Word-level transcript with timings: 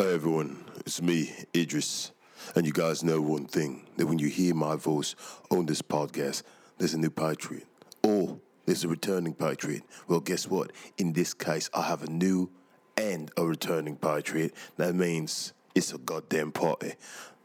Hey 0.00 0.14
everyone, 0.14 0.64
it's 0.86 1.02
me, 1.02 1.32
Idris. 1.56 2.12
And 2.54 2.64
you 2.64 2.70
guys 2.72 3.02
know 3.02 3.20
one 3.20 3.46
thing 3.46 3.84
that 3.96 4.06
when 4.06 4.20
you 4.20 4.28
hear 4.28 4.54
my 4.54 4.76
voice 4.76 5.16
on 5.50 5.66
this 5.66 5.82
podcast, 5.82 6.44
there's 6.78 6.94
a 6.94 6.98
new 6.98 7.10
Patriot. 7.10 7.66
Or 8.04 8.38
there's 8.64 8.84
a 8.84 8.88
returning 8.88 9.34
Patriot. 9.34 9.82
Well, 10.06 10.20
guess 10.20 10.46
what? 10.46 10.70
In 10.98 11.14
this 11.14 11.34
case, 11.34 11.68
I 11.74 11.82
have 11.82 12.04
a 12.04 12.10
new 12.10 12.48
and 12.96 13.32
a 13.36 13.44
returning 13.44 13.96
Patriot. 13.96 14.54
That 14.76 14.94
means 14.94 15.52
it's 15.74 15.92
a 15.92 15.98
goddamn 15.98 16.52
party. 16.52 16.92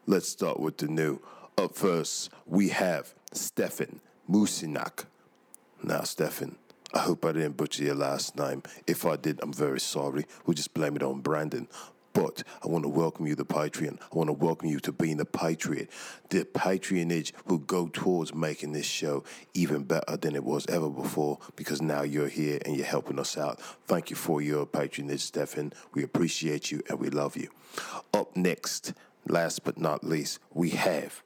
Let's 0.05 0.29
start 0.29 0.59
with 0.59 0.77
the 0.77 0.87
new. 0.87 1.21
Up 1.57 1.73
first, 1.73 2.29
we 2.45 2.69
have 2.69 3.15
Stefan 3.31 3.99
Musinak. 4.29 5.05
Now, 5.81 6.01
Stefan, 6.01 6.57
I 6.93 6.99
hope 6.99 7.25
I 7.25 7.31
didn't 7.31 7.57
butcher 7.57 7.85
your 7.85 7.95
last 7.95 8.37
name. 8.37 8.61
If 8.85 9.03
I 9.07 9.15
did, 9.15 9.39
I'm 9.41 9.51
very 9.51 9.79
sorry. 9.79 10.25
We'll 10.45 10.53
just 10.53 10.75
blame 10.75 10.95
it 10.95 11.01
on 11.01 11.21
Brandon. 11.21 11.67
But 12.13 12.43
I 12.63 12.67
want 12.67 12.83
to 12.83 12.89
welcome 12.89 13.25
you 13.25 13.33
the 13.33 13.43
Patreon. 13.45 13.99
I 13.99 14.15
want 14.15 14.27
to 14.27 14.33
welcome 14.33 14.69
you 14.69 14.79
to 14.81 14.91
being 14.91 15.19
a 15.19 15.25
patriot. 15.25 15.89
The 16.29 16.45
patronage 16.45 17.33
will 17.47 17.57
go 17.57 17.87
towards 17.87 18.35
making 18.35 18.73
this 18.73 18.85
show 18.85 19.23
even 19.55 19.83
better 19.83 20.15
than 20.15 20.35
it 20.35 20.43
was 20.43 20.67
ever 20.67 20.89
before 20.89 21.39
because 21.55 21.81
now 21.81 22.03
you're 22.03 22.27
here 22.27 22.59
and 22.65 22.75
you're 22.75 22.85
helping 22.85 23.17
us 23.17 23.35
out. 23.35 23.59
Thank 23.87 24.11
you 24.11 24.15
for 24.15 24.41
your 24.41 24.67
patronage, 24.67 25.21
Stefan. 25.21 25.73
We 25.95 26.03
appreciate 26.03 26.71
you 26.71 26.83
and 26.87 26.99
we 26.99 27.09
love 27.09 27.35
you. 27.35 27.49
Up 28.13 28.35
next, 28.37 28.93
last 29.27 29.63
but 29.63 29.79
not 29.79 30.03
least, 30.03 30.39
we 30.53 30.69
have 30.71 31.23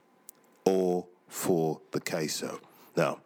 all 0.64 1.10
for 1.28 1.82
the 1.92 2.00
queso. 2.00 2.62
Now, 2.96 3.20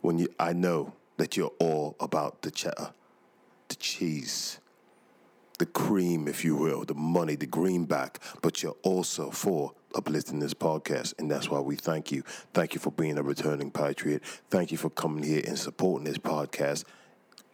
when 0.00 0.18
you, 0.18 0.28
I 0.38 0.54
know 0.54 0.94
that 1.18 1.36
you're 1.36 1.52
all 1.58 1.96
about 2.00 2.42
the 2.42 2.50
cheddar, 2.50 2.92
the 3.68 3.76
cheese, 3.76 4.58
the 5.58 5.66
cream, 5.66 6.26
if 6.28 6.44
you 6.44 6.56
will, 6.56 6.84
the 6.84 6.94
money, 6.94 7.36
the 7.36 7.46
greenback, 7.46 8.18
but 8.42 8.62
you're 8.62 8.76
also 8.82 9.30
for 9.30 9.72
uplifting 9.94 10.40
this 10.40 10.54
podcast. 10.54 11.14
And 11.18 11.30
that's 11.30 11.48
why 11.48 11.60
we 11.60 11.76
thank 11.76 12.10
you. 12.10 12.22
Thank 12.52 12.74
you 12.74 12.80
for 12.80 12.90
being 12.90 13.18
a 13.18 13.22
returning 13.22 13.70
patriot. 13.70 14.22
Thank 14.50 14.72
you 14.72 14.78
for 14.78 14.90
coming 14.90 15.24
here 15.24 15.42
and 15.46 15.58
supporting 15.58 16.04
this 16.04 16.18
podcast. 16.18 16.84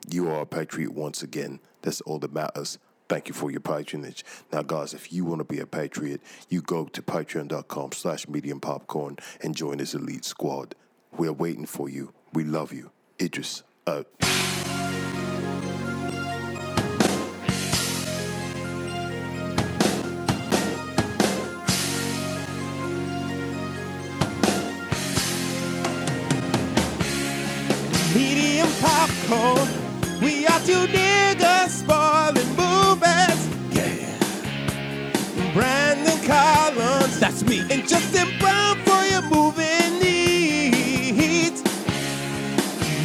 You 0.08 0.28
are 0.30 0.41
a 0.41 0.47
patriot 0.47 0.92
once 0.92 1.22
again. 1.22 1.60
That's 1.83 2.00
all 2.02 2.19
that 2.20 2.33
matters. 2.33 2.78
Thank 3.08 3.28
you 3.28 3.34
for 3.34 3.50
your 3.50 3.60
patronage. 3.60 4.25
Now, 4.53 4.62
guys, 4.62 4.94
if 4.94 5.12
you 5.12 5.25
want 5.25 5.41
to 5.41 5.44
be 5.44 5.58
a 5.58 5.66
patriot, 5.66 6.20
you 6.48 6.62
go 6.62 6.84
to 6.84 7.03
patreon.com 7.03 7.92
slash 7.92 8.28
medium 8.28 8.60
popcorn 8.60 9.16
and 9.42 9.55
join 9.55 9.78
this 9.78 9.94
elite 9.94 10.25
squad. 10.25 10.75
We're 11.16 11.32
waiting 11.32 11.66
for 11.66 11.88
you. 11.88 12.12
We 12.32 12.44
love 12.44 12.72
you. 12.72 12.92
Idris 13.20 13.64
out. 13.86 14.06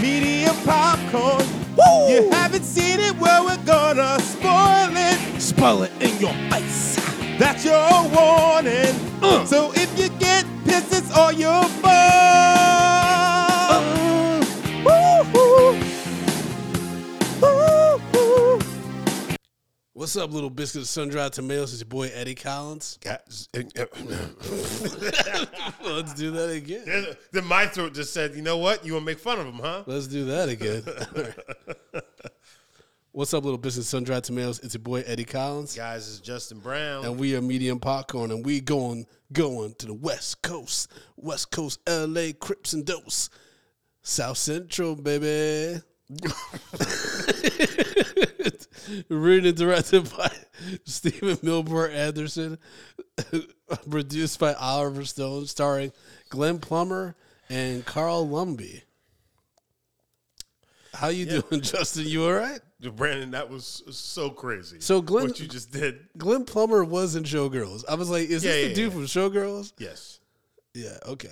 Medium 0.01 0.55
popcorn. 0.65 1.45
Woo! 1.77 2.09
You 2.09 2.29
haven't 2.31 2.63
seen 2.63 2.99
it, 2.99 3.15
well, 3.17 3.45
we're 3.45 3.65
gonna 3.65 4.19
spoil 4.19 4.89
it. 4.91 5.41
Spoil 5.41 5.83
it 5.83 5.91
in 6.01 6.17
your 6.19 6.33
face. 6.49 6.95
That's 7.39 7.65
your 7.65 7.89
warning. 8.15 8.95
Uh. 9.21 9.45
So 9.45 9.71
if 9.75 9.97
you 9.99 10.09
get 10.19 10.45
pissed, 10.65 10.93
it's 10.93 11.11
all 11.15 11.31
your 11.31 11.63
fault. 11.81 12.34
What's 20.05 20.17
up, 20.17 20.31
little 20.31 20.51
biscuits, 20.51 20.91
sun 20.91 21.09
dried 21.09 21.33
tomatoes? 21.33 21.73
It's 21.73 21.81
your 21.81 21.89
boy 21.89 22.11
Eddie 22.13 22.35
Collins. 22.35 22.99
Eh, 23.07 23.17
eh, 23.55 23.63
let's 25.83 26.13
do 26.13 26.29
that 26.29 26.51
again. 26.51 27.17
Then 27.31 27.45
my 27.45 27.65
throat 27.65 27.95
just 27.95 28.13
said, 28.13 28.35
"You 28.35 28.43
know 28.43 28.57
what? 28.57 28.85
You 28.85 28.93
want 28.93 29.01
to 29.01 29.05
make 29.07 29.17
fun 29.17 29.39
of 29.39 29.47
him, 29.47 29.55
huh?" 29.55 29.81
Let's 29.87 30.05
do 30.05 30.25
that 30.25 30.47
again. 30.47 30.83
What's 33.13 33.33
up, 33.33 33.45
little 33.45 33.57
biscuits, 33.57 33.89
sun 33.89 34.03
dried 34.03 34.23
tomatoes? 34.25 34.59
It's 34.59 34.75
your 34.75 34.83
boy 34.83 35.01
Eddie 35.07 35.25
Collins, 35.25 35.75
Guys, 35.75 36.07
it's 36.07 36.19
Justin 36.19 36.59
Brown. 36.59 37.03
and 37.03 37.17
we 37.17 37.35
are 37.35 37.41
Medium 37.41 37.79
Popcorn, 37.79 38.29
and 38.29 38.45
we 38.45 38.61
going 38.61 39.07
going 39.33 39.73
to 39.79 39.87
the 39.87 39.93
West 39.95 40.43
Coast, 40.43 40.91
West 41.15 41.49
Coast, 41.49 41.79
L.A. 41.87 42.31
Crips 42.33 42.73
and 42.73 42.85
Dose, 42.85 43.31
South 44.03 44.37
Central, 44.37 44.95
baby. 44.95 45.81
Written 49.09 49.47
and 49.47 49.57
directed 49.57 50.09
by 50.15 50.31
Stephen 50.85 51.37
Milburn 51.41 51.91
Anderson, 51.91 52.57
produced 53.89 54.39
by 54.39 54.53
Oliver 54.53 55.05
Stone, 55.05 55.47
starring 55.47 55.91
Glenn 56.29 56.59
Plummer 56.59 57.15
and 57.49 57.85
Carl 57.85 58.27
Lumbly. 58.27 58.83
How 60.93 61.07
you 61.09 61.25
doing, 61.25 61.61
Justin? 61.61 62.05
You 62.07 62.25
all 62.25 62.33
right? 62.33 62.59
Brandon, 62.95 63.31
that 63.31 63.49
was 63.49 63.83
so 63.89 64.29
crazy. 64.29 64.79
So 64.79 65.01
Glenn- 65.01 65.27
what 65.27 65.39
you 65.39 65.47
just 65.47 65.71
did? 65.71 66.07
Glenn 66.17 66.45
Plummer 66.45 66.83
was 66.83 67.15
in 67.15 67.23
Showgirls. 67.23 67.83
I 67.89 67.95
was 67.95 68.09
like, 68.09 68.29
is 68.29 68.43
Yeah, 68.43 68.51
this 68.51 68.67
the 68.69 68.73
dude 68.75 68.91
yeah. 68.93 68.97
from 68.97 69.05
Showgirls? 69.05 69.73
Yes. 69.79 70.19
Yeah, 70.75 70.97
okay. 71.07 71.29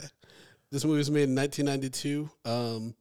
This 0.71 0.83
movie 0.83 0.97
was 0.97 1.11
made 1.11 1.29
in 1.29 1.35
1992. 1.35 2.29
Um, 2.45 2.95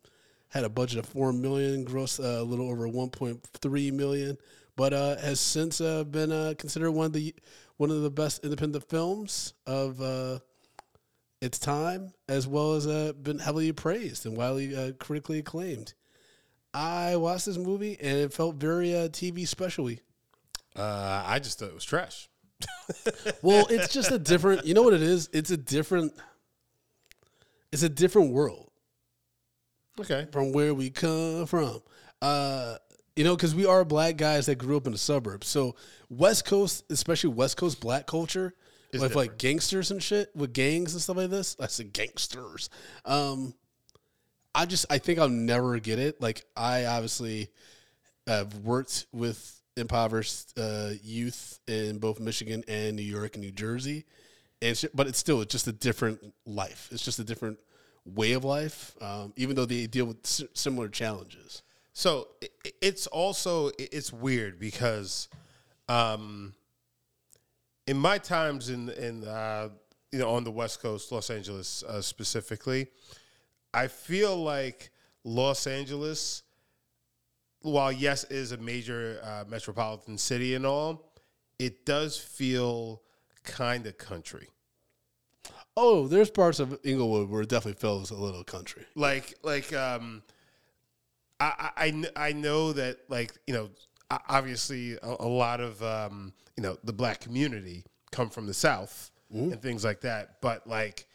had 0.52 0.64
a 0.64 0.68
budget 0.68 0.98
of 0.98 1.06
four 1.06 1.32
million, 1.32 1.82
gross 1.82 2.20
uh, 2.20 2.38
a 2.40 2.42
little 2.42 2.68
over 2.68 2.86
1.3 2.86 3.92
million, 3.92 4.36
but 4.76 4.92
uh, 4.92 5.16
has 5.16 5.40
since 5.40 5.80
uh, 5.80 6.04
been 6.04 6.30
uh, 6.30 6.52
considered 6.58 6.92
one 6.92 7.06
of 7.06 7.12
the 7.14 7.34
one 7.78 7.90
of 7.90 8.02
the 8.02 8.10
best 8.10 8.44
independent 8.44 8.86
films 8.88 9.54
of 9.66 10.00
uh, 10.02 10.38
its 11.40 11.58
time, 11.58 12.12
as 12.28 12.46
well 12.46 12.74
as 12.74 12.86
uh, 12.86 13.14
been 13.20 13.38
heavily 13.38 13.72
praised 13.72 14.26
and 14.26 14.36
widely 14.36 14.76
uh, 14.76 14.92
critically 15.00 15.38
acclaimed. 15.38 15.94
I 16.74 17.16
watched 17.16 17.46
this 17.46 17.56
movie 17.58 17.96
and 18.00 18.18
it 18.18 18.32
felt 18.32 18.56
very 18.56 18.94
uh, 18.94 19.08
TV 19.08 19.48
specially. 19.48 20.00
Uh, 20.76 21.22
I 21.26 21.38
just 21.38 21.58
thought 21.58 21.68
it 21.68 21.74
was 21.74 21.84
trash. 21.84 22.28
Well, 23.42 23.66
it's 23.70 23.92
just 23.92 24.12
a 24.12 24.18
different. 24.18 24.66
You 24.66 24.74
know 24.74 24.82
what 24.82 24.94
it 24.94 25.02
is? 25.02 25.28
It's 25.32 25.50
a 25.50 25.56
different. 25.56 26.12
It's 27.72 27.82
a 27.82 27.88
different 27.88 28.32
world 28.32 28.71
Okay. 30.00 30.26
from 30.32 30.52
where 30.52 30.74
we 30.74 30.90
come 30.90 31.46
from. 31.46 31.80
Uh, 32.20 32.76
you 33.16 33.24
know, 33.24 33.36
because 33.36 33.54
we 33.54 33.66
are 33.66 33.84
black 33.84 34.16
guys 34.16 34.46
that 34.46 34.56
grew 34.56 34.76
up 34.76 34.86
in 34.86 34.92
the 34.92 34.98
suburbs. 34.98 35.46
So 35.46 35.76
West 36.08 36.46
Coast, 36.46 36.84
especially 36.90 37.30
West 37.30 37.56
Coast 37.56 37.80
black 37.80 38.06
culture, 38.06 38.54
Is 38.92 39.02
with 39.02 39.14
like 39.14 39.38
gangsters 39.38 39.90
and 39.90 40.02
shit, 40.02 40.34
with 40.34 40.52
gangs 40.52 40.94
and 40.94 41.02
stuff 41.02 41.16
like 41.16 41.30
this. 41.30 41.56
I 41.60 41.66
said 41.66 41.92
gangsters. 41.92 42.70
Um, 43.04 43.54
I 44.54 44.66
just 44.66 44.86
I 44.90 44.98
think 44.98 45.18
I'll 45.18 45.28
never 45.28 45.78
get 45.78 45.98
it. 45.98 46.20
Like 46.20 46.44
I 46.56 46.86
obviously 46.86 47.50
have 48.26 48.54
worked 48.58 49.06
with 49.12 49.60
impoverished 49.76 50.52
uh, 50.58 50.90
youth 51.02 51.58
in 51.66 51.98
both 51.98 52.20
Michigan 52.20 52.62
and 52.68 52.96
New 52.96 53.02
York 53.02 53.34
and 53.34 53.42
New 53.44 53.52
Jersey, 53.52 54.04
and 54.60 54.76
shit, 54.76 54.94
but 54.94 55.06
it's 55.06 55.18
still 55.18 55.40
it's 55.40 55.52
just 55.52 55.66
a 55.66 55.72
different 55.72 56.34
life. 56.46 56.88
It's 56.92 57.04
just 57.04 57.18
a 57.18 57.24
different 57.24 57.58
way 58.04 58.32
of 58.32 58.44
life, 58.44 58.94
um, 59.00 59.32
even 59.36 59.56
though 59.56 59.66
they 59.66 59.86
deal 59.86 60.06
with 60.06 60.26
similar 60.54 60.88
challenges. 60.88 61.62
So 61.92 62.28
it's 62.80 63.06
also 63.06 63.70
it's 63.78 64.12
weird 64.12 64.58
because, 64.58 65.28
um, 65.88 66.54
in 67.86 67.98
my 67.98 68.18
times 68.18 68.70
in 68.70 68.88
in 68.90 69.24
uh, 69.24 69.68
you 70.10 70.18
know 70.18 70.30
on 70.30 70.44
the 70.44 70.50
West 70.50 70.80
Coast, 70.80 71.12
Los 71.12 71.28
Angeles 71.28 71.82
uh, 71.82 72.00
specifically, 72.00 72.86
I 73.74 73.88
feel 73.88 74.42
like 74.42 74.90
Los 75.22 75.66
Angeles, 75.66 76.42
while 77.60 77.92
yes 77.92 78.24
is 78.24 78.52
a 78.52 78.56
major 78.56 79.20
uh, 79.22 79.44
metropolitan 79.46 80.16
city 80.16 80.54
and 80.54 80.64
all, 80.64 81.12
it 81.58 81.84
does 81.84 82.16
feel 82.16 83.02
kind 83.44 83.86
of 83.86 83.98
country. 83.98 84.48
Oh, 85.76 86.06
there's 86.06 86.30
parts 86.30 86.60
of 86.60 86.78
Inglewood 86.84 87.30
where 87.30 87.42
it 87.42 87.48
definitely 87.48 87.80
feels 87.80 88.10
a 88.10 88.14
little 88.16 88.44
country. 88.44 88.84
like 88.94 89.34
like 89.42 89.72
um 89.72 90.22
I, 91.40 91.70
I 91.76 92.04
I 92.28 92.32
know 92.32 92.72
that 92.74 92.98
like 93.08 93.32
you 93.46 93.54
know 93.54 93.70
obviously 94.28 94.92
a, 95.02 95.16
a 95.20 95.26
lot 95.28 95.60
of 95.60 95.82
um 95.82 96.32
you 96.56 96.62
know 96.62 96.76
the 96.84 96.92
black 96.92 97.20
community 97.20 97.84
come 98.10 98.28
from 98.28 98.46
the 98.46 98.54
south 98.54 99.10
and 99.32 99.62
things 99.62 99.82
like 99.82 100.02
that 100.02 100.42
but 100.42 100.66
like 100.66 101.06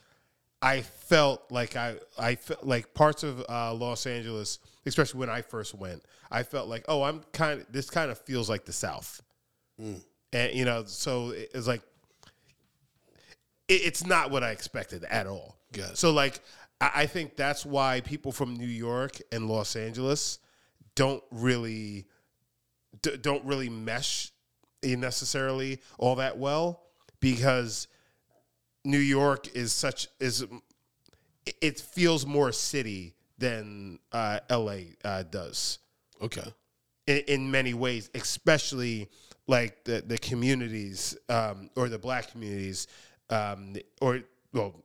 I 0.59 0.81
felt 0.81 1.43
like 1.51 1.75
I 1.75 1.97
I 2.17 2.33
felt 2.33 2.63
like 2.63 2.95
parts 2.95 3.21
of 3.21 3.45
uh, 3.47 3.71
Los 3.75 4.07
Angeles 4.07 4.57
especially 4.87 5.19
when 5.19 5.29
I 5.29 5.43
first 5.43 5.75
went 5.75 6.03
I 6.31 6.41
felt 6.41 6.67
like 6.67 6.83
oh 6.87 7.03
I'm 7.03 7.21
kind 7.31 7.61
of 7.61 7.71
this 7.71 7.91
kind 7.91 8.09
of 8.09 8.17
feels 8.17 8.49
like 8.49 8.65
the 8.65 8.73
south. 8.73 9.21
And 10.33 10.53
you 10.53 10.65
know, 10.65 10.83
so 10.87 11.31
it's 11.35 11.67
like 11.67 11.83
it's 13.67 14.05
not 14.05 14.31
what 14.31 14.43
I 14.43 14.51
expected 14.51 15.03
at 15.05 15.27
all. 15.27 15.57
So 15.93 16.11
like, 16.11 16.39
I, 16.79 16.91
I 16.95 17.05
think 17.05 17.35
that's 17.35 17.65
why 17.65 18.01
people 18.01 18.31
from 18.31 18.55
New 18.55 18.67
York 18.67 19.17
and 19.31 19.47
Los 19.47 19.75
Angeles 19.75 20.39
don't 20.95 21.23
really 21.31 22.07
d- 23.01 23.17
don't 23.17 23.43
really 23.45 23.69
mesh 23.69 24.31
necessarily 24.83 25.79
all 25.97 26.15
that 26.15 26.37
well 26.37 26.81
because 27.19 27.87
New 28.85 28.97
York 28.99 29.47
is 29.55 29.73
such 29.73 30.07
is 30.19 30.41
it- 31.45 31.55
it 31.61 31.79
feels 31.79 32.25
more 32.25 32.51
city 32.51 33.15
than 33.37 33.99
uh, 34.11 34.39
L.A. 34.49 34.95
Uh, 35.03 35.23
does 35.23 35.79
Okay. 36.21 36.43
in, 37.05 37.17
in 37.27 37.51
many 37.51 37.73
ways, 37.73 38.09
especially 38.15 39.09
like 39.47 39.83
the 39.85 40.01
the 40.05 40.17
communities 40.17 41.15
um, 41.29 41.69
or 41.75 41.87
the 41.89 41.99
black 41.99 42.31
communities, 42.31 42.87
um, 43.29 43.75
or 44.01 44.21
well, 44.53 44.75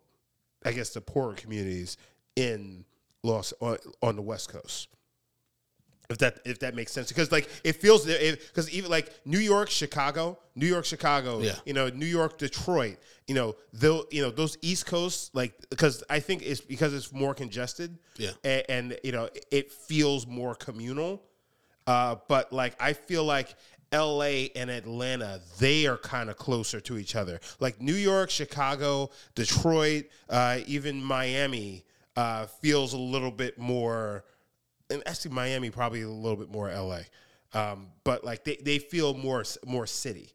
I 0.64 0.72
guess 0.72 0.90
the 0.90 1.00
poorer 1.00 1.34
communities 1.34 1.96
in 2.36 2.84
Los 3.22 3.52
on, 3.60 3.78
on 4.02 4.16
the 4.16 4.22
West 4.22 4.48
Coast. 4.52 4.88
If 6.10 6.18
that 6.18 6.40
if 6.44 6.58
that 6.58 6.74
makes 6.74 6.92
sense, 6.92 7.08
because 7.08 7.32
like 7.32 7.48
it 7.64 7.76
feels 7.76 8.04
because 8.04 8.70
even 8.70 8.90
like 8.90 9.10
New 9.24 9.38
York, 9.38 9.70
Chicago, 9.70 10.38
New 10.54 10.66
York, 10.66 10.84
Chicago, 10.84 11.40
Yeah. 11.40 11.54
you 11.64 11.72
know, 11.72 11.88
New 11.88 12.04
York, 12.06 12.36
Detroit, 12.36 12.98
you 13.26 13.34
know, 13.34 13.56
though 13.72 14.04
you 14.10 14.20
know 14.20 14.30
those 14.30 14.58
East 14.60 14.84
Coast, 14.84 15.34
like 15.34 15.54
because 15.70 16.04
I 16.10 16.20
think 16.20 16.42
it's 16.42 16.60
because 16.60 16.92
it's 16.92 17.12
more 17.12 17.34
congested, 17.34 17.96
Yeah. 18.18 18.32
and, 18.44 18.64
and 18.68 18.98
you 19.04 19.12
know 19.12 19.30
it 19.50 19.72
feels 19.72 20.26
more 20.26 20.54
communal. 20.54 21.22
Uh, 21.86 22.16
but 22.28 22.52
like 22.52 22.74
I 22.80 22.92
feel 22.92 23.24
like 23.24 23.54
LA 23.92 24.48
and 24.56 24.70
Atlanta, 24.70 25.40
they 25.58 25.86
are 25.86 25.98
kind 25.98 26.30
of 26.30 26.36
closer 26.36 26.80
to 26.80 26.98
each 26.98 27.14
other. 27.14 27.40
Like 27.60 27.80
New 27.80 27.94
York, 27.94 28.30
Chicago, 28.30 29.10
Detroit, 29.34 30.06
uh, 30.28 30.60
even 30.66 31.02
Miami 31.02 31.84
uh, 32.16 32.46
feels 32.46 32.92
a 32.92 32.98
little 32.98 33.30
bit 33.30 33.58
more. 33.58 34.24
And 34.90 35.02
actually, 35.06 35.32
Miami 35.32 35.70
probably 35.70 36.02
a 36.02 36.08
little 36.08 36.36
bit 36.36 36.50
more 36.50 36.70
LA. 36.70 37.00
Um, 37.54 37.88
but 38.04 38.24
like 38.24 38.44
they, 38.44 38.56
they 38.56 38.78
feel 38.78 39.14
more 39.14 39.44
more 39.66 39.86
city. 39.86 40.32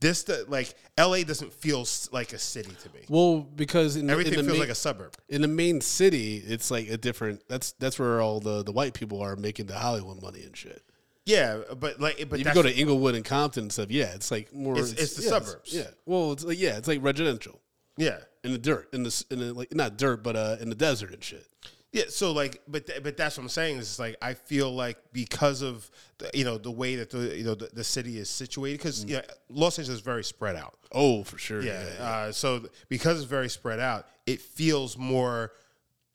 This 0.00 0.22
the, 0.22 0.46
like 0.48 0.74
LA 0.98 1.22
doesn't 1.22 1.52
feel 1.52 1.86
like 2.10 2.32
a 2.32 2.38
city 2.38 2.72
to 2.82 2.88
me. 2.88 3.04
Well, 3.08 3.40
because 3.40 3.96
in, 3.96 4.08
Everything 4.08 4.32
in 4.32 4.38
the 4.38 4.44
feels 4.44 4.52
main, 4.54 4.60
like 4.60 4.70
a 4.70 4.74
suburb. 4.74 5.14
in 5.28 5.42
the 5.42 5.48
main 5.48 5.80
city, 5.82 6.38
it's 6.38 6.70
like 6.70 6.88
a 6.88 6.96
different. 6.96 7.42
That's 7.48 7.72
that's 7.72 7.98
where 7.98 8.20
all 8.20 8.40
the 8.40 8.64
the 8.64 8.72
white 8.72 8.94
people 8.94 9.20
are 9.20 9.36
making 9.36 9.66
the 9.66 9.78
Hollywood 9.78 10.22
money 10.22 10.42
and 10.42 10.56
shit. 10.56 10.82
Yeah, 11.30 11.60
but 11.78 12.00
like, 12.00 12.16
but 12.28 12.40
If 12.40 12.46
you 12.46 12.54
go 12.54 12.62
to 12.62 12.74
Inglewood 12.74 13.14
and 13.14 13.24
Compton 13.24 13.64
and 13.64 13.72
stuff, 13.72 13.90
yeah, 13.90 14.14
it's 14.14 14.30
like 14.30 14.52
more. 14.52 14.74
It's- 14.74 14.92
it's 14.92 15.14
the 15.14 15.22
yeah, 15.22 15.28
suburbs. 15.28 15.72
Yeah. 15.72 15.86
Well, 16.06 16.32
it's 16.32 16.44
like 16.44 16.58
yeah, 16.58 16.76
it's 16.76 16.88
like 16.88 17.02
residential 17.02 17.60
yeah. 17.96 18.18
in 18.44 18.52
the 18.52 18.58
dirt, 18.58 18.88
in 18.92 19.02
the 19.02 19.24
in 19.30 19.38
the 19.38 19.52
like 19.52 19.74
not 19.74 19.96
dirt, 19.96 20.22
but 20.22 20.36
uh 20.36 20.56
in 20.60 20.68
the 20.68 20.74
desert 20.76 21.12
and 21.12 21.22
shit. 21.22 21.46
Yeah, 21.92 22.04
so 22.08 22.30
like, 22.30 22.62
but 22.68 22.86
th- 22.86 23.02
but 23.02 23.16
that's 23.16 23.36
what 23.36 23.42
I'm 23.42 23.48
saying. 23.48 23.78
Is 23.78 23.98
like 23.98 24.16
I 24.22 24.34
feel 24.34 24.72
like 24.72 24.96
because 25.12 25.60
of 25.60 25.90
the, 26.18 26.30
you 26.34 26.44
know 26.44 26.56
the 26.56 26.70
way 26.70 26.94
that 26.96 27.10
the 27.10 27.36
you 27.36 27.42
know 27.42 27.56
the, 27.56 27.68
the 27.72 27.82
city 27.82 28.16
is 28.18 28.30
situated, 28.30 28.78
because 28.78 29.04
you 29.04 29.16
know, 29.16 29.22
Los 29.48 29.76
Angeles 29.78 29.96
is 29.98 30.04
very 30.04 30.22
spread 30.22 30.54
out. 30.54 30.78
Oh, 30.92 31.24
for 31.24 31.36
sure. 31.36 31.62
Yeah, 31.62 31.82
Uh, 31.98 32.32
so 32.32 32.68
because 32.88 33.18
it's 33.20 33.28
very 33.28 33.48
spread 33.48 33.80
out, 33.80 34.06
it 34.24 34.40
feels 34.40 34.96
more, 34.96 35.50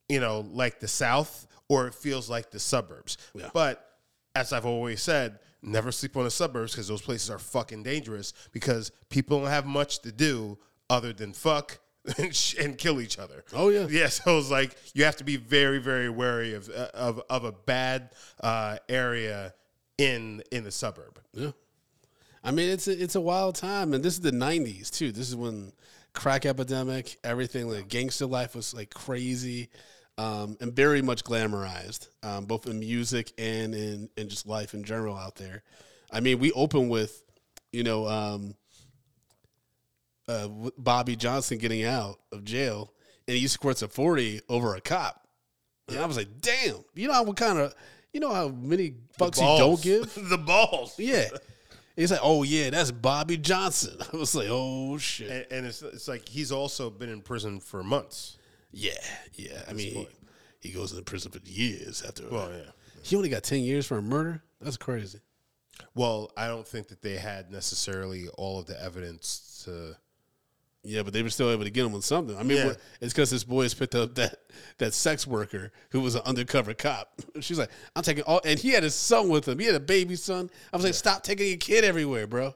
you 0.07 0.21
know, 0.21 0.47
like 0.49 0.79
the 0.79 0.87
South, 0.87 1.45
or 1.67 1.87
it 1.87 1.93
feels 1.93 2.29
like 2.29 2.51
the 2.51 2.59
suburbs. 2.59 3.17
Yeah. 3.33 3.49
But 3.53 3.84
as 4.35 4.53
I've 4.53 4.65
always 4.65 5.01
said, 5.01 5.39
never 5.61 5.91
sleep 5.91 6.15
on 6.17 6.25
the 6.25 6.31
suburbs 6.31 6.73
because 6.73 6.87
those 6.87 7.01
places 7.01 7.29
are 7.29 7.39
fucking 7.39 7.83
dangerous 7.83 8.33
because 8.51 8.91
people 9.09 9.39
don't 9.39 9.49
have 9.49 9.65
much 9.65 9.99
to 9.99 10.11
do 10.11 10.57
other 10.89 11.13
than 11.13 11.33
fuck 11.33 11.79
and, 12.19 12.35
sh- 12.35 12.55
and 12.59 12.77
kill 12.77 13.01
each 13.01 13.17
other. 13.17 13.43
Oh, 13.53 13.69
yeah. 13.69 13.87
yeah. 13.89 14.07
So 14.09 14.37
it's 14.37 14.51
like 14.51 14.75
you 14.93 15.05
have 15.05 15.15
to 15.17 15.23
be 15.23 15.37
very, 15.37 15.79
very 15.79 16.09
wary 16.09 16.53
of 16.53 16.69
uh, 16.69 16.89
of 16.93 17.21
of 17.29 17.45
a 17.45 17.51
bad 17.51 18.11
uh, 18.41 18.77
area 18.89 19.53
in 19.97 20.43
in 20.51 20.63
the 20.63 20.71
suburb. 20.71 21.19
Yeah. 21.33 21.51
I 22.43 22.51
mean, 22.51 22.69
it's 22.69 22.87
a, 22.87 23.01
it's 23.01 23.15
a 23.15 23.21
wild 23.21 23.55
time, 23.55 23.95
and 23.95 24.03
this 24.03 24.13
is 24.13 24.21
the 24.21 24.31
'90s 24.31 24.91
too. 24.91 25.11
This 25.11 25.29
is 25.29 25.35
when 25.35 25.71
crack 26.13 26.45
epidemic, 26.45 27.17
everything 27.23 27.67
like 27.67 27.87
gangster 27.87 28.27
life 28.27 28.55
was 28.55 28.73
like 28.73 28.93
crazy, 28.93 29.69
um, 30.17 30.57
and 30.61 30.73
very 30.73 31.01
much 31.01 31.23
glamorized, 31.23 32.07
um, 32.23 32.45
both 32.45 32.67
in 32.67 32.79
music 32.79 33.33
and 33.37 33.75
in 33.75 34.09
in 34.17 34.29
just 34.29 34.47
life 34.47 34.73
in 34.73 34.83
general 34.83 35.15
out 35.15 35.35
there. 35.35 35.63
I 36.11 36.19
mean, 36.19 36.39
we 36.39 36.51
open 36.53 36.87
with, 36.89 37.23
you 37.71 37.83
know, 37.83 38.07
um, 38.07 38.55
uh, 40.27 40.47
Bobby 40.77 41.15
Johnson 41.15 41.57
getting 41.57 41.83
out 41.83 42.19
of 42.31 42.43
jail, 42.43 42.93
and 43.27 43.35
he 43.35 43.47
squirts 43.47 43.81
a 43.81 43.87
forty 43.87 44.41
over 44.47 44.75
a 44.75 44.81
cop, 44.81 45.27
and 45.89 45.99
I 45.99 46.05
was 46.05 46.17
like, 46.17 46.39
damn, 46.39 46.83
you 46.93 47.07
know 47.07 47.23
what 47.23 47.37
kind 47.37 47.59
of, 47.59 47.73
you 48.13 48.19
know 48.19 48.33
how 48.33 48.47
many 48.47 48.95
fucks 49.19 49.37
you 49.37 49.57
don't 49.57 49.81
give. 49.81 50.13
the 50.29 50.37
balls. 50.37 50.95
Yeah. 50.97 51.25
He's 51.95 52.11
like, 52.11 52.19
oh 52.23 52.43
yeah, 52.43 52.71
that's 52.71 52.91
Bobby 52.91 53.37
Johnson. 53.37 53.97
I 54.13 54.17
was 54.17 54.35
like, 54.35 54.47
oh 54.49 54.97
shit. 54.97 55.29
and, 55.29 55.45
and 55.49 55.65
it's 55.65 55.81
it's 55.81 56.09
like 56.09 56.27
he's 56.27 56.51
also 56.51 56.89
been 56.89 57.09
in 57.09 57.21
prison 57.21 57.61
for 57.61 57.83
months. 57.83 58.37
Yeah, 58.77 58.91
yeah. 59.35 59.61
I 59.69 59.73
mean, 59.73 59.93
he, 59.93 60.07
he 60.59 60.71
goes 60.71 60.91
into 60.91 61.03
prison 61.03 61.31
for 61.31 61.39
years 61.45 62.03
after. 62.05 62.23
Well, 62.29 62.51
yeah. 62.51 62.71
He 63.03 63.15
only 63.15 63.29
got 63.29 63.43
ten 63.43 63.59
years 63.61 63.85
for 63.87 63.97
a 63.97 64.01
murder. 64.01 64.43
That's 64.59 64.75
crazy. 64.77 65.19
Well, 65.93 66.31
I 66.35 66.47
don't 66.47 66.67
think 66.67 66.89
that 66.89 67.01
they 67.01 67.15
had 67.15 67.51
necessarily 67.51 68.27
all 68.37 68.59
of 68.59 68.65
the 68.65 68.81
evidence 68.81 69.63
to. 69.65 69.95
Yeah, 70.83 71.01
but 71.03 71.13
they 71.13 71.23
were 71.23 71.29
still 71.31 71.49
able 71.51 71.63
to 71.63 71.69
get 71.71 71.85
him 71.85 71.95
on 71.95 72.01
something. 72.01 72.37
I 72.37 72.43
mean, 72.43 72.57
Yeah. 72.57 72.73
it's 73.01 73.11
because 73.13 73.31
this 73.31 73.43
boy 73.43 73.63
has 73.63 73.73
picked 73.73 73.95
up 73.95 74.13
that 74.15 74.35
that 74.77 74.93
sex 74.93 75.25
worker 75.25 75.71
who 75.91 76.01
was 76.01 76.15
an 76.15 76.21
undercover 76.25 76.73
cop. 76.73 77.21
She's 77.39 77.57
like, 77.57 77.71
I'm 77.95 78.03
taking 78.03 78.23
all, 78.25 78.41
and 78.45 78.59
he 78.59 78.69
had 78.71 78.83
his 78.83 78.93
son 78.93 79.29
with 79.29 79.47
him. 79.47 79.57
He 79.57 79.65
had 79.65 79.75
a 79.75 79.79
baby 79.79 80.15
son. 80.17 80.49
I 80.73 80.75
was 80.77 80.83
like, 80.85 80.93
stop 80.93 81.23
taking 81.23 81.47
your 81.47 81.57
kid 81.57 81.83
everywhere, 81.85 82.27
bro. 82.27 82.53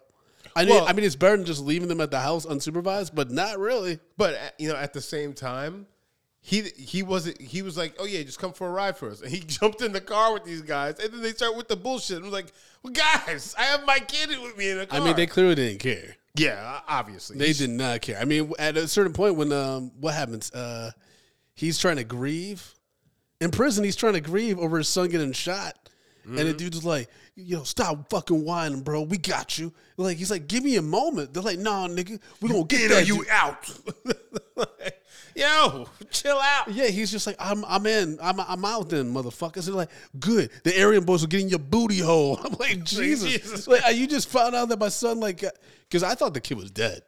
I 0.56 0.66
mean, 0.66 0.76
Well- 0.76 0.86
I 0.88 0.94
mean, 0.94 1.06
it's 1.06 1.16
better 1.16 1.38
than 1.38 1.46
just 1.46 1.62
leaving 1.64 1.88
them 1.88 2.02
at 2.02 2.12
the 2.12 2.20
house 2.20 2.46
unsupervised, 2.46 3.16
but 3.16 3.32
not 3.32 3.58
really. 3.58 4.00
But 4.18 4.34
uh, 4.36 4.38
you 4.60 4.68
know, 4.70 4.76
at 4.76 4.94
the 4.94 5.02
same 5.02 5.34
time, 5.34 5.88
he 6.42 6.62
he 6.78 7.04
wasn't. 7.04 7.40
He 7.42 7.62
was 7.62 7.78
like, 7.78 7.96
"Oh 8.00 8.06
yeah, 8.06 8.24
just 8.24 8.40
come 8.40 8.54
for 8.54 8.68
a 8.68 8.72
ride 8.72 8.98
for 8.98 9.10
us." 9.10 9.22
And 9.22 9.30
he 9.32 9.40
jumped 9.48 9.82
in 9.82 9.92
the 9.92 10.02
car 10.02 10.34
with 10.34 10.46
these 10.46 10.62
guys, 10.62 10.98
and 11.00 11.12
then 11.14 11.22
they 11.22 11.32
start 11.32 11.56
with 11.58 11.68
the 11.68 11.76
bullshit. 11.76 12.20
I 12.20 12.22
was 12.24 12.32
like, 12.32 12.54
"Well, 12.84 12.94
guys, 12.94 13.56
I 13.58 13.64
have 13.64 13.86
my 13.86 14.00
kid 14.00 14.30
with 14.42 14.58
me 14.58 14.70
in 14.72 14.78
the 14.80 14.86
car." 14.88 15.00
I 15.02 15.04
mean, 15.04 15.16
they 15.16 15.28
clearly 15.28 15.56
didn't 15.56 15.80
care. 15.80 16.16
yeah, 16.38 16.80
obviously 16.88 17.38
They 17.38 17.52
did 17.54 17.70
not 17.72 18.02
care. 18.02 18.18
I 18.20 18.26
mean, 18.26 18.54
at 18.58 18.78
a 18.78 18.88
certain 18.88 19.14
point, 19.14 19.36
when 19.36 19.52
um, 19.52 19.92
what 20.00 20.14
happens? 20.14 20.52
Uh, 20.52 20.92
he's 21.56 21.78
trying 21.78 21.98
to 21.98 22.04
grieve 22.06 22.74
in 23.42 23.52
prison. 23.52 23.84
He's 23.84 23.96
trying 23.98 24.14
to 24.14 24.22
grieve 24.22 24.58
over 24.60 24.78
his 24.78 24.88
son 24.88 25.10
getting 25.10 25.34
shot, 25.34 25.78
and 26.24 26.36
Mm-hmm. 26.36 26.48
the 26.48 26.54
dude's 26.54 26.86
like, 26.86 27.10
"Yo, 27.36 27.64
stop 27.64 28.10
fucking 28.10 28.46
whining, 28.46 28.82
bro. 28.82 29.02
We 29.02 29.18
got 29.18 29.58
you." 29.58 29.74
Like 29.98 30.18
he's 30.18 30.32
like, 30.32 30.48
"Give 30.48 30.64
me 30.64 30.78
a 30.78 30.82
moment." 30.82 31.34
They're 31.34 31.44
like, 31.44 31.60
"Nah, 31.60 31.88
nigga, 31.90 32.20
we 32.42 32.50
gonna 32.50 32.64
get 32.64 32.80
Get 32.82 32.90
that 32.92 33.08
you 33.08 33.18
dude." 33.20 33.28
out? 33.30 33.70
Yo, 35.36 35.88
chill 36.12 36.38
out. 36.38 36.70
Yeah, 36.72 36.88
he's 36.88 37.12
just 37.12 37.28
like, 37.28 37.36
I'm, 37.40 37.64
I'm 37.66 37.86
in, 37.86 38.18
I'm, 38.22 38.40
I'm 38.40 38.66
out 38.66 38.90
then, 38.90 39.14
motherfuckers. 39.14 39.66
They're 39.66 39.76
like, 39.76 39.90
good. 40.20 40.50
The 40.64 40.82
Aryan 40.82 41.04
boys 41.06 41.22
will 41.22 41.28
get 41.30 41.42
in 41.42 41.50
your 41.50 41.60
booty 41.60 42.00
hole. 42.00 42.40
I'm 42.44 42.54
like, 42.60 42.84
Jesus. 42.84 43.30
Jesus. 43.32 43.68
Like, 43.68 43.96
you 43.96 44.08
just 44.08 44.30
found 44.30 44.56
out 44.56 44.70
that 44.70 44.80
my 44.80 44.90
son, 44.90 45.20
like, 45.20 45.44
uh, 45.44 45.52
because 45.88 46.04
I 46.04 46.16
thought 46.16 46.34
the 46.34 46.42
kid 46.42 46.58
was 46.58 46.72
dead. 46.72 47.02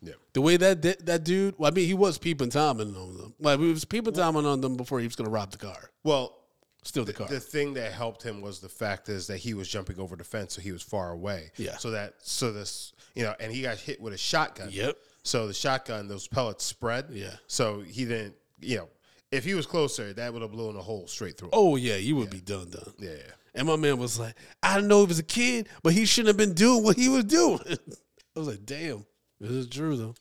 Yeah. 0.00 0.12
The 0.32 0.40
way 0.40 0.56
that 0.56 0.82
that, 0.82 1.06
that 1.06 1.24
dude, 1.24 1.54
well, 1.58 1.70
I 1.70 1.74
mean, 1.74 1.86
he 1.86 1.94
was 1.94 2.18
peeping 2.18 2.50
Tom 2.50 2.80
on 2.80 2.92
them. 2.92 3.34
Like, 3.40 3.58
he 3.58 3.70
was 3.70 3.84
peeping 3.84 4.14
Tom 4.14 4.36
on 4.36 4.60
them 4.60 4.76
before 4.76 5.00
he 5.00 5.06
was 5.06 5.16
going 5.16 5.26
to 5.26 5.30
rob 5.32 5.50
the 5.50 5.58
car, 5.58 5.90
Well, 6.04 6.36
steal 6.84 7.04
the 7.04 7.12
car. 7.12 7.26
the 7.26 7.40
thing 7.40 7.74
that 7.74 7.92
helped 7.92 8.22
him 8.22 8.40
was 8.40 8.60
the 8.60 8.68
fact 8.68 9.08
is 9.08 9.26
that 9.26 9.38
he 9.38 9.54
was 9.54 9.68
jumping 9.68 9.98
over 9.98 10.14
the 10.14 10.22
fence, 10.24 10.54
so 10.54 10.60
he 10.60 10.70
was 10.72 10.82
far 10.82 11.10
away. 11.10 11.50
Yeah. 11.56 11.76
So 11.78 11.90
that 11.90 12.14
so 12.20 12.52
this 12.52 12.92
you 13.14 13.24
know, 13.24 13.34
and 13.40 13.52
he 13.52 13.62
got 13.62 13.76
hit 13.78 14.00
with 14.00 14.14
a 14.14 14.18
shotgun. 14.18 14.68
Yep. 14.70 14.96
So 15.22 15.46
the 15.46 15.54
shotgun, 15.54 16.08
those 16.08 16.26
pellets 16.26 16.64
spread. 16.64 17.06
Yeah. 17.10 17.34
So 17.46 17.80
he 17.80 18.04
didn't, 18.04 18.34
you 18.60 18.78
know, 18.78 18.88
if 19.30 19.44
he 19.44 19.54
was 19.54 19.66
closer, 19.66 20.12
that 20.12 20.32
would 20.32 20.42
have 20.42 20.52
blown 20.52 20.76
a 20.76 20.82
hole 20.82 21.06
straight 21.06 21.36
through. 21.36 21.50
oh, 21.52 21.76
yeah, 21.76 21.96
you 21.96 22.16
would 22.16 22.30
be 22.30 22.40
done, 22.40 22.70
done. 22.70 22.94
Yeah. 22.98 23.10
yeah. 23.10 23.32
And 23.54 23.66
my 23.66 23.76
man 23.76 23.98
was 23.98 24.18
like, 24.18 24.34
I 24.62 24.76
don't 24.76 24.88
know 24.88 25.02
if 25.02 25.08
he 25.08 25.10
was 25.10 25.18
a 25.18 25.24
kid, 25.24 25.68
but 25.82 25.92
he 25.92 26.04
shouldn't 26.04 26.28
have 26.28 26.36
been 26.36 26.54
doing 26.54 26.82
what 26.84 26.96
he 26.96 27.08
was 27.08 27.24
doing. 27.24 27.60
I 27.68 28.38
was 28.38 28.48
like, 28.48 28.64
damn, 28.64 29.04
this 29.40 29.50
is 29.50 29.66
true, 29.68 29.96
though. 29.96 30.14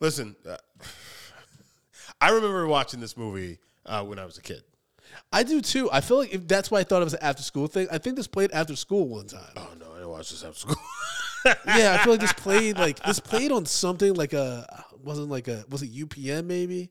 Listen, 0.00 0.36
uh, 0.48 0.56
I 2.20 2.30
remember 2.30 2.66
watching 2.66 3.00
this 3.00 3.16
movie 3.16 3.58
uh, 3.86 4.04
when 4.04 4.18
I 4.18 4.24
was 4.24 4.38
a 4.38 4.42
kid. 4.42 4.62
I 5.32 5.42
do 5.42 5.60
too. 5.60 5.90
I 5.92 6.00
feel 6.00 6.18
like 6.18 6.34
if 6.34 6.46
that's 6.48 6.70
why 6.70 6.80
I 6.80 6.84
thought 6.84 7.00
it 7.00 7.04
was 7.04 7.14
an 7.14 7.22
after 7.22 7.42
school 7.42 7.66
thing. 7.66 7.86
I 7.90 7.98
think 7.98 8.16
this 8.16 8.26
played 8.26 8.52
after 8.52 8.76
school 8.76 9.08
one 9.08 9.26
time. 9.26 9.52
Oh 9.56 9.70
no, 9.78 9.92
I 9.92 9.96
didn't 9.96 10.10
watch 10.10 10.30
this 10.30 10.42
after 10.42 10.58
school. 10.58 10.76
yeah, 11.66 11.96
I 11.98 12.04
feel 12.04 12.14
like 12.14 12.20
this 12.20 12.32
played 12.32 12.78
like 12.78 13.02
this 13.04 13.20
played 13.20 13.52
on 13.52 13.66
something 13.66 14.14
like 14.14 14.32
a 14.32 14.84
wasn't 15.02 15.28
like 15.28 15.48
a 15.48 15.64
was 15.68 15.82
it 15.82 15.94
UPN 15.94 16.46
maybe? 16.46 16.90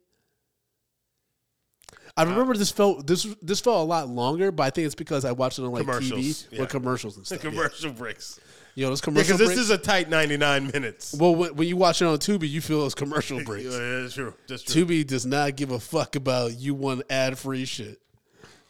I 2.16 2.24
uh, 2.24 2.26
remember 2.26 2.56
this 2.56 2.72
felt 2.72 3.08
this 3.08 3.24
this 3.42 3.60
felt 3.60 3.78
a 3.78 3.84
lot 3.84 4.08
longer, 4.08 4.52
but 4.52 4.64
I 4.64 4.70
think 4.70 4.86
it's 4.86 4.96
because 4.96 5.26
I 5.26 5.32
watched 5.32 5.58
it 5.60 5.64
on 5.64 5.72
like 5.72 5.86
TV 5.86 6.46
yeah. 6.52 6.62
with 6.62 6.70
commercials 6.70 7.18
and 7.18 7.26
stuff. 7.26 7.44
yeah. 7.44 7.50
commercial 7.50 7.92
breaks. 7.92 8.40
Yo, 8.76 8.90
those 8.90 9.02
Because 9.02 9.24
commercial 9.24 9.38
this 9.38 9.58
is 9.58 9.70
a 9.70 9.78
tight 9.78 10.10
99 10.10 10.68
minutes. 10.68 11.14
well, 11.14 11.36
when, 11.36 11.56
when 11.56 11.68
you 11.68 11.78
watch 11.78 12.02
it 12.02 12.06
on 12.06 12.18
Tubi, 12.18 12.50
you 12.50 12.60
feel 12.60 12.80
those 12.80 12.96
commercial 12.96 13.44
breaks. 13.46 13.66
Yeah, 13.66 14.02
that's 14.02 14.16
true. 14.16 14.34
That's 14.48 14.64
true. 14.64 14.86
Tubi 14.86 15.06
does 15.06 15.28
not 15.28 15.56
give 15.56 15.70
a 15.70 15.80
fuck 15.80 16.16
about 16.16 16.58
you 16.58 16.74
want 16.74 17.04
ad 17.10 17.38
free 17.38 17.66
shit. 17.66 18.02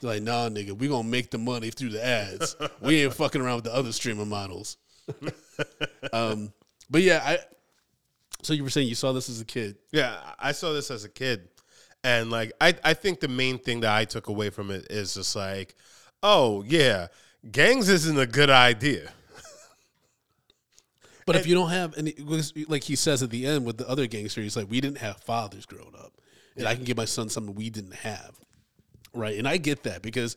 They're 0.02 0.12
like, 0.16 0.24
nah, 0.24 0.50
nigga, 0.50 0.78
we 0.78 0.90
gonna 0.90 1.08
make 1.08 1.32
the 1.32 1.38
money 1.38 1.70
through 1.70 1.90
the 1.90 2.06
ads. 2.06 2.56
we 2.82 3.04
ain't 3.04 3.14
fucking 3.14 3.40
around 3.40 3.56
with 3.56 3.66
the 3.66 3.74
other 3.74 3.94
streaming 3.94 4.28
models. 4.28 4.78
um, 6.14 6.54
but 6.90 7.02
yeah, 7.02 7.22
I. 7.24 7.40
So 8.42 8.54
you 8.54 8.64
were 8.64 8.70
saying 8.70 8.90
you 8.90 8.96
saw 8.96 9.14
this 9.14 9.30
as 9.30 9.40
a 9.40 9.46
kid? 9.46 9.78
Yeah, 9.92 10.18
I 10.38 10.52
saw 10.52 10.74
this 10.74 10.92
as 10.92 11.06
a 11.06 11.10
kid, 11.10 11.48
and 12.04 12.30
like 12.30 12.52
I, 12.60 12.76
I 12.84 12.94
think 12.94 13.20
the 13.20 13.28
main 13.28 13.58
thing 13.58 13.82
that 13.82 13.96
I 13.96 14.06
took 14.06 14.28
away 14.28 14.50
from 14.50 14.70
it 14.70 14.88
is 14.90 15.14
just 15.14 15.36
like, 15.36 15.76
oh 16.22 16.64
yeah, 16.68 17.08
gangs 17.52 17.90
isn't 17.90 18.18
a 18.18 18.28
good 18.28 18.50
idea. 18.50 19.10
But 21.26 21.38
if 21.38 21.48
you 21.48 21.56
don't 21.56 21.70
have 21.70 21.98
any, 21.98 22.14
like 22.68 22.84
he 22.84 22.98
says 22.98 23.24
at 23.24 23.30
the 23.30 23.46
end 23.46 23.66
with 23.66 23.78
the 23.78 23.88
other 23.88 24.08
gangster, 24.08 24.42
he's 24.42 24.58
like, 24.58 24.70
we 24.70 24.82
didn't 24.82 24.98
have 24.98 25.22
fathers 25.22 25.66
growing 25.66 25.94
up, 25.98 26.12
and 26.58 26.68
I 26.68 26.76
can 26.76 26.84
give 26.84 26.98
my 26.98 27.06
son 27.06 27.30
something 27.30 27.56
we 27.56 27.70
didn't 27.70 27.96
have, 27.96 28.38
right? 29.14 29.38
And 29.38 29.48
I 29.48 29.56
get 29.56 29.84
that 29.84 30.02
because, 30.02 30.36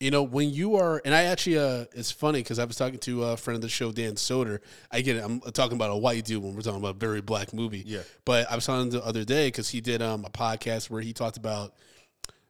you 0.00 0.10
know, 0.10 0.22
when 0.22 0.50
you 0.50 0.76
are, 0.76 1.00
and 1.04 1.14
I 1.14 1.24
actually, 1.24 1.58
uh, 1.58 1.84
it's 1.92 2.10
funny 2.10 2.40
because 2.40 2.58
I 2.58 2.64
was 2.64 2.76
talking 2.76 2.98
to 3.00 3.24
a 3.24 3.36
friend 3.36 3.56
of 3.56 3.60
the 3.60 3.68
show, 3.68 3.92
Dan 3.92 4.14
Soder. 4.14 4.60
I 4.90 5.02
get 5.02 5.16
it. 5.16 5.24
I'm 5.24 5.40
talking 5.52 5.76
about 5.76 5.90
a 5.90 5.96
white 5.96 6.24
dude 6.24 6.42
when 6.42 6.54
we're 6.54 6.62
talking 6.62 6.80
about 6.80 6.96
a 6.96 6.98
very 6.98 7.20
black 7.20 7.52
movie. 7.52 7.84
Yeah. 7.86 8.00
But 8.24 8.50
I 8.50 8.54
was 8.54 8.64
talking 8.64 8.88
the 8.90 9.04
other 9.04 9.24
day 9.24 9.48
because 9.48 9.68
he 9.68 9.82
did 9.82 10.00
um, 10.00 10.24
a 10.24 10.30
podcast 10.30 10.88
where 10.88 11.02
he 11.02 11.12
talked 11.12 11.36
about 11.36 11.74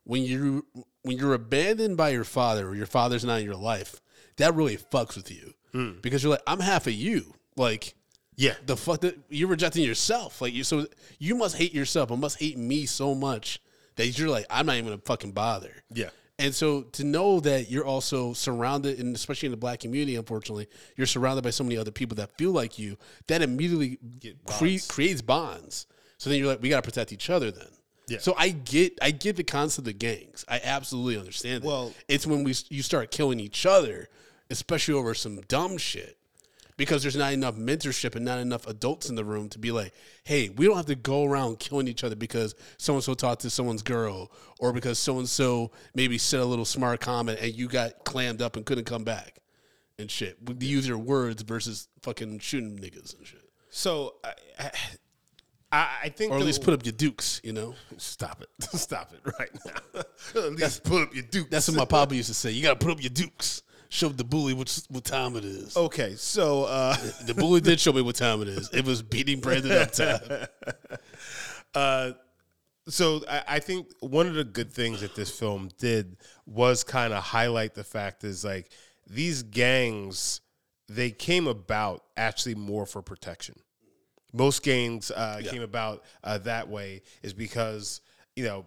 when 0.04 0.22
you 0.22 0.64
when 1.02 1.16
you're 1.18 1.34
abandoned 1.34 1.96
by 1.96 2.10
your 2.10 2.24
father 2.24 2.68
or 2.68 2.74
your 2.74 2.86
father's 2.86 3.24
not 3.24 3.40
in 3.40 3.44
your 3.44 3.56
life, 3.56 4.00
that 4.36 4.54
really 4.54 4.76
fucks 4.76 5.16
with 5.16 5.30
you 5.30 5.54
because 6.02 6.22
you're 6.22 6.32
like, 6.32 6.42
I'm 6.46 6.60
half 6.60 6.86
of 6.86 6.92
you. 6.94 7.34
Like 7.56 7.94
Yeah, 8.36 8.54
the 8.64 8.76
fuck 8.76 9.00
that 9.00 9.18
you're 9.28 9.48
rejecting 9.48 9.84
yourself. 9.84 10.40
Like 10.40 10.52
you, 10.52 10.64
so 10.64 10.86
you 11.18 11.34
must 11.34 11.56
hate 11.56 11.74
yourself. 11.74 12.10
and 12.10 12.20
must 12.20 12.38
hate 12.38 12.56
me 12.58 12.86
so 12.86 13.14
much 13.14 13.60
that 13.96 14.06
you're 14.18 14.28
like, 14.28 14.46
I'm 14.50 14.66
not 14.66 14.76
even 14.76 14.86
gonna 14.86 15.02
fucking 15.04 15.32
bother. 15.32 15.72
yeah, 15.92 16.10
And 16.40 16.54
so 16.54 16.82
to 16.82 17.04
know 17.04 17.38
that 17.40 17.70
you're 17.70 17.84
also 17.84 18.32
surrounded, 18.32 18.98
and 18.98 19.14
especially 19.14 19.46
in 19.48 19.50
the 19.50 19.56
black 19.58 19.80
community, 19.80 20.16
unfortunately, 20.16 20.68
you're 20.96 21.06
surrounded 21.06 21.44
by 21.44 21.50
so 21.50 21.62
many 21.62 21.76
other 21.76 21.90
people 21.90 22.16
that 22.16 22.36
feel 22.38 22.50
like 22.50 22.78
you, 22.78 22.96
that 23.26 23.42
immediately 23.42 23.98
cre- 24.46 24.64
bonds. 24.64 24.86
creates 24.86 25.22
bonds. 25.22 25.86
So 26.18 26.30
then 26.30 26.38
you're 26.38 26.48
like, 26.48 26.62
we 26.62 26.68
gotta 26.70 26.82
protect 26.82 27.12
each 27.12 27.30
other 27.30 27.50
then. 27.50 27.68
Yeah. 28.08 28.18
So 28.18 28.34
I 28.36 28.48
get, 28.48 28.98
I 29.00 29.10
get 29.10 29.36
the 29.36 29.44
concept 29.44 29.86
of 29.86 29.98
gangs. 29.98 30.44
I 30.48 30.60
absolutely 30.64 31.18
understand. 31.18 31.62
That. 31.62 31.68
Well- 31.68 31.92
it's 32.08 32.26
when 32.26 32.42
we 32.42 32.54
you 32.70 32.82
start 32.82 33.10
killing 33.10 33.38
each 33.38 33.66
other, 33.66 34.08
especially 34.48 34.94
over 34.94 35.14
some 35.14 35.40
dumb 35.42 35.76
shit, 35.78 36.16
because 36.80 37.02
there's 37.02 37.14
not 37.14 37.34
enough 37.34 37.56
mentorship 37.56 38.16
and 38.16 38.24
not 38.24 38.38
enough 38.38 38.66
adults 38.66 39.10
in 39.10 39.14
the 39.14 39.22
room 39.22 39.50
to 39.50 39.58
be 39.58 39.70
like, 39.70 39.92
hey, 40.24 40.48
we 40.48 40.64
don't 40.64 40.78
have 40.78 40.86
to 40.86 40.94
go 40.94 41.26
around 41.26 41.58
killing 41.58 41.86
each 41.86 42.02
other 42.04 42.16
because 42.16 42.54
so 42.78 42.94
and 42.94 43.04
so 43.04 43.12
talked 43.12 43.42
to 43.42 43.50
someone's 43.50 43.82
girl 43.82 44.32
or 44.60 44.72
because 44.72 44.98
so 44.98 45.18
and 45.18 45.28
so 45.28 45.72
maybe 45.94 46.16
said 46.16 46.40
a 46.40 46.44
little 46.46 46.64
smart 46.64 46.98
comment 47.02 47.38
and 47.38 47.54
you 47.54 47.68
got 47.68 48.02
clammed 48.06 48.40
up 48.40 48.56
and 48.56 48.64
couldn't 48.64 48.86
come 48.86 49.04
back 49.04 49.40
and 49.98 50.10
shit. 50.10 50.38
We 50.42 50.54
use 50.66 50.88
your 50.88 50.96
words 50.96 51.42
versus 51.42 51.86
fucking 52.00 52.38
shooting 52.38 52.78
niggas 52.78 53.14
and 53.14 53.26
shit. 53.26 53.44
So 53.68 54.14
I, 54.24 54.70
I, 55.70 55.88
I 56.04 56.08
think, 56.08 56.32
Or 56.32 56.38
at 56.38 56.46
least 56.46 56.62
put 56.62 56.72
up 56.72 56.86
your 56.86 56.94
dukes, 56.94 57.42
you 57.44 57.52
know? 57.52 57.74
stop 57.98 58.40
it, 58.40 58.48
stop 58.78 59.12
it 59.12 59.20
right 59.38 59.50
now. 59.66 60.02
at 60.46 60.52
least 60.52 60.84
put 60.84 61.02
up 61.02 61.14
your 61.14 61.24
duke. 61.24 61.50
That's 61.50 61.68
what 61.68 61.76
my 61.76 61.84
papa 61.84 62.16
used 62.16 62.28
to 62.28 62.34
say. 62.34 62.52
You 62.52 62.62
got 62.62 62.80
to 62.80 62.86
put 62.86 62.92
up 62.94 63.02
your 63.02 63.10
dukes. 63.10 63.64
Show 63.92 64.08
the 64.08 64.24
bully 64.24 64.54
what, 64.54 64.80
what 64.88 65.04
time 65.04 65.36
it 65.36 65.44
is. 65.44 65.76
okay. 65.76 66.14
So 66.16 66.64
uh, 66.64 66.96
The 67.24 67.34
bully 67.34 67.60
did 67.60 67.80
show 67.80 67.92
me 67.92 68.02
what 68.02 68.14
time 68.16 68.40
it 68.40 68.48
is. 68.48 68.70
It 68.72 68.84
was 68.84 69.02
beating 69.02 69.40
Brandon 69.40 69.72
up 69.72 69.90
time. 69.90 70.46
uh, 71.74 72.12
so 72.88 73.22
I, 73.28 73.42
I 73.48 73.58
think 73.58 73.88
one 74.00 74.26
of 74.26 74.34
the 74.34 74.44
good 74.44 74.72
things 74.72 75.00
that 75.00 75.14
this 75.14 75.36
film 75.36 75.70
did 75.78 76.16
was 76.46 76.84
kind 76.84 77.12
of 77.12 77.22
highlight 77.22 77.74
the 77.74 77.84
fact 77.84 78.24
is 78.24 78.44
like 78.44 78.70
these 79.08 79.42
gangs 79.42 80.40
they 80.88 81.10
came 81.10 81.46
about 81.46 82.04
actually 82.16 82.54
more 82.56 82.86
for 82.86 83.00
protection. 83.02 83.54
Most 84.32 84.62
gangs 84.62 85.10
uh, 85.10 85.40
came 85.44 85.62
about 85.62 86.04
uh, 86.24 86.38
that 86.38 86.68
way 86.68 87.02
is 87.22 87.32
because 87.32 88.00
you 88.36 88.44
know 88.44 88.66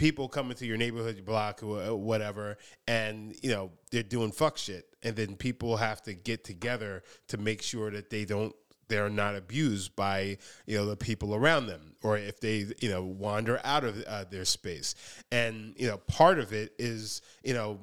people 0.00 0.30
come 0.30 0.50
into 0.50 0.64
your 0.64 0.78
neighborhood, 0.78 1.14
your 1.14 1.24
block, 1.24 1.62
or 1.62 1.94
whatever, 1.94 2.56
and 2.88 3.36
you 3.42 3.50
know 3.50 3.70
they're 3.92 4.02
doing 4.02 4.32
fuck 4.32 4.56
shit, 4.56 4.86
and 5.02 5.14
then 5.14 5.36
people 5.36 5.76
have 5.76 6.00
to 6.00 6.14
get 6.14 6.42
together 6.42 7.02
to 7.28 7.36
make 7.36 7.60
sure 7.60 7.90
that 7.90 8.08
they 8.08 8.24
don't 8.24 8.54
they're 8.88 9.10
not 9.10 9.36
abused 9.36 9.94
by 9.94 10.38
you 10.66 10.78
know 10.78 10.86
the 10.86 10.96
people 10.96 11.34
around 11.34 11.66
them 11.66 11.94
or 12.02 12.16
if 12.16 12.40
they 12.40 12.66
you 12.80 12.88
know 12.88 13.02
wander 13.04 13.60
out 13.62 13.84
of 13.84 14.02
uh, 14.04 14.24
their 14.30 14.46
space. 14.46 14.94
And 15.30 15.74
you 15.76 15.86
know 15.86 15.98
part 15.98 16.38
of 16.38 16.54
it 16.54 16.72
is 16.78 17.20
you 17.44 17.52
know 17.52 17.78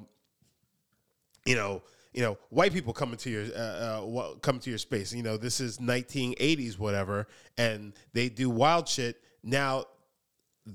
you 1.46 1.54
know 1.54 1.84
you 2.12 2.22
know 2.22 2.36
white 2.50 2.72
people 2.72 2.92
come 2.92 3.12
into 3.12 3.30
your 3.30 3.44
uh, 3.56 4.02
uh, 4.02 4.34
come 4.42 4.58
to 4.58 4.70
your 4.70 4.78
space. 4.80 5.14
You 5.14 5.22
know 5.22 5.36
this 5.36 5.60
is 5.60 5.78
1980s 5.78 6.80
whatever 6.80 7.28
and 7.56 7.92
they 8.12 8.28
do 8.28 8.50
wild 8.50 8.88
shit. 8.88 9.22
Now 9.44 9.84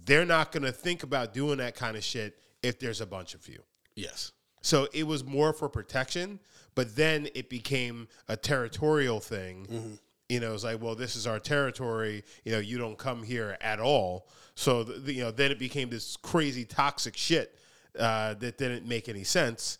they're 0.05 0.25
not 0.25 0.51
going 0.51 0.63
to 0.63 0.71
think 0.71 1.03
about 1.03 1.33
doing 1.33 1.57
that 1.57 1.75
kind 1.75 1.95
of 1.95 2.03
shit 2.03 2.37
if 2.61 2.79
there's 2.79 3.01
a 3.01 3.05
bunch 3.05 3.33
of 3.35 3.47
you 3.47 3.59
Yes. 3.95 4.31
so 4.61 4.87
it 4.93 5.05
was 5.05 5.23
more 5.23 5.53
for 5.53 5.69
protection, 5.69 6.39
but 6.75 6.95
then 6.95 7.27
it 7.35 7.49
became 7.49 8.07
a 8.27 8.35
territorial 8.35 9.19
thing. 9.19 9.67
Mm-hmm. 9.69 9.93
You 10.29 10.39
know, 10.39 10.53
it's 10.53 10.63
like, 10.63 10.81
well, 10.81 10.95
this 10.95 11.15
is 11.15 11.27
our 11.27 11.37
territory. 11.37 12.23
You 12.43 12.53
know, 12.53 12.59
you 12.59 12.79
don't 12.79 12.97
come 12.97 13.21
here 13.21 13.55
at 13.61 13.79
all. 13.79 14.27
So, 14.55 14.83
the, 14.83 15.13
you 15.13 15.21
know, 15.21 15.29
then 15.29 15.51
it 15.51 15.59
became 15.59 15.89
this 15.89 16.17
crazy 16.17 16.65
toxic 16.65 17.15
shit 17.15 17.55
uh, 17.99 18.33
that 18.35 18.57
didn't 18.57 18.87
make 18.87 19.09
any 19.09 19.23
sense. 19.23 19.77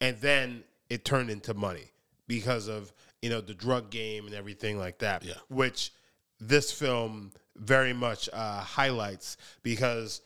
And 0.00 0.16
then 0.20 0.64
it 0.88 1.04
turned 1.04 1.28
into 1.28 1.52
money 1.52 1.90
because 2.26 2.68
of, 2.68 2.90
you 3.20 3.28
know, 3.28 3.42
the 3.42 3.54
drug 3.54 3.90
game 3.90 4.24
and 4.24 4.34
everything 4.34 4.78
like 4.78 4.98
that. 5.00 5.24
Yeah. 5.24 5.34
Which 5.48 5.92
this 6.40 6.72
film 6.72 7.32
very 7.58 7.92
much 7.92 8.28
uh, 8.32 8.60
highlights 8.60 9.36
because 9.62 10.20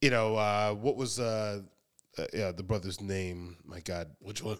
you 0.00 0.10
know, 0.10 0.34
uh, 0.36 0.72
what 0.74 0.96
was 0.96 1.20
uh, 1.20 1.60
uh, 2.18 2.24
yeah, 2.34 2.50
the 2.52 2.62
brother's 2.62 3.00
name? 3.00 3.56
My 3.64 3.80
God, 3.80 4.08
Which 4.20 4.42
one? 4.42 4.58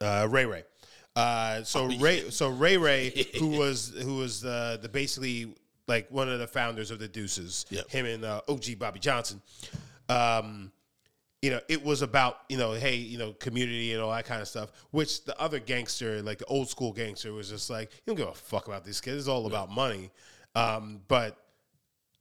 uh, 0.00 0.26
Ray 0.30 0.46
Ray. 0.46 0.64
Uh, 1.16 1.64
so 1.64 1.86
Ray, 1.98 2.30
so 2.30 2.48
Ray 2.50 2.76
Ray, 2.76 3.26
who 3.38 3.48
was 3.48 3.92
who 4.00 4.16
was 4.16 4.44
uh, 4.44 4.78
the 4.80 4.88
basically 4.88 5.54
like 5.88 6.08
one 6.10 6.28
of 6.28 6.38
the 6.38 6.46
founders 6.46 6.92
of 6.92 7.00
the 7.00 7.08
Deuces, 7.08 7.66
Yep. 7.70 7.90
him 7.90 8.06
and 8.06 8.24
uh, 8.24 8.40
OG 8.48 8.78
Bobby 8.78 9.00
Johnson. 9.00 9.42
Um, 10.08 10.70
you 11.42 11.50
know, 11.50 11.60
it 11.68 11.82
was 11.84 12.02
about 12.02 12.36
you 12.48 12.58
know, 12.58 12.72
hey, 12.72 12.94
you 12.96 13.18
know, 13.18 13.32
community 13.32 13.92
and 13.92 14.00
all 14.02 14.12
that 14.12 14.24
kind 14.26 14.40
of 14.40 14.46
stuff. 14.48 14.70
Which 14.92 15.24
the 15.24 15.38
other 15.40 15.58
gangster, 15.58 16.22
like 16.22 16.38
the 16.38 16.44
old 16.44 16.68
school 16.68 16.92
gangster, 16.92 17.32
was 17.32 17.48
just 17.50 17.70
like, 17.70 17.90
you 17.92 18.00
don't 18.06 18.16
give 18.16 18.28
a 18.28 18.34
fuck 18.34 18.68
about 18.68 18.84
these 18.84 19.00
kids. 19.00 19.18
It's 19.18 19.28
all 19.28 19.46
about 19.46 19.70
money. 19.70 20.10
Um, 20.54 21.00
but 21.08 21.36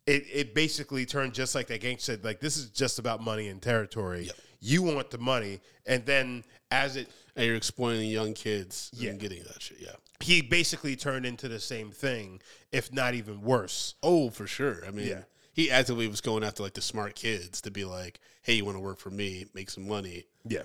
it, 0.06 0.24
it 0.32 0.56
basically 0.56 1.06
turned 1.06 1.34
just 1.34 1.56
like 1.56 1.68
that 1.68 1.82
gangster 1.82 2.14
said, 2.14 2.24
like 2.24 2.40
this 2.40 2.58
is 2.58 2.70
just 2.70 3.00
about 3.00 3.22
money 3.22 3.48
and 3.48 3.62
territory. 3.62 4.24
Yep. 4.26 4.36
You 4.62 4.84
want 4.84 5.10
the 5.10 5.18
money, 5.18 5.60
and 5.86 6.06
then 6.06 6.44
as 6.72 6.96
it 6.98 7.08
And 7.36 7.46
you're 7.46 7.56
exploiting 7.56 8.10
young 8.10 8.34
kids 8.34 8.92
Yeah. 8.94 9.12
and 9.12 9.20
getting 9.20 9.44
that 9.44 9.62
shit. 9.62 9.78
Yeah. 9.80 9.96
he 10.22 10.42
basically 10.42 10.96
turned 10.98 11.26
into 11.26 11.48
the 11.48 11.60
same 11.62 11.92
thing, 11.92 12.42
if 12.74 12.92
not 12.92 13.14
even 13.14 13.42
worse. 13.42 13.96
Oh, 14.04 14.30
for 14.30 14.48
sure. 14.48 14.84
I 14.86 14.92
mean, 14.92 15.08
Yeah. 15.08 15.22
he 15.54 15.72
actively 15.72 16.08
was 16.10 16.20
going 16.22 16.44
after 16.44 16.62
like 16.62 16.74
the 16.74 16.82
smart 16.82 17.16
kids 17.16 17.62
to 17.62 17.72
be 17.72 17.86
like, 17.86 18.20
"Hey, 18.42 18.56
you 18.56 18.66
want 18.66 18.76
to 18.76 18.82
work 18.82 19.00
for 19.00 19.12
me? 19.12 19.46
Make 19.54 19.70
some 19.70 19.88
money." 19.88 20.26
Yeah. 20.46 20.64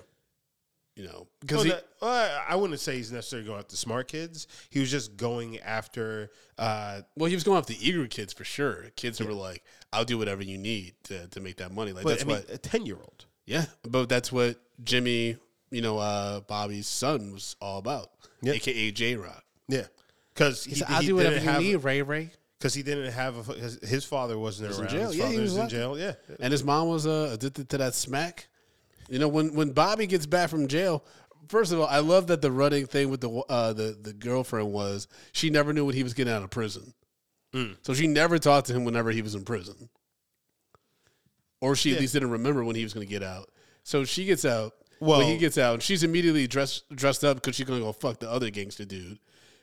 You 0.95 1.03
know, 1.07 1.27
Because 1.41 1.65
well, 2.01 2.41
I 2.47 2.55
wouldn't 2.55 2.79
say 2.79 2.95
he's 2.95 3.11
necessarily 3.11 3.45
going 3.45 3.59
after 3.59 3.75
smart 3.75 4.07
kids. 4.07 4.47
He 4.69 4.79
was 4.79 4.89
just 4.89 5.17
going 5.17 5.59
after. 5.59 6.31
Uh, 6.57 7.01
well, 7.17 7.27
he 7.27 7.35
was 7.35 7.43
going 7.43 7.57
after 7.57 7.73
eager 7.81 8.07
kids 8.07 8.31
for 8.31 8.45
sure. 8.45 8.85
Kids 8.95 9.17
who 9.19 9.25
were 9.25 9.33
like, 9.33 9.61
"I'll 9.91 10.05
do 10.05 10.17
whatever 10.17 10.41
you 10.41 10.57
need 10.57 10.93
to, 11.03 11.27
to 11.27 11.39
make 11.41 11.57
that 11.57 11.73
money." 11.73 11.91
Like 11.91 12.03
but 12.03 12.09
that's 12.11 12.23
I 12.23 12.27
mean, 12.27 12.37
what, 12.37 12.49
a 12.49 12.57
ten 12.57 12.85
year 12.85 12.95
old. 12.95 13.25
yeah. 13.45 13.65
But 13.83 14.07
that's 14.07 14.31
what 14.31 14.55
Jimmy, 14.85 15.35
you 15.69 15.81
know, 15.81 15.97
uh, 15.97 16.39
Bobby's 16.39 16.87
son 16.87 17.33
was 17.33 17.57
all 17.59 17.79
about, 17.79 18.11
Yeah. 18.41 18.53
aka 18.53 18.91
J 18.91 19.17
Rock. 19.17 19.43
Yeah, 19.67 19.87
because 20.33 20.63
he, 20.63 20.81
I'll 20.85 21.01
he 21.01 21.07
do 21.07 21.15
whatever 21.15 21.35
didn't 21.35 21.45
you 21.45 21.51
have, 21.51 21.61
need, 21.61 21.75
Ray 21.83 22.01
Ray. 22.03 22.29
Because 22.57 22.73
he 22.73 22.83
didn't 22.83 23.11
have 23.11 23.49
a, 23.49 23.53
his, 23.53 23.79
his 23.83 24.05
father 24.05 24.39
wasn't 24.39 24.71
in 24.73 24.79
around. 24.79 24.89
jail. 24.89 25.07
His 25.07 25.17
Yeah, 25.17 25.27
he 25.29 25.39
was 25.39 25.51
was 25.55 25.57
in 25.63 25.69
jail. 25.69 25.99
Yeah, 25.99 26.13
and 26.39 26.53
his 26.53 26.63
mom 26.63 26.87
was 26.87 27.05
uh, 27.05 27.31
addicted 27.33 27.67
to 27.69 27.77
that 27.79 27.95
smack. 27.95 28.47
You 29.09 29.19
know, 29.19 29.27
when 29.27 29.53
when 29.53 29.71
Bobby 29.71 30.07
gets 30.07 30.25
back 30.25 30.49
from 30.49 30.67
jail, 30.67 31.03
first 31.49 31.71
of 31.71 31.79
all, 31.79 31.87
I 31.87 31.99
love 31.99 32.27
that 32.27 32.41
the 32.41 32.51
running 32.51 32.85
thing 32.87 33.09
with 33.09 33.21
the 33.21 33.29
uh, 33.49 33.73
the 33.73 33.97
the 34.01 34.13
girlfriend 34.13 34.71
was 34.71 35.07
she 35.31 35.49
never 35.49 35.73
knew 35.73 35.85
when 35.85 35.95
he 35.95 36.03
was 36.03 36.13
getting 36.13 36.33
out 36.33 36.43
of 36.43 36.49
prison, 36.49 36.93
Mm. 37.53 37.77
so 37.83 37.93
she 37.93 38.07
never 38.07 38.37
talked 38.39 38.67
to 38.67 38.73
him 38.73 38.83
whenever 38.83 39.11
he 39.11 39.21
was 39.21 39.35
in 39.35 39.43
prison, 39.45 39.89
or 41.61 41.75
she 41.75 41.93
at 41.93 41.99
least 41.99 42.13
didn't 42.13 42.31
remember 42.31 42.63
when 42.63 42.75
he 42.75 42.83
was 42.83 42.93
going 42.93 43.05
to 43.05 43.09
get 43.11 43.23
out. 43.23 43.49
So 43.83 44.03
she 44.03 44.25
gets 44.25 44.45
out. 44.45 44.73
Well- 44.99 45.19
Well, 45.19 45.27
he 45.27 45.37
gets 45.37 45.57
out, 45.57 45.73
and 45.75 45.83
she's 45.83 46.03
immediately 46.03 46.47
dressed 46.47 46.83
dressed 46.95 47.23
up 47.23 47.37
because 47.37 47.55
she's 47.55 47.65
going 47.65 47.79
to 47.79 47.85
go 47.85 47.91
fuck 47.91 48.19
the 48.19 48.29
other 48.29 48.49
gangster 48.49 48.85
dude. 48.85 49.19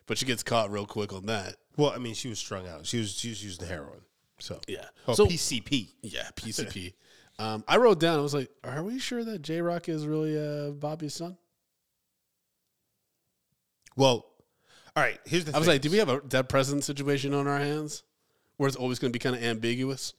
But 0.07 0.19
she 0.19 0.27
gets 0.27 0.43
caught 0.43 0.71
real 0.71 0.85
quick 0.87 1.13
on 1.13 1.27
that. 1.27 1.57
Well, 1.77 1.91
I 1.91 1.99
mean, 1.99 2.15
she 2.15 2.29
was 2.29 2.39
strung 2.39 2.67
out. 2.69 2.87
She 2.87 2.99
was 2.99 3.13
she 3.15 3.31
was 3.31 3.43
using 3.43 3.67
heroin. 3.67 4.01
So 4.41 4.61
Yeah. 4.67 4.85
Oh, 5.09 5.15
so 5.15 5.27
PCP. 5.27 5.89
yeah, 6.03 6.29
PCP. 6.37 6.95
um, 7.43 7.65
I 7.67 7.77
wrote 7.77 7.99
down. 8.01 8.19
I 8.19 8.23
was 8.23 8.35
like, 8.35 8.51
"Are 8.65 8.83
we 8.83 8.99
sure 8.99 9.25
that 9.25 9.43
J 9.43 9.61
Rock 9.61 9.89
is 9.89 10.07
really 10.07 10.37
uh, 10.39 10.71
Bobby's 10.71 11.15
son?" 11.15 11.37
Well, 13.97 14.27
all 14.97 15.03
right. 15.03 15.19
Here's 15.25 15.45
the. 15.45 15.55
I 15.55 15.59
was 15.59 15.67
thing. 15.67 15.75
like, 15.75 15.83
"Do 15.83 15.91
we 15.91 15.99
have 15.99 16.09
a 16.09 16.21
dead 16.21 16.49
president 16.49 16.85
situation 16.85 17.35
on 17.35 17.47
our 17.47 17.59
hands, 17.59 18.03
where 18.57 18.69
it's 18.69 18.77
always 18.77 18.99
going 18.99 19.13
to 19.13 19.19
be 19.19 19.23
kind 19.23 19.37
of 19.37 19.43
ambiguous?" 19.43 20.15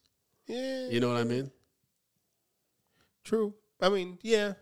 Yeah, 0.47 0.89
You 0.89 0.99
know 0.99 1.07
what 1.07 1.17
I 1.17 1.23
mean? 1.23 1.51
true. 3.23 3.53
I 3.81 3.87
mean, 3.89 4.17
yeah. 4.21 4.53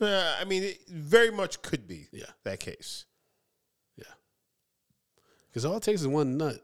Uh, 0.00 0.36
I 0.40 0.44
mean, 0.44 0.64
it 0.64 0.88
very 0.88 1.30
much 1.30 1.62
could 1.62 1.86
be. 1.86 2.08
Yeah. 2.12 2.26
that 2.44 2.58
case. 2.58 3.04
Yeah. 3.96 4.04
Because 5.48 5.64
all 5.64 5.76
it 5.76 5.82
takes 5.84 6.00
is 6.00 6.08
one 6.08 6.36
nut. 6.36 6.60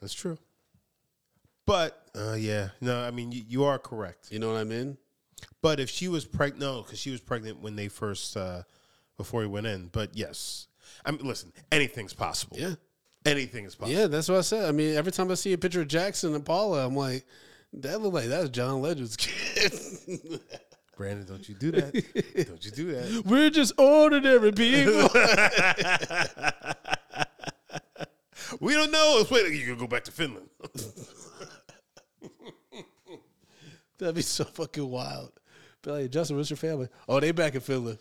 That's 0.00 0.14
true. 0.14 0.38
But 1.66 2.05
uh, 2.16 2.34
yeah, 2.34 2.68
no. 2.80 3.00
I 3.02 3.10
mean, 3.10 3.32
you, 3.32 3.42
you 3.46 3.64
are 3.64 3.78
correct. 3.78 4.30
You 4.30 4.38
know 4.38 4.52
what 4.52 4.58
I 4.60 4.64
mean? 4.64 4.96
But 5.62 5.80
if 5.80 5.90
she 5.90 6.08
was 6.08 6.24
pregnant, 6.24 6.60
no, 6.60 6.82
because 6.82 6.98
she 6.98 7.10
was 7.10 7.20
pregnant 7.20 7.60
when 7.60 7.76
they 7.76 7.88
first 7.88 8.36
uh, 8.36 8.62
before 9.16 9.42
he 9.42 9.48
went 9.48 9.66
in. 9.66 9.88
But 9.88 10.16
yes, 10.16 10.66
I 11.04 11.10
mean, 11.10 11.26
listen, 11.26 11.52
anything's 11.72 12.14
possible. 12.14 12.56
Yeah. 12.58 12.74
anything 13.24 13.64
is 13.64 13.74
possible. 13.74 13.98
Yeah, 13.98 14.06
that's 14.06 14.28
what 14.28 14.38
I 14.38 14.42
said. 14.42 14.68
I 14.68 14.72
mean, 14.72 14.94
every 14.96 15.12
time 15.12 15.30
I 15.30 15.34
see 15.34 15.52
a 15.52 15.58
picture 15.58 15.80
of 15.82 15.88
Jackson 15.88 16.34
and 16.34 16.44
Paula, 16.44 16.86
I'm 16.86 16.96
like, 16.96 17.24
that 17.74 18.00
look 18.00 18.14
like 18.14 18.26
that's 18.26 18.48
John 18.50 18.80
Legend's 18.80 19.16
kid. 19.18 19.72
Brandon, 20.96 21.26
don't 21.26 21.46
you 21.46 21.54
do 21.54 21.70
that? 21.72 21.92
don't 22.46 22.64
you 22.64 22.70
do 22.70 22.92
that? 22.92 23.22
We're 23.26 23.50
just 23.50 23.74
ordinary 23.78 24.52
people. 24.52 25.08
We 28.60 28.74
don't 28.74 28.92
know. 28.92 29.24
Wait, 29.30 29.52
you 29.52 29.66
gonna 29.66 29.78
go 29.78 29.86
back 29.88 30.04
to 30.04 30.12
Finland? 30.12 30.48
That'd 33.98 34.14
be 34.14 34.22
so 34.22 34.44
fucking 34.44 34.88
wild. 34.90 35.32
Be 35.82 35.90
like, 35.90 36.10
Justin, 36.10 36.36
what's 36.36 36.50
your 36.50 36.56
family? 36.56 36.88
Oh, 37.08 37.20
they 37.20 37.32
back 37.32 37.54
in 37.54 37.60
Finland. 37.60 37.98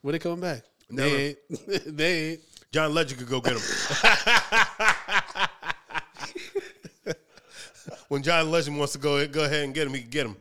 When 0.00 0.12
they 0.12 0.18
coming 0.18 0.40
back? 0.40 0.62
Never. 0.90 1.08
They 1.08 1.26
ain't. 1.26 1.38
they 1.96 2.30
ain't. 2.30 2.40
John 2.72 2.92
Legend 2.92 3.20
could 3.20 3.28
go 3.28 3.40
get 3.40 3.54
him. 3.54 3.62
when 8.08 8.22
John 8.22 8.50
Legend 8.50 8.78
wants 8.78 8.92
to 8.92 8.98
go 8.98 9.26
go 9.26 9.44
ahead 9.44 9.64
and 9.64 9.74
get 9.74 9.86
him, 9.86 9.94
he 9.94 10.02
can 10.02 10.10
get 10.10 10.26
him. 10.26 10.36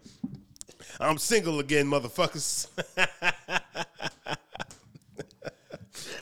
I'm 0.99 1.17
single 1.17 1.59
again, 1.59 1.85
motherfuckers. 1.85 2.67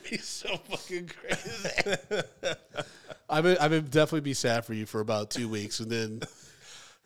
He's 0.05 0.25
so 0.25 0.57
fucking 0.57 1.09
crazy. 1.09 1.69
I 3.29 3.41
would, 3.41 3.57
I 3.57 3.67
would 3.67 3.89
definitely 3.89 4.21
be 4.21 4.33
sad 4.33 4.65
for 4.65 4.73
you 4.73 4.85
for 4.85 4.99
about 4.99 5.31
two 5.31 5.49
weeks 5.49 5.79
and 5.79 5.89
then 5.89 6.21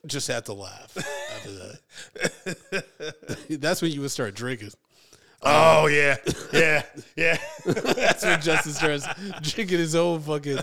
just 0.06 0.27
have 0.27 0.46
to 0.46 0.53
laugh 0.53 0.98
after 1.36 1.51
that. 1.51 3.38
That's 3.50 3.82
when 3.82 3.91
you 3.91 4.01
would 4.01 4.12
start 4.12 4.36
drinking. 4.36 4.72
oh 5.41 5.88
yeah, 5.88 6.18
yeah, 6.51 6.84
yeah. 7.15 7.38
That's 7.65 8.25
when 8.25 8.41
Justin 8.41 8.74
starts 8.74 9.08
drinking 9.41 9.79
his 9.79 9.96
own 9.96 10.20
fucking 10.22 10.60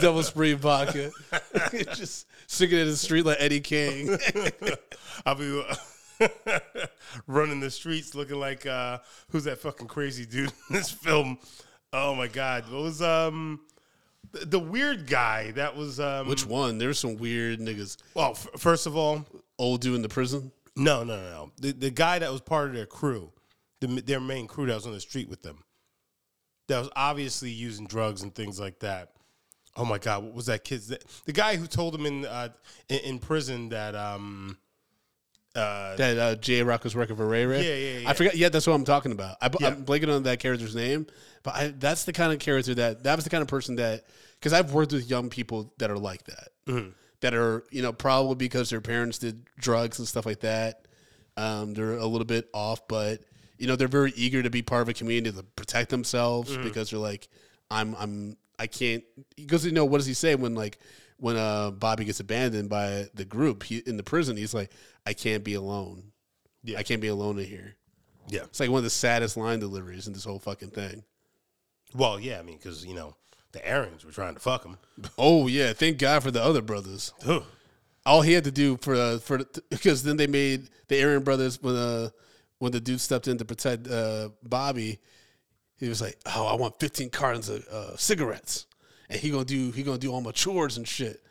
double 0.00 0.22
spring 0.22 0.56
vodka. 0.56 1.10
just 1.94 2.26
sticking 2.46 2.78
in 2.78 2.86
the 2.86 2.96
street 2.96 3.24
like 3.24 3.36
Eddie 3.40 3.60
King. 3.60 4.18
I'll 5.24 5.36
be 5.36 5.62
running 7.26 7.60
the 7.60 7.70
streets 7.70 8.14
looking 8.14 8.40
like 8.40 8.66
uh, 8.66 8.98
who's 9.30 9.44
that 9.44 9.58
fucking 9.58 9.86
crazy 9.86 10.26
dude 10.26 10.52
in 10.70 10.76
this 10.76 10.90
film? 10.90 11.38
Oh 11.92 12.14
my 12.14 12.26
god, 12.26 12.64
what 12.70 12.82
was 12.82 13.02
um 13.02 13.60
the, 14.32 14.46
the 14.46 14.58
weird 14.58 15.06
guy 15.06 15.50
that 15.52 15.76
was 15.76 16.00
um 16.00 16.28
Which 16.28 16.46
one? 16.46 16.78
There's 16.78 16.98
some 16.98 17.16
weird 17.16 17.58
niggas. 17.60 17.96
well 18.14 18.30
f- 18.32 18.48
first 18.58 18.86
of 18.86 18.96
all 18.96 19.24
Old 19.58 19.80
dude 19.80 19.94
in 19.96 20.02
the 20.02 20.08
prison. 20.08 20.52
no 20.76 21.02
no 21.04 21.16
no 21.16 21.30
no 21.30 21.50
the 21.60 21.72
the 21.72 21.90
guy 21.90 22.18
that 22.18 22.30
was 22.30 22.40
part 22.40 22.68
of 22.68 22.74
their 22.74 22.86
crew 22.86 23.32
the, 23.80 23.86
their 23.86 24.20
main 24.20 24.46
crew 24.46 24.66
that 24.66 24.74
was 24.74 24.86
on 24.86 24.92
the 24.92 25.00
street 25.00 25.28
with 25.28 25.42
them 25.42 25.62
that 26.68 26.78
was 26.78 26.88
obviously 26.96 27.50
using 27.50 27.86
drugs 27.86 28.22
and 28.22 28.34
things 28.34 28.58
like 28.58 28.80
that. 28.80 29.12
Oh 29.76 29.84
my 29.84 29.98
god, 29.98 30.24
what 30.24 30.34
was 30.34 30.46
that 30.46 30.64
kid's 30.64 30.88
the, 30.88 30.98
the 31.26 31.32
guy 31.32 31.56
who 31.56 31.66
told 31.66 31.94
him 31.94 32.06
in 32.06 32.24
uh 32.26 32.48
in, 32.88 32.98
in 33.00 33.18
prison 33.18 33.68
that 33.68 33.94
um 33.94 34.56
uh 35.56 35.96
That 35.96 36.18
uh, 36.18 36.34
J 36.36 36.62
Rock 36.62 36.84
was 36.84 36.94
working 36.94 37.16
for 37.16 37.26
Ray 37.26 37.46
Ray. 37.46 37.62
Yeah, 37.66 37.74
yeah, 37.74 37.98
yeah. 38.00 38.10
I 38.10 38.12
forgot. 38.14 38.36
Yeah, 38.36 38.48
that's 38.50 38.66
what 38.66 38.74
I'm 38.74 38.84
talking 38.84 39.12
about. 39.12 39.36
I, 39.40 39.50
Yeah. 39.60 39.68
I'm 39.68 39.84
blanking 39.84 40.14
on 40.14 40.22
that 40.24 40.38
character's 40.40 40.74
name, 40.76 41.06
but 41.42 41.54
I, 41.54 41.68
that's 41.68 42.04
the 42.04 42.12
kind 42.12 42.32
of 42.32 42.38
character 42.38 42.74
that 42.74 43.04
that 43.04 43.16
was 43.16 43.24
the 43.24 43.30
kind 43.30 43.42
of 43.42 43.48
person 43.48 43.76
that 43.76 44.04
because 44.38 44.52
I've 44.52 44.72
worked 44.72 44.92
with 44.92 45.08
young 45.10 45.30
people 45.30 45.72
that 45.78 45.90
are 45.90 45.98
like 45.98 46.24
that, 46.24 46.48
Mm-hmm. 46.66 46.90
that 47.20 47.34
are 47.34 47.64
you 47.70 47.82
know 47.82 47.92
probably 47.92 48.34
because 48.36 48.70
their 48.70 48.80
parents 48.80 49.18
did 49.18 49.44
drugs 49.58 49.98
and 49.98 50.06
stuff 50.06 50.26
like 50.26 50.40
that. 50.40 50.86
Um, 51.36 51.74
they're 51.74 51.96
a 51.98 52.06
little 52.06 52.24
bit 52.26 52.48
off, 52.54 52.86
but 52.88 53.20
you 53.58 53.66
know 53.66 53.76
they're 53.76 53.88
very 53.88 54.12
eager 54.16 54.42
to 54.42 54.50
be 54.50 54.62
part 54.62 54.82
of 54.82 54.88
a 54.88 54.94
community 54.94 55.36
to 55.36 55.42
protect 55.42 55.90
themselves 55.90 56.52
Mm-hmm. 56.52 56.62
because 56.64 56.90
they're 56.90 56.98
like, 57.00 57.28
I'm 57.70 57.94
I'm 57.98 58.36
I 58.58 58.66
can't 58.66 59.04
because 59.36 59.64
you 59.66 59.72
know 59.72 59.84
what 59.84 59.98
does 59.98 60.06
he 60.06 60.14
say 60.14 60.34
when 60.34 60.54
like 60.54 60.78
when 61.18 61.36
uh 61.36 61.70
Bobby 61.70 62.04
gets 62.04 62.20
abandoned 62.20 62.68
by 62.68 63.06
the 63.14 63.24
group 63.24 63.62
he 63.62 63.78
in 63.78 63.96
the 63.96 64.02
prison 64.02 64.36
he's 64.36 64.54
like 64.54 64.70
I 65.06 65.12
can't 65.12 65.44
be 65.44 65.54
alone. 65.54 66.12
Yeah. 66.64 66.78
I 66.78 66.82
can't 66.82 67.00
be 67.00 67.08
alone 67.08 67.38
in 67.38 67.46
here. 67.46 67.76
yeah 68.28 68.42
It's 68.44 68.58
like 68.60 68.70
one 68.70 68.78
of 68.78 68.84
the 68.84 68.90
saddest 68.90 69.36
line 69.36 69.60
deliveries 69.60 70.06
in 70.06 70.12
this 70.12 70.24
whole 70.24 70.38
fucking 70.40 70.70
thing. 70.70 71.04
Well, 71.94 72.18
yeah, 72.18 72.38
I 72.40 72.42
mean, 72.42 72.56
because 72.58 72.84
you 72.84 72.94
know 72.94 73.14
the 73.52 73.60
Aryans 73.72 74.04
were 74.04 74.10
trying 74.12 74.34
to 74.34 74.40
fuck 74.40 74.64
him. 74.64 74.76
Oh 75.18 75.46
yeah, 75.46 75.72
thank 75.72 75.98
God 75.98 76.22
for 76.22 76.30
the 76.30 76.42
other 76.42 76.60
brothers. 76.62 77.12
All 78.04 78.22
he 78.22 78.32
had 78.34 78.44
to 78.44 78.50
do 78.52 78.76
for 78.76 78.94
uh, 78.94 79.18
for 79.18 79.40
because 79.70 80.02
then 80.02 80.16
they 80.16 80.26
made 80.26 80.68
the 80.88 81.02
Aryan 81.02 81.22
brothers 81.24 81.62
when 81.62 81.74
uh 81.76 82.10
when 82.58 82.72
the 82.72 82.80
dude 82.80 83.00
stepped 83.00 83.28
in 83.28 83.38
to 83.38 83.44
protect 83.44 83.86
uh, 83.88 84.30
Bobby, 84.42 84.98
he 85.78 85.88
was 85.88 86.00
like, 86.00 86.18
"Oh, 86.34 86.46
I 86.46 86.54
want 86.54 86.80
15 86.80 87.10
cartons 87.10 87.48
of 87.48 87.66
uh, 87.68 87.96
cigarettes, 87.96 88.65
and 89.08 89.20
he 89.20 89.30
gonna 89.30 89.44
do 89.44 89.70
he 89.70 89.82
gonna 89.82 89.98
do 89.98 90.12
all 90.12 90.20
my 90.20 90.32
chores 90.32 90.76
and 90.76 90.86
shit." 90.86 91.22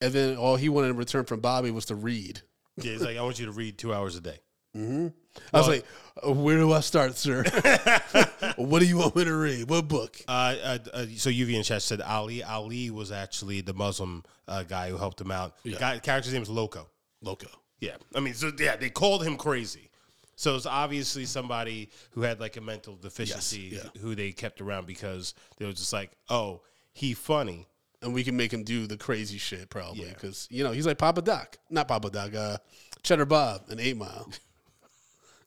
And 0.00 0.12
then 0.12 0.36
all 0.36 0.56
he 0.56 0.68
wanted 0.68 0.90
in 0.90 0.96
return 0.96 1.24
from 1.24 1.40
Bobby 1.40 1.70
was 1.70 1.86
to 1.86 1.94
read. 1.94 2.40
Yeah, 2.76 2.92
he's 2.92 3.02
like, 3.02 3.16
I 3.16 3.22
want 3.22 3.40
you 3.40 3.46
to 3.46 3.52
read 3.52 3.78
two 3.78 3.92
hours 3.92 4.14
a 4.14 4.20
day. 4.20 4.38
I 4.76 5.10
was 5.52 5.68
like, 5.68 5.84
uh, 6.24 6.32
"Where 6.32 6.56
do 6.56 6.72
I 6.72 6.80
start, 6.80 7.16
sir? 7.16 7.42
what 8.56 8.80
do 8.80 8.86
you 8.86 8.98
want 8.98 9.16
me 9.16 9.24
to 9.24 9.34
read? 9.34 9.68
What 9.68 9.88
book?" 9.88 10.16
Uh, 10.28 10.54
uh, 10.62 10.78
uh, 10.92 11.06
so 11.16 11.30
UV 11.30 11.56
and 11.56 11.64
chat 11.64 11.82
said 11.82 12.00
Ali. 12.00 12.42
Ali 12.42 12.90
was 12.90 13.10
actually 13.10 13.60
the 13.60 13.74
Muslim 13.74 14.24
uh, 14.46 14.62
guy 14.62 14.90
who 14.90 14.96
helped 14.96 15.20
him 15.20 15.30
out. 15.30 15.60
The 15.64 15.70
Yeah. 15.70 15.78
guy, 15.78 15.98
character's 15.98 16.32
name 16.32 16.42
is 16.42 16.50
Loco. 16.50 16.88
Loco. 17.22 17.48
Yeah, 17.80 17.96
I 18.14 18.20
mean, 18.20 18.34
so 18.34 18.52
yeah, 18.58 18.76
they 18.76 18.90
called 18.90 19.24
him 19.24 19.36
crazy. 19.36 19.90
So 20.36 20.54
it's 20.54 20.66
obviously 20.66 21.24
somebody 21.24 21.90
who 22.12 22.22
had 22.22 22.38
like 22.38 22.56
a 22.56 22.60
mental 22.60 22.94
deficiency 22.94 23.72
yeah. 23.72 24.00
who 24.00 24.14
they 24.14 24.30
kept 24.30 24.60
around 24.60 24.86
because 24.86 25.34
they 25.56 25.66
were 25.66 25.72
just 25.72 25.92
like, 25.92 26.12
oh, 26.28 26.60
he 26.98 27.14
funny. 27.14 27.66
and 28.02 28.12
we 28.14 28.22
can 28.22 28.36
make 28.36 28.52
him 28.52 28.62
do 28.62 28.86
the 28.86 28.96
crazy 28.96 29.38
shit 29.38 29.70
probably 29.70 30.08
because 30.08 30.46
you 30.50 30.62
know 30.62 30.72
he's 30.72 30.86
like 30.86 30.98
Papa 30.98 31.22
Doc, 31.22 31.56
not 31.70 31.88
Papa 31.88 32.10
Doc, 32.10 32.34
uh, 32.34 32.58
Cheddar 33.02 33.24
Bob 33.26 33.62
and 33.70 33.80
Eight 33.80 33.96
Mile. 33.96 34.28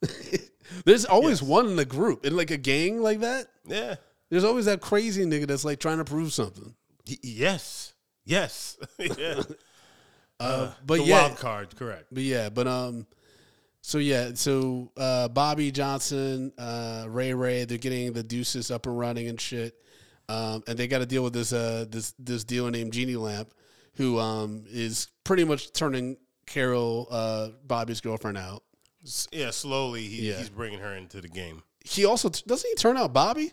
There's 0.86 1.06
always 1.06 1.42
one 1.42 1.68
in 1.68 1.76
the 1.76 1.86
group 1.86 2.26
in 2.26 2.36
like 2.36 2.52
a 2.52 2.58
gang 2.58 3.02
like 3.02 3.20
that. 3.22 3.48
Yeah. 3.66 3.96
There's 4.30 4.44
always 4.44 4.66
that 4.66 4.80
crazy 4.82 5.26
nigga 5.26 5.48
that's 5.48 5.66
like 5.66 5.80
trying 5.80 5.98
to 5.98 6.06
prove 6.06 6.32
something. 6.34 6.74
Y- 7.08 7.18
yes. 7.22 7.94
Yes. 8.26 8.78
yeah. 9.00 9.42
Uh, 10.40 10.72
but 10.88 10.98
the 10.98 11.04
yeah, 11.04 11.28
wild 11.28 11.38
card, 11.38 11.76
correct. 11.76 12.06
but 12.12 12.24
yeah, 12.24 12.50
but 12.50 12.66
um, 12.66 13.06
so 13.82 14.00
yeah, 14.00 14.32
so 14.34 14.92
uh, 14.98 15.28
Bobby 15.28 15.70
Johnson, 15.70 16.52
uh, 16.58 17.06
Ray 17.08 17.32
Ray, 17.36 17.66
they're 17.66 17.78
getting 17.78 18.12
the 18.14 18.24
Deuces 18.24 18.72
up 18.72 18.88
and 18.88 18.98
running 18.98 19.28
and 19.28 19.40
shit, 19.40 19.76
um, 20.32 20.64
and 20.68 20.78
they 20.78 20.88
got 20.88 21.00
to 21.00 21.06
deal 21.06 21.24
with 21.24 21.34
this 21.34 21.52
uh 21.54 21.86
this 21.90 22.14
this 22.20 22.44
dealer 22.44 22.72
named 22.72 22.94
Genie 22.94 23.16
Lamp, 23.16 23.54
who 23.96 24.20
um 24.20 24.64
is 24.70 25.08
pretty 25.24 25.44
much 25.44 25.74
turning 25.74 26.18
Carol, 26.46 27.08
uh, 27.12 27.50
Bobby's 27.66 28.02
girlfriend 28.02 28.38
out. 28.38 28.64
S- 29.04 29.28
Yeah, 29.32 29.52
slowly 29.52 30.04
he, 30.04 30.30
Yeah. 30.30 30.38
he's 30.38 30.50
bringing 30.50 30.80
her 30.80 30.96
into 30.96 31.22
the 31.22 31.28
game. 31.30 31.64
He 31.84 32.06
also 32.06 32.30
doesn't 32.30 32.70
he 32.70 32.76
turn 32.76 32.98
out 32.98 33.14
Bobby? 33.14 33.52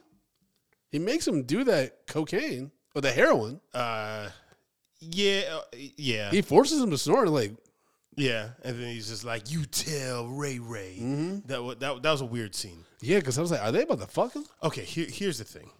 He 0.90 0.98
makes 0.98 1.26
him 1.26 1.42
do 1.44 1.64
that 1.64 2.06
cocaine 2.06 2.70
or 2.94 3.00
the 3.02 3.12
heroin. 3.12 3.60
Uh, 3.74 4.28
yeah, 5.00 5.42
uh, 5.52 5.76
yeah, 5.96 6.30
He 6.30 6.42
forces 6.42 6.80
him 6.82 6.90
to 6.90 6.98
snort. 6.98 7.28
Like 7.28 7.52
yeah, 8.16 8.48
and 8.64 8.76
then 8.80 8.88
he's 8.88 9.08
just 9.08 9.24
like, 9.24 9.50
"You 9.50 9.64
tell 9.64 10.26
Ray 10.26 10.58
Ray." 10.58 10.96
Mm-hmm. 11.00 11.46
That, 11.46 11.62
wa- 11.62 11.74
that 11.74 12.02
that 12.02 12.10
was 12.10 12.20
a 12.20 12.26
weird 12.26 12.54
scene. 12.54 12.84
yeah, 13.00 13.18
because 13.18 13.38
I 13.38 13.40
was 13.42 13.50
like, 13.52 13.62
are 13.62 13.70
they 13.70 13.82
about 13.82 14.00
to 14.00 14.06
fuck 14.08 14.34
him? 14.34 14.44
Okay, 14.62 14.82
here, 14.84 15.06
here's 15.08 15.38
the 15.38 15.44
thing. 15.44 15.70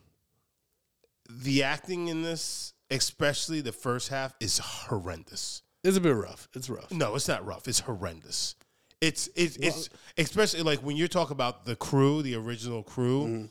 The 1.29 1.63
acting 1.63 2.09
in 2.09 2.23
this, 2.23 2.73
especially 2.91 3.61
the 3.61 3.73
first 3.73 4.09
half, 4.09 4.35
is 4.41 4.59
horrendous. 4.59 5.63
It's 5.85 5.97
a 5.97 6.01
bit 6.01 6.15
rough. 6.15 6.49
It's 6.55 6.69
rough. 6.69 6.91
No, 6.91 7.15
it's 7.15 7.29
not 7.29 7.47
rough. 7.47 7.69
It's 7.69 7.81
horrendous. 7.81 8.55
It's 9.01 9.29
it's 9.37 9.57
it's 9.57 9.91
especially 10.17 10.63
like 10.63 10.81
when 10.81 10.97
you 10.97 11.07
talk 11.07 11.31
about 11.31 11.65
the 11.65 11.77
crew, 11.77 12.23
the 12.23 12.35
original 12.35 12.83
crew. 12.83 13.25
Mm-hmm. 13.25 13.47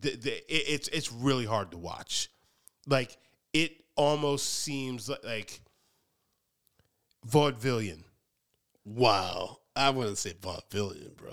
The, 0.00 0.16
the, 0.16 0.30
it, 0.52 0.64
it's 0.68 0.88
it's 0.88 1.12
really 1.12 1.44
hard 1.44 1.70
to 1.72 1.76
watch. 1.76 2.30
Like 2.86 3.16
it 3.52 3.72
almost 3.96 4.62
seems 4.62 5.08
like, 5.08 5.24
like 5.24 5.60
vaudevillian. 7.28 8.04
Wow. 8.84 9.58
I 9.74 9.90
wouldn't 9.90 10.18
say 10.18 10.32
vaudevillian, 10.32 11.16
bro. 11.16 11.32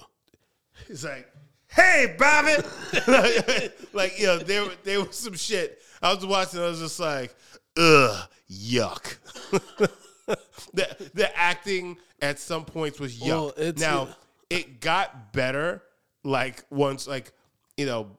It's 0.89 1.03
like, 1.03 1.31
hey, 1.75 2.15
Bobby, 2.17 2.55
like, 3.07 3.77
like 3.93 4.19
you 4.19 4.27
know, 4.27 4.37
there 4.39 4.65
there 4.83 4.99
was 5.03 5.15
some 5.17 5.33
shit. 5.33 5.79
I 6.01 6.13
was 6.13 6.25
watching. 6.25 6.59
I 6.59 6.67
was 6.67 6.79
just 6.79 6.99
like, 6.99 7.35
ugh, 7.77 8.27
yuck. 8.51 9.17
the 10.73 11.09
the 11.13 11.37
acting 11.37 11.97
at 12.21 12.39
some 12.39 12.65
points 12.65 12.99
was 12.99 13.19
yuck. 13.19 13.57
Well, 13.57 13.73
now 13.77 14.09
it 14.49 14.79
got 14.79 15.33
better. 15.33 15.83
Like 16.23 16.63
once, 16.69 17.07
like 17.07 17.31
you 17.77 17.85
know, 17.85 18.17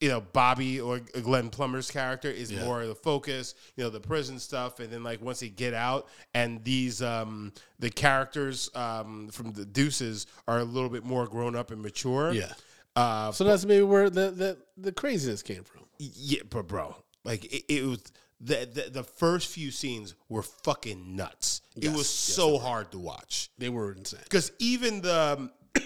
you 0.00 0.08
know, 0.08 0.20
Bobby 0.20 0.80
or 0.80 0.98
Glenn 1.00 1.50
Plummer's 1.50 1.90
character 1.90 2.30
is 2.30 2.50
Yeah. 2.50 2.64
more 2.64 2.82
of 2.82 2.88
the 2.88 2.94
focus. 2.94 3.54
You 3.76 3.84
know, 3.84 3.90
the 3.90 4.00
prison 4.00 4.38
stuff, 4.38 4.80
and 4.80 4.90
then 4.90 5.02
like 5.04 5.20
once 5.20 5.40
they 5.40 5.48
get 5.48 5.74
out, 5.74 6.08
and 6.34 6.64
these 6.64 7.02
um 7.02 7.52
the 7.78 7.90
characters 7.90 8.70
um 8.74 9.28
from 9.28 9.52
the 9.52 9.64
Deuces 9.66 10.26
are 10.48 10.60
a 10.60 10.64
little 10.64 10.88
bit 10.90 11.04
more 11.04 11.26
grown 11.26 11.54
up 11.56 11.70
and 11.70 11.82
mature. 11.82 12.32
Yeah. 12.32 12.52
Uh, 12.96 13.32
So 13.32 13.44
that's 13.44 13.64
maybe 13.64 13.82
where 13.82 14.10
the, 14.10 14.30
the, 14.30 14.58
the 14.76 14.92
craziness 14.92 15.42
came 15.42 15.64
from. 15.64 15.82
yeah, 15.98 16.40
but 16.48 16.66
bro, 16.68 16.94
like 17.24 17.44
it, 17.46 17.64
it 17.68 17.84
was 17.84 18.02
the, 18.40 18.68
the 18.72 18.90
the 18.90 19.02
first 19.04 19.48
few 19.48 19.70
scenes 19.70 20.14
were 20.28 20.42
fucking 20.42 21.14
nuts. 21.16 21.62
it 21.76 21.84
Yes, 21.84 21.92
was 21.92 22.06
yes, 22.06 22.34
so 22.36 22.58
hard 22.58 22.90
to 22.92 22.98
watch 22.98 23.50
They 23.56 23.68
were 23.68 23.92
insane. 23.92 24.20
because 24.24 24.50
even 24.58 25.00
the 25.00 25.50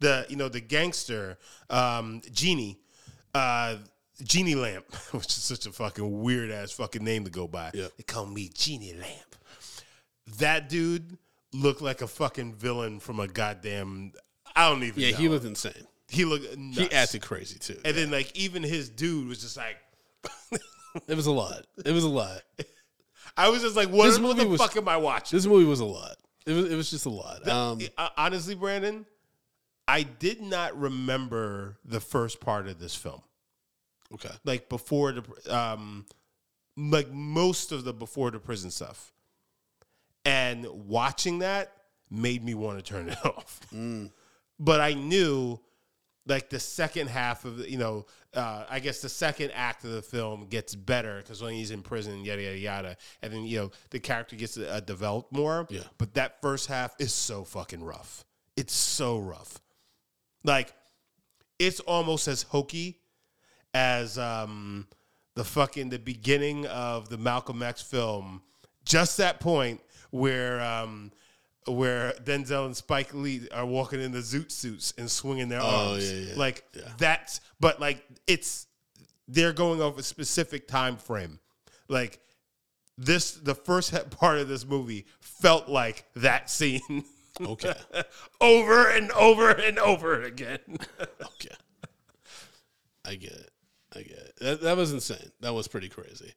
the 0.00 0.26
you 0.28 0.36
know 0.36 0.48
the 0.48 0.60
gangster 0.60 1.38
um, 1.70 2.22
genie. 2.32 2.78
Uh, 3.34 3.76
Genie 4.22 4.54
Lamp, 4.54 4.84
which 5.12 5.26
is 5.26 5.42
such 5.42 5.66
a 5.66 5.72
fucking 5.72 6.22
weird 6.22 6.50
ass 6.52 6.70
fucking 6.70 7.02
name 7.02 7.24
to 7.24 7.30
go 7.30 7.48
by. 7.48 7.70
Yeah. 7.74 7.88
They 7.96 8.04
call 8.04 8.26
me 8.26 8.50
Genie 8.54 8.92
Lamp. 8.92 9.34
That 10.38 10.68
dude 10.68 11.16
looked 11.52 11.80
like 11.82 12.02
a 12.02 12.06
fucking 12.06 12.54
villain 12.54 13.00
from 13.00 13.18
a 13.18 13.26
goddamn. 13.26 14.12
I 14.54 14.68
don't 14.68 14.84
even. 14.84 15.02
Yeah, 15.02 15.10
know. 15.12 15.16
he 15.16 15.28
looked 15.28 15.46
insane. 15.46 15.72
He 16.12 16.24
looked. 16.24 16.56
Nuts. 16.58 16.78
He 16.78 16.92
acted 16.92 17.22
crazy 17.22 17.58
too. 17.58 17.78
and 17.84 17.96
then 17.96 18.10
like 18.10 18.36
even 18.36 18.62
his 18.62 18.88
dude 18.88 19.28
was 19.28 19.40
just 19.40 19.56
like. 19.56 19.76
It 21.08 21.14
was 21.14 21.24
a 21.26 21.32
lot. 21.32 21.64
It 21.86 21.90
was 21.92 22.04
a 22.04 22.08
lot. 22.08 22.42
I 23.34 23.48
was 23.48 23.62
just 23.62 23.74
like, 23.76 23.88
what, 23.88 24.04
This 24.04 24.18
what 24.18 24.36
movie 24.36 24.42
the 24.44 24.50
was- 24.50 24.60
fuck 24.60 24.76
am 24.76 24.88
I 24.90 24.98
watching? 24.98 25.34
This 25.38 25.46
movie 25.46 25.64
was 25.64 25.80
a 25.80 25.86
lot. 25.86 26.16
It 26.44 26.52
was 26.52 26.70
it 26.70 26.76
was 26.76 26.90
just 26.90 27.06
a 27.06 27.10
lot. 27.10 27.48
Um, 27.48 27.80
Uh, 27.96 28.10
honestly, 28.18 28.54
Brandon, 28.54 29.06
I 29.88 30.02
did 30.02 30.42
not 30.42 30.78
remember 30.78 31.78
the 31.82 31.98
first 31.98 32.40
part 32.40 32.66
of 32.68 32.78
this 32.78 32.94
film. 32.94 33.22
okay. 34.12 34.28
Like 34.44 34.68
before 34.68 35.12
the, 35.12 35.22
um, 35.56 36.04
like 36.76 37.10
most 37.10 37.72
of 37.72 37.84
the 37.84 37.94
before 37.94 38.30
the 38.30 38.38
prison 38.38 38.70
stuff, 38.70 39.14
and 40.26 40.66
watching 40.88 41.38
that 41.38 41.72
made 42.10 42.44
me 42.44 42.52
want 42.52 42.76
to 42.78 42.82
turn 42.84 43.08
it 43.08 43.18
off. 43.24 43.60
But 44.60 44.80
I 44.82 44.92
knew, 44.92 45.58
like 46.26 46.50
the 46.50 46.60
second 46.60 47.08
half 47.08 47.44
of 47.44 47.58
the, 47.58 47.70
you 47.70 47.78
know, 47.78 48.06
uh, 48.34 48.64
I 48.70 48.80
guess 48.80 49.02
the 49.02 49.08
second 49.08 49.50
act 49.54 49.84
of 49.84 49.90
the 49.90 50.02
film 50.02 50.46
gets 50.46 50.74
better 50.74 51.18
because 51.18 51.42
when 51.42 51.54
he's 51.54 51.70
in 51.70 51.82
prison, 51.82 52.24
yada 52.24 52.42
yada 52.42 52.58
yada, 52.58 52.96
and 53.22 53.32
then 53.32 53.44
you 53.44 53.58
know 53.58 53.70
the 53.90 53.98
character 53.98 54.36
gets 54.36 54.56
uh, 54.56 54.80
developed 54.80 55.32
more. 55.32 55.66
Yeah. 55.68 55.80
But 55.98 56.14
that 56.14 56.40
first 56.40 56.68
half 56.68 56.94
is 56.98 57.12
so 57.12 57.44
fucking 57.44 57.82
rough. 57.82 58.24
It's 58.56 58.74
so 58.74 59.18
rough. 59.18 59.60
Like, 60.44 60.72
it's 61.58 61.80
almost 61.80 62.28
as 62.28 62.42
hokey 62.42 63.00
as 63.74 64.18
um, 64.18 64.86
the 65.34 65.44
fucking 65.44 65.88
the 65.88 65.98
beginning 65.98 66.66
of 66.66 67.08
the 67.08 67.18
Malcolm 67.18 67.62
X 67.62 67.82
film. 67.82 68.42
Just 68.84 69.16
that 69.18 69.40
point 69.40 69.80
where 70.10 70.60
um, 70.60 71.12
where 71.66 72.12
Denzel 72.24 72.66
and 72.66 72.76
Spike 72.76 73.14
Lee 73.14 73.48
are 73.52 73.64
walking 73.66 74.00
in 74.00 74.12
the 74.12 74.18
zoot 74.18 74.50
suits 74.50 74.92
and 74.98 75.10
swinging 75.10 75.48
their 75.48 75.60
Oh, 75.62 75.92
arms. 75.92 76.12
yeah, 76.12 76.18
yeah, 76.30 76.34
Like 76.36 76.64
yeah. 76.74 76.82
that's, 76.98 77.40
but 77.60 77.80
like 77.80 78.04
it's 78.26 78.66
they're 79.28 79.52
going 79.52 79.80
off 79.80 79.98
a 79.98 80.02
specific 80.02 80.66
time 80.68 80.96
frame. 80.96 81.38
Like 81.88 82.20
this, 82.98 83.32
the 83.32 83.54
first 83.54 83.92
part 84.10 84.38
of 84.38 84.48
this 84.48 84.66
movie 84.66 85.06
felt 85.20 85.68
like 85.68 86.04
that 86.16 86.50
scene 86.50 87.04
Okay. 87.40 87.74
over 88.40 88.88
and 88.90 89.10
over 89.12 89.50
and 89.50 89.78
over 89.78 90.22
again. 90.22 90.58
Okay. 91.22 91.54
I 93.04 93.14
get 93.16 93.32
it. 93.32 93.50
I 93.96 94.02
get 94.02 94.18
it. 94.18 94.32
That, 94.40 94.60
that 94.62 94.76
was 94.76 94.92
insane. 94.92 95.30
That 95.40 95.54
was 95.54 95.66
pretty 95.66 95.88
crazy. 95.88 96.32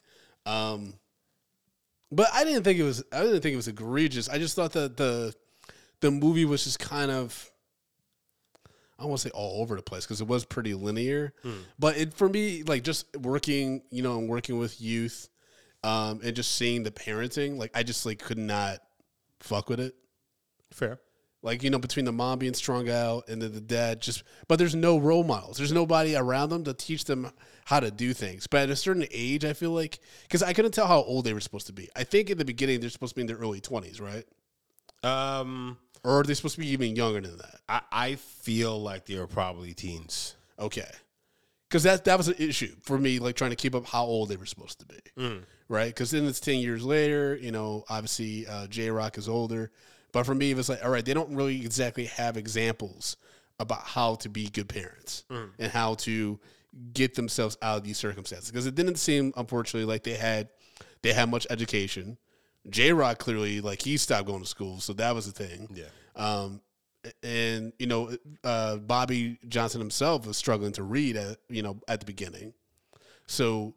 Um, 0.48 0.94
but 2.12 2.28
I 2.34 2.44
didn't 2.44 2.64
think 2.64 2.80
it 2.80 2.84
was. 2.84 3.04
I 3.12 3.22
didn't 3.22 3.42
think 3.42 3.54
it 3.54 3.58
was 3.58 3.68
egregious. 3.68 4.30
I 4.30 4.38
just 4.38 4.56
thought 4.56 4.74
that 4.74 4.98
the 4.98 5.34
the 6.02 6.12
movie 6.12 6.46
was 6.46 6.64
just 6.64 6.80
kind 6.80 7.12
of. 7.12 7.52
I 8.98 9.04
to 9.04 9.18
say 9.18 9.30
all 9.32 9.62
over 9.62 9.76
the 9.76 9.82
place 9.82 10.06
because 10.06 10.22
it 10.22 10.28
was 10.28 10.46
pretty 10.46 10.74
linear, 10.74 11.34
but 11.78 11.98
it 11.98 12.14
for 12.14 12.30
me 12.30 12.64
like 12.64 12.84
just 12.84 13.06
working, 13.18 13.82
you 13.92 14.02
know, 14.02 14.18
and 14.18 14.30
working 14.30 14.58
with 14.58 14.80
youth, 14.80 15.28
um, 15.84 16.22
and 16.24 16.34
just 16.34 16.56
seeing 16.56 16.84
the 16.84 16.92
parenting, 16.92 17.58
like 17.58 17.72
I 17.76 17.84
just 17.84 18.06
like 18.06 18.20
could 18.20 18.38
not 18.38 18.80
fuck 19.42 19.68
with 19.70 19.82
it. 19.82 19.96
Fair. 20.72 21.00
Like, 21.46 21.62
you 21.62 21.70
know, 21.70 21.78
between 21.78 22.06
the 22.06 22.12
mom 22.12 22.40
being 22.40 22.56
strung 22.56 22.90
out 22.90 23.30
and 23.30 23.40
then 23.40 23.54
the 23.54 23.62
dad 23.62 24.02
just, 24.02 24.24
but 24.48 24.58
there's 24.58 24.74
no 24.74 24.98
role 24.98 25.24
models. 25.24 25.58
There's 25.58 25.72
nobody 25.72 26.16
around 26.16 26.50
them 26.50 26.64
to 26.64 26.74
teach 26.74 27.06
them 27.06 27.32
how 27.66 27.80
to 27.80 27.92
do 27.92 28.14
things. 28.14 28.48
But 28.48 28.64
at 28.64 28.72
a 28.72 28.76
certain 28.76 29.06
age, 29.12 29.46
I 29.46 29.54
feel 29.54 29.70
like, 29.70 30.00
because 30.24 30.42
I 30.42 30.54
couldn't 30.54 30.72
tell 30.72 30.88
how 30.88 31.04
old 31.04 31.24
they 31.24 31.34
were 31.34 31.40
supposed 31.40 31.68
to 31.68 31.74
be. 31.74 31.88
I 31.96 32.04
think 32.04 32.32
in 32.32 32.40
the 32.40 32.46
beginning, 32.46 32.80
they're 32.80 32.90
supposed 32.90 33.12
to 33.12 33.16
be 33.18 33.22
in 33.22 33.28
their 33.28 33.38
early 33.38 33.62
20s, 33.62 34.02
right? 34.02 34.26
Um, 35.04 35.78
Or 36.04 36.20
are 36.20 36.24
they 36.24 36.34
supposed 36.34 36.56
to 36.56 36.62
be 36.62 36.70
even 36.70 36.96
younger 36.96 37.22
than 37.22 37.38
that? 37.38 37.60
I, 37.70 37.82
I 37.92 38.16
feel 38.16 38.82
like 38.82 39.06
they 39.06 39.20
were 39.20 39.28
probably 39.28 39.76
teens. 39.76 40.36
Okay. 40.58 40.90
Because 41.70 41.84
that, 41.84 42.06
that 42.06 42.18
was 42.18 42.28
an 42.28 42.36
issue 42.40 42.74
for 42.82 42.98
me, 42.98 43.20
like 43.20 43.36
trying 43.36 43.52
to 43.52 43.56
keep 43.56 43.76
up 43.76 43.86
how 43.86 44.04
old 44.04 44.30
they 44.30 44.38
were 44.38 44.48
supposed 44.48 44.80
to 44.80 44.86
be. 44.88 45.00
Right? 45.70 45.88
Because 45.88 46.10
then 46.10 46.26
it's 46.26 46.40
10 46.40 46.56
years 46.58 46.84
later, 46.84 47.36
you 47.36 47.52
know, 47.52 47.86
obviously 47.88 48.48
uh, 48.48 48.66
J 48.66 48.90
Rock 48.90 49.20
is 49.20 49.30
older. 49.30 49.72
But 50.16 50.26
for 50.26 50.34
me, 50.34 50.52
it 50.52 50.56
was 50.56 50.70
like, 50.70 50.82
all 50.82 50.90
right, 50.90 51.04
they 51.04 51.14
don't 51.14 51.36
really 51.36 51.66
exactly 51.66 52.06
have 52.06 52.38
examples 52.38 53.18
about 53.60 53.82
how 53.82 54.16
to 54.16 54.30
be 54.30 54.48
good 54.48 54.70
parents 54.70 55.26
and 55.60 55.70
how 55.74 55.96
to 55.96 56.40
get 56.94 57.16
themselves 57.16 57.58
out 57.62 57.80
of 57.80 57.84
these 57.84 57.98
circumstances. 57.98 58.50
Because 58.50 58.66
it 58.66 58.76
didn't 58.76 58.96
seem, 58.96 59.34
unfortunately, 59.36 59.84
like 59.84 60.04
they 60.04 60.14
had 60.14 60.48
they 61.02 61.12
had 61.12 61.30
much 61.30 61.46
education. 61.50 62.18
J 62.70 62.94
Rock 62.94 63.18
clearly, 63.18 63.60
like 63.60 63.82
he 63.82 63.98
stopped 63.98 64.26
going 64.26 64.40
to 64.40 64.48
school, 64.48 64.80
so 64.80 64.94
that 64.94 65.14
was 65.14 65.26
the 65.26 65.34
thing. 65.34 65.68
Yeah. 65.74 65.84
Um, 66.16 66.62
and 67.22 67.74
you 67.78 67.88
know, 67.88 68.16
uh, 68.46 68.78
Bobby 68.78 69.38
Johnson 69.50 69.82
himself 69.82 70.26
was 70.26 70.38
struggling 70.38 70.72
to 70.72 70.84
read 70.84 71.18
at 71.18 71.40
you 71.50 71.62
know 71.62 71.82
at 71.90 72.00
the 72.00 72.06
beginning. 72.06 72.54
So 73.28 73.76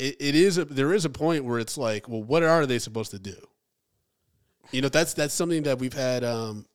it, 0.00 0.16
it 0.18 0.34
is 0.34 0.58
a, 0.58 0.64
there 0.64 0.92
is 0.92 1.04
a 1.04 1.10
point 1.10 1.44
where 1.44 1.60
it's 1.60 1.78
like, 1.78 2.08
well, 2.08 2.24
what 2.24 2.42
are 2.42 2.66
they 2.66 2.80
supposed 2.80 3.12
to 3.12 3.20
do? 3.20 3.36
You 4.72 4.82
know, 4.82 4.88
that's 4.88 5.14
that's 5.14 5.34
something 5.34 5.62
that 5.64 5.78
we've 5.78 5.92
had. 5.92 6.24
Um, 6.24 6.66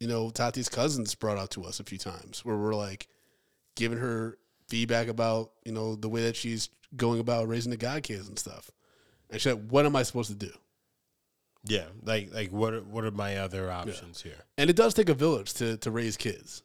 you 0.00 0.08
know, 0.08 0.30
Tati's 0.30 0.68
cousins 0.68 1.14
brought 1.14 1.38
out 1.38 1.50
to 1.52 1.64
us 1.64 1.78
a 1.78 1.84
few 1.84 1.98
times 1.98 2.44
where 2.44 2.56
we're 2.56 2.74
like 2.74 3.06
giving 3.76 3.98
her 3.98 4.36
feedback 4.68 5.08
about 5.08 5.52
you 5.64 5.72
know 5.72 5.94
the 5.94 6.08
way 6.08 6.22
that 6.22 6.36
she's 6.36 6.70
going 6.96 7.20
about 7.20 7.48
raising 7.48 7.70
the 7.70 7.76
god 7.76 8.02
kids 8.02 8.28
and 8.28 8.38
stuff. 8.38 8.70
And 9.30 9.40
she's 9.40 9.54
like, 9.54 9.66
"What 9.68 9.86
am 9.86 9.96
I 9.96 10.02
supposed 10.02 10.30
to 10.30 10.36
do?" 10.36 10.52
Yeah. 11.64 11.86
Like 12.02 12.32
like 12.32 12.50
what 12.50 12.74
are, 12.74 12.80
what 12.80 13.04
are 13.04 13.10
my 13.10 13.38
other 13.38 13.70
options 13.70 14.22
here? 14.22 14.44
And 14.58 14.68
it 14.68 14.76
does 14.76 14.94
take 14.94 15.08
a 15.08 15.14
village 15.14 15.54
to 15.54 15.76
to 15.78 15.90
raise 15.90 16.16
kids. 16.16 16.62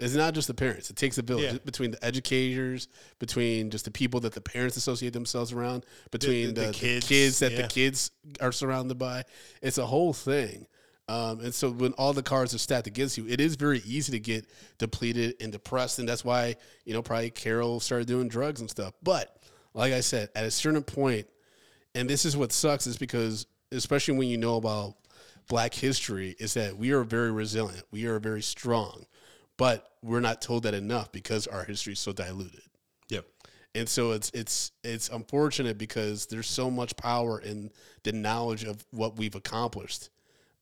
It's 0.00 0.14
not 0.14 0.34
just 0.34 0.48
the 0.48 0.54
parents. 0.54 0.90
It 0.90 0.96
takes 0.96 1.18
a 1.18 1.22
village 1.22 1.52
Yeah. 1.52 1.58
between 1.64 1.92
the 1.92 2.04
educators, 2.04 2.88
between 3.18 3.70
just 3.70 3.84
the 3.84 3.90
people 3.90 4.20
that 4.20 4.32
the 4.32 4.40
parents 4.40 4.76
associate 4.76 5.12
themselves 5.12 5.52
around, 5.52 5.86
between 6.10 6.54
the 6.54 6.62
the, 6.62 6.66
the 6.68 6.72
kids, 6.72 7.06
kids, 7.06 7.38
that 7.38 7.52
yeah. 7.52 7.62
the 7.62 7.68
kids 7.68 8.10
are 8.40 8.52
surrounded 8.52 8.98
by. 8.98 9.24
It's 9.62 9.78
a 9.78 9.86
whole 9.86 10.12
thing. 10.12 10.66
Um, 11.06 11.40
and 11.40 11.54
so 11.54 11.70
when 11.70 11.92
all 11.92 12.12
the 12.12 12.22
cards 12.22 12.54
are 12.54 12.58
stacked 12.58 12.86
against 12.86 13.18
you, 13.18 13.26
it 13.28 13.40
is 13.40 13.56
very 13.56 13.82
easy 13.84 14.12
to 14.12 14.18
get 14.18 14.46
depleted 14.78 15.36
and 15.40 15.52
depressed. 15.52 15.98
And 15.98 16.08
that's 16.08 16.24
why, 16.24 16.56
you 16.84 16.94
know, 16.94 17.02
probably 17.02 17.30
Carol 17.30 17.78
started 17.78 18.08
doing 18.08 18.26
drugs 18.28 18.60
and 18.60 18.70
stuff. 18.70 18.94
But 19.02 19.36
like 19.74 19.92
I 19.92 20.00
said, 20.00 20.30
at 20.34 20.44
a 20.44 20.50
certain 20.50 20.82
point, 20.82 21.26
and 21.94 22.08
this 22.08 22.24
is 22.24 22.36
what 22.36 22.52
sucks 22.52 22.86
is 22.86 22.96
because 22.96 23.46
especially 23.70 24.16
when 24.16 24.28
you 24.28 24.38
know 24.38 24.56
about 24.56 24.94
black 25.48 25.74
history 25.74 26.34
is 26.38 26.54
that 26.54 26.76
we 26.76 26.92
are 26.92 27.04
very 27.04 27.30
resilient 27.30 27.84
we 27.90 28.06
are 28.06 28.18
very 28.18 28.42
strong 28.42 29.04
but 29.56 29.90
we're 30.02 30.20
not 30.20 30.42
told 30.42 30.64
that 30.64 30.74
enough 30.74 31.12
because 31.12 31.46
our 31.46 31.64
history 31.64 31.92
is 31.94 32.00
so 32.00 32.12
diluted 32.12 32.62
Yep. 33.08 33.26
and 33.74 33.88
so 33.88 34.12
it's 34.12 34.30
it's 34.34 34.72
it's 34.82 35.08
unfortunate 35.08 35.78
because 35.78 36.26
there's 36.26 36.48
so 36.48 36.70
much 36.70 36.96
power 36.96 37.40
in 37.40 37.70
the 38.02 38.12
knowledge 38.12 38.64
of 38.64 38.84
what 38.90 39.16
we've 39.16 39.34
accomplished 39.34 40.10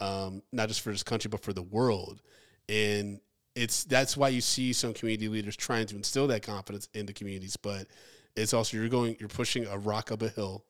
um, 0.01 0.43
not 0.53 0.69
just 0.69 0.81
for 0.81 0.91
this 0.91 1.03
country 1.03 1.29
but 1.29 1.43
for 1.43 1.53
the 1.53 1.63
world. 1.63 2.21
And 2.69 3.21
it's 3.55 3.85
that's 3.85 4.17
why 4.17 4.29
you 4.29 4.41
see 4.41 4.73
some 4.73 4.93
community 4.95 5.29
leaders 5.29 5.57
trying 5.57 5.87
to 5.87 5.97
instill 5.97 6.27
that 6.29 6.43
confidence 6.43 6.89
in 6.95 7.07
the 7.07 7.13
communities. 7.13 7.57
But 7.57 7.87
it's 8.35 8.53
also 8.55 8.77
you're 8.77 8.89
going 8.89 9.17
you're 9.21 9.29
pushing 9.29 9.67
a 9.67 9.79
rock 9.79 10.11
up 10.11 10.23
a 10.23 10.29
hill, 10.29 10.65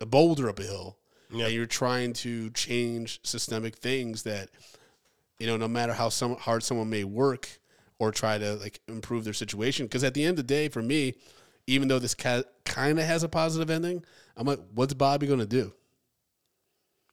a 0.00 0.06
boulder 0.06 0.48
up 0.48 0.60
a 0.60 0.62
hill, 0.62 0.96
and 1.30 1.52
you're 1.52 1.66
trying 1.66 2.12
to 2.14 2.50
change 2.50 3.20
systemic 3.24 3.76
things 3.76 4.22
that 4.24 4.50
you 5.38 5.46
know 5.46 5.56
no 5.56 5.68
matter 5.68 5.92
how 5.92 6.08
some 6.08 6.36
hard 6.36 6.62
someone 6.62 6.90
may 6.90 7.04
work 7.04 7.48
or 7.98 8.12
try 8.12 8.38
to 8.38 8.54
like 8.54 8.80
improve 8.88 9.24
their 9.24 9.32
situation. 9.32 9.86
Because 9.86 10.04
at 10.04 10.14
the 10.14 10.22
end 10.22 10.30
of 10.30 10.36
the 10.36 10.42
day, 10.54 10.68
for 10.68 10.82
me, 10.82 11.14
even 11.66 11.88
though 11.88 11.98
this 11.98 12.14
cat 12.14 12.46
kind 12.64 12.98
of 12.98 13.04
has 13.04 13.22
a 13.22 13.28
positive 13.28 13.70
ending, 13.70 14.04
I'm 14.36 14.46
like, 14.46 14.60
what's 14.74 14.94
Bobby 14.94 15.26
going 15.26 15.40
to 15.40 15.46
do? 15.46 15.72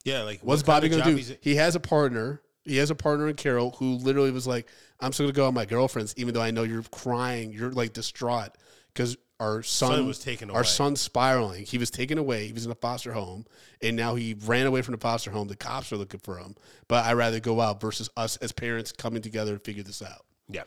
Yeah, 0.03 0.21
like 0.21 0.41
What's 0.41 0.61
what 0.61 0.67
Bobby 0.67 0.89
going 0.89 1.03
to 1.03 1.15
do? 1.15 1.35
He 1.41 1.55
has 1.55 1.75
a 1.75 1.79
partner. 1.79 2.41
He 2.63 2.77
has 2.77 2.89
a 2.89 2.95
partner 2.95 3.27
in 3.27 3.35
Carol 3.35 3.71
who 3.71 3.95
literally 3.95 4.31
was 4.31 4.47
like, 4.47 4.67
"I'm 4.99 5.11
still 5.13 5.25
gonna 5.27 5.33
go 5.33 5.45
with 5.45 5.55
my 5.55 5.65
girlfriends, 5.65 6.15
even 6.17 6.33
though 6.33 6.41
I 6.41 6.49
know 6.49 6.63
you're 6.63 6.83
crying, 6.83 7.51
you're 7.51 7.71
like 7.71 7.93
distraught 7.93 8.57
because 8.91 9.17
our 9.39 9.63
son, 9.63 9.89
Son 9.91 10.07
was 10.07 10.19
taken 10.19 10.49
Our 10.49 10.57
away. 10.61 10.65
son's 10.67 11.01
spiraling. 11.01 11.65
He 11.65 11.77
was 11.77 11.91
taken 11.91 12.17
away. 12.17 12.47
He 12.47 12.53
was 12.53 12.65
in 12.65 12.71
a 12.71 12.75
foster 12.75 13.11
home, 13.13 13.45
and 13.81 13.95
now 13.97 14.15
he 14.15 14.33
ran 14.45 14.65
away 14.65 14.81
from 14.81 14.93
the 14.93 14.99
foster 15.01 15.29
home. 15.31 15.47
The 15.49 15.55
cops 15.57 15.91
are 15.91 15.97
looking 15.97 16.21
for 16.21 16.37
him. 16.37 16.55
But 16.87 17.05
I'd 17.05 17.13
rather 17.13 17.39
go 17.41 17.59
out 17.59 17.81
versus 17.81 18.09
us 18.15 18.37
as 18.37 18.51
parents 18.53 18.91
coming 18.93 19.21
together 19.21 19.51
and 19.53 19.61
figure 19.61 19.83
this 19.83 20.01
out. 20.01 20.23
Yeah, 20.47 20.63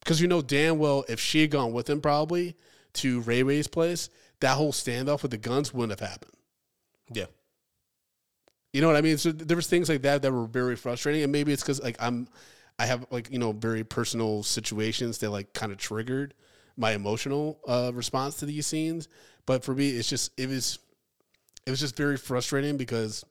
Because 0.00 0.20
you 0.20 0.28
know 0.28 0.42
damn 0.42 0.78
well 0.78 1.04
if 1.08 1.18
she 1.18 1.40
had 1.40 1.50
gone 1.50 1.72
with 1.72 1.88
him 1.90 2.00
probably 2.00 2.54
to 2.94 3.20
Ray 3.22 3.42
Ray's 3.42 3.66
place, 3.66 4.08
that 4.40 4.56
whole 4.56 4.72
standoff 4.72 5.22
with 5.22 5.30
the 5.32 5.38
guns 5.38 5.72
wouldn't 5.74 5.98
have 5.98 6.08
happened. 6.08 6.34
yeah, 7.12 7.24
You 8.72 8.82
know 8.82 8.86
what 8.88 8.96
I 8.96 9.00
mean? 9.00 9.18
So 9.18 9.32
th- 9.32 9.46
there 9.48 9.56
was 9.56 9.66
things 9.66 9.88
like 9.88 10.02
that 10.02 10.22
that 10.22 10.32
were 10.32 10.46
very 10.46 10.76
frustrating, 10.76 11.22
and 11.22 11.32
maybe 11.32 11.52
it's 11.52 11.62
because 11.62 11.82
like 11.82 11.96
I'm, 11.98 12.28
I 12.78 12.86
have 12.86 13.06
like 13.10 13.30
you 13.30 13.38
know 13.38 13.52
very 13.52 13.84
personal 13.84 14.42
situations 14.42 15.18
that 15.18 15.30
like 15.30 15.52
kind 15.54 15.72
of 15.72 15.78
triggered 15.78 16.34
my 16.82 16.92
emotional 16.92 17.60
uh, 17.66 17.92
response 17.94 18.36
to 18.36 18.46
these 18.46 18.66
scenes. 18.66 19.08
But 19.46 19.64
for 19.64 19.74
me, 19.74 19.90
it's 19.90 20.08
just 20.08 20.32
it 20.36 20.48
was, 20.48 20.78
it 21.64 21.70
was 21.70 21.80
just 21.80 21.96
very 21.96 22.16
frustrating 22.16 22.76
because 22.76 23.24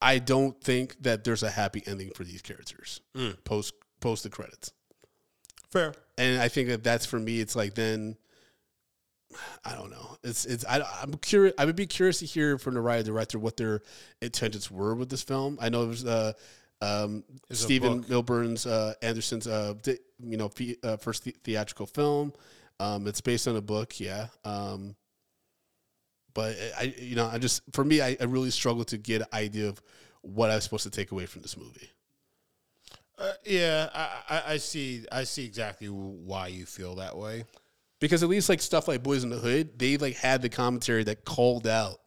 I 0.00 0.18
don't 0.18 0.58
think 0.62 1.02
that 1.02 1.24
there's 1.24 1.42
a 1.42 1.50
happy 1.50 1.82
ending 1.86 2.10
for 2.14 2.24
these 2.24 2.42
characters 2.42 3.00
post 3.44 3.74
post 4.00 4.22
the 4.22 4.30
credits. 4.30 4.72
fair. 5.70 5.92
and 6.16 6.40
I 6.40 6.48
think 6.48 6.68
that 6.68 6.82
that's 6.82 7.04
for 7.06 7.18
me. 7.18 7.38
It's 7.38 7.54
like 7.54 7.74
then, 7.74 8.16
I 9.64 9.74
don't 9.74 9.90
know. 9.90 10.16
It's 10.24 10.46
it's 10.46 10.64
I, 10.66 10.80
I'm 11.02 11.14
curious. 11.14 11.54
I 11.58 11.66
would 11.66 11.76
be 11.76 11.86
curious 11.86 12.18
to 12.20 12.26
hear 12.26 12.58
from 12.58 12.74
the 12.74 12.80
writer 12.80 13.02
director 13.02 13.38
what 13.38 13.56
their 13.58 13.82
intentions 14.22 14.70
were 14.70 14.94
with 14.94 15.10
this 15.10 15.22
film. 15.22 15.58
I 15.60 15.68
know 15.68 15.84
it 15.84 15.88
was 15.88 16.04
uh, 16.06 16.32
um, 16.82 17.24
Stephen. 17.50 18.02
Milburn's 18.04 18.66
uh, 18.66 18.94
Anderson's 19.02 19.46
uh, 19.46 19.74
di- 19.82 19.98
you 20.22 20.36
know 20.36 20.48
the, 20.56 20.78
uh, 20.82 20.96
first 20.96 21.24
the- 21.24 21.36
theatrical 21.44 21.86
film. 21.86 22.32
Um, 22.78 23.06
it's 23.06 23.20
based 23.20 23.46
on 23.46 23.56
a 23.56 23.60
book, 23.60 24.00
yeah. 24.00 24.28
Um, 24.44 24.96
but 26.32 26.56
I, 26.78 26.94
you 26.98 27.16
know, 27.16 27.26
I 27.26 27.38
just 27.38 27.62
for 27.72 27.84
me, 27.84 28.00
I, 28.00 28.16
I 28.20 28.24
really 28.24 28.50
struggle 28.50 28.84
to 28.84 28.96
get 28.96 29.22
an 29.22 29.28
idea 29.32 29.68
of 29.68 29.82
what 30.22 30.50
I 30.50 30.54
was 30.54 30.64
supposed 30.64 30.84
to 30.84 30.90
take 30.90 31.12
away 31.12 31.26
from 31.26 31.42
this 31.42 31.56
movie. 31.56 31.90
Uh, 33.18 33.32
yeah, 33.44 33.90
I, 33.94 34.08
I, 34.30 34.42
I 34.52 34.56
see. 34.56 35.04
I 35.12 35.24
see 35.24 35.44
exactly 35.44 35.88
why 35.88 36.46
you 36.46 36.64
feel 36.64 36.94
that 36.96 37.16
way. 37.16 37.44
because 38.00 38.22
at 38.22 38.30
least 38.30 38.48
like 38.48 38.62
stuff 38.62 38.88
like 38.88 39.02
Boys 39.02 39.24
in 39.24 39.28
the 39.30 39.36
Hood, 39.38 39.78
they 39.78 39.98
like 39.98 40.16
had 40.16 40.40
the 40.40 40.48
commentary 40.48 41.04
that 41.04 41.24
called 41.26 41.66
out 41.66 41.98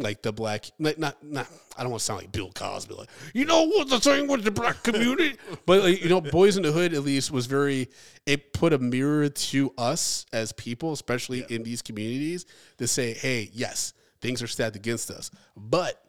like 0.00 0.22
the 0.22 0.32
black, 0.32 0.66
like 0.78 0.98
not 0.98 1.22
not. 1.22 1.46
I 1.76 1.82
don't 1.82 1.90
want 1.92 2.00
to 2.00 2.04
sound 2.04 2.20
like 2.20 2.32
Bill 2.32 2.50
Cosby, 2.54 2.94
like 2.94 3.08
you 3.34 3.44
know 3.44 3.66
what 3.66 3.88
the 3.88 4.00
thing 4.00 4.26
with 4.26 4.44
the 4.44 4.50
black 4.50 4.82
community, 4.82 5.36
but 5.66 5.82
like, 5.82 6.02
you 6.02 6.08
know, 6.08 6.20
Boys 6.20 6.56
in 6.56 6.62
the 6.62 6.72
Hood 6.72 6.92
at 6.94 7.02
least 7.02 7.30
was 7.30 7.46
very. 7.46 7.88
It 8.26 8.52
put 8.52 8.72
a 8.72 8.78
mirror 8.78 9.28
to 9.28 9.72
us 9.78 10.26
as 10.32 10.52
people, 10.52 10.92
especially 10.92 11.44
in 11.48 11.62
these 11.62 11.82
communities, 11.82 12.46
to 12.78 12.86
say, 12.86 13.14
hey, 13.14 13.48
yes, 13.52 13.94
things 14.20 14.42
are 14.42 14.46
stacked 14.46 14.76
against 14.76 15.10
us, 15.10 15.30
but 15.56 16.02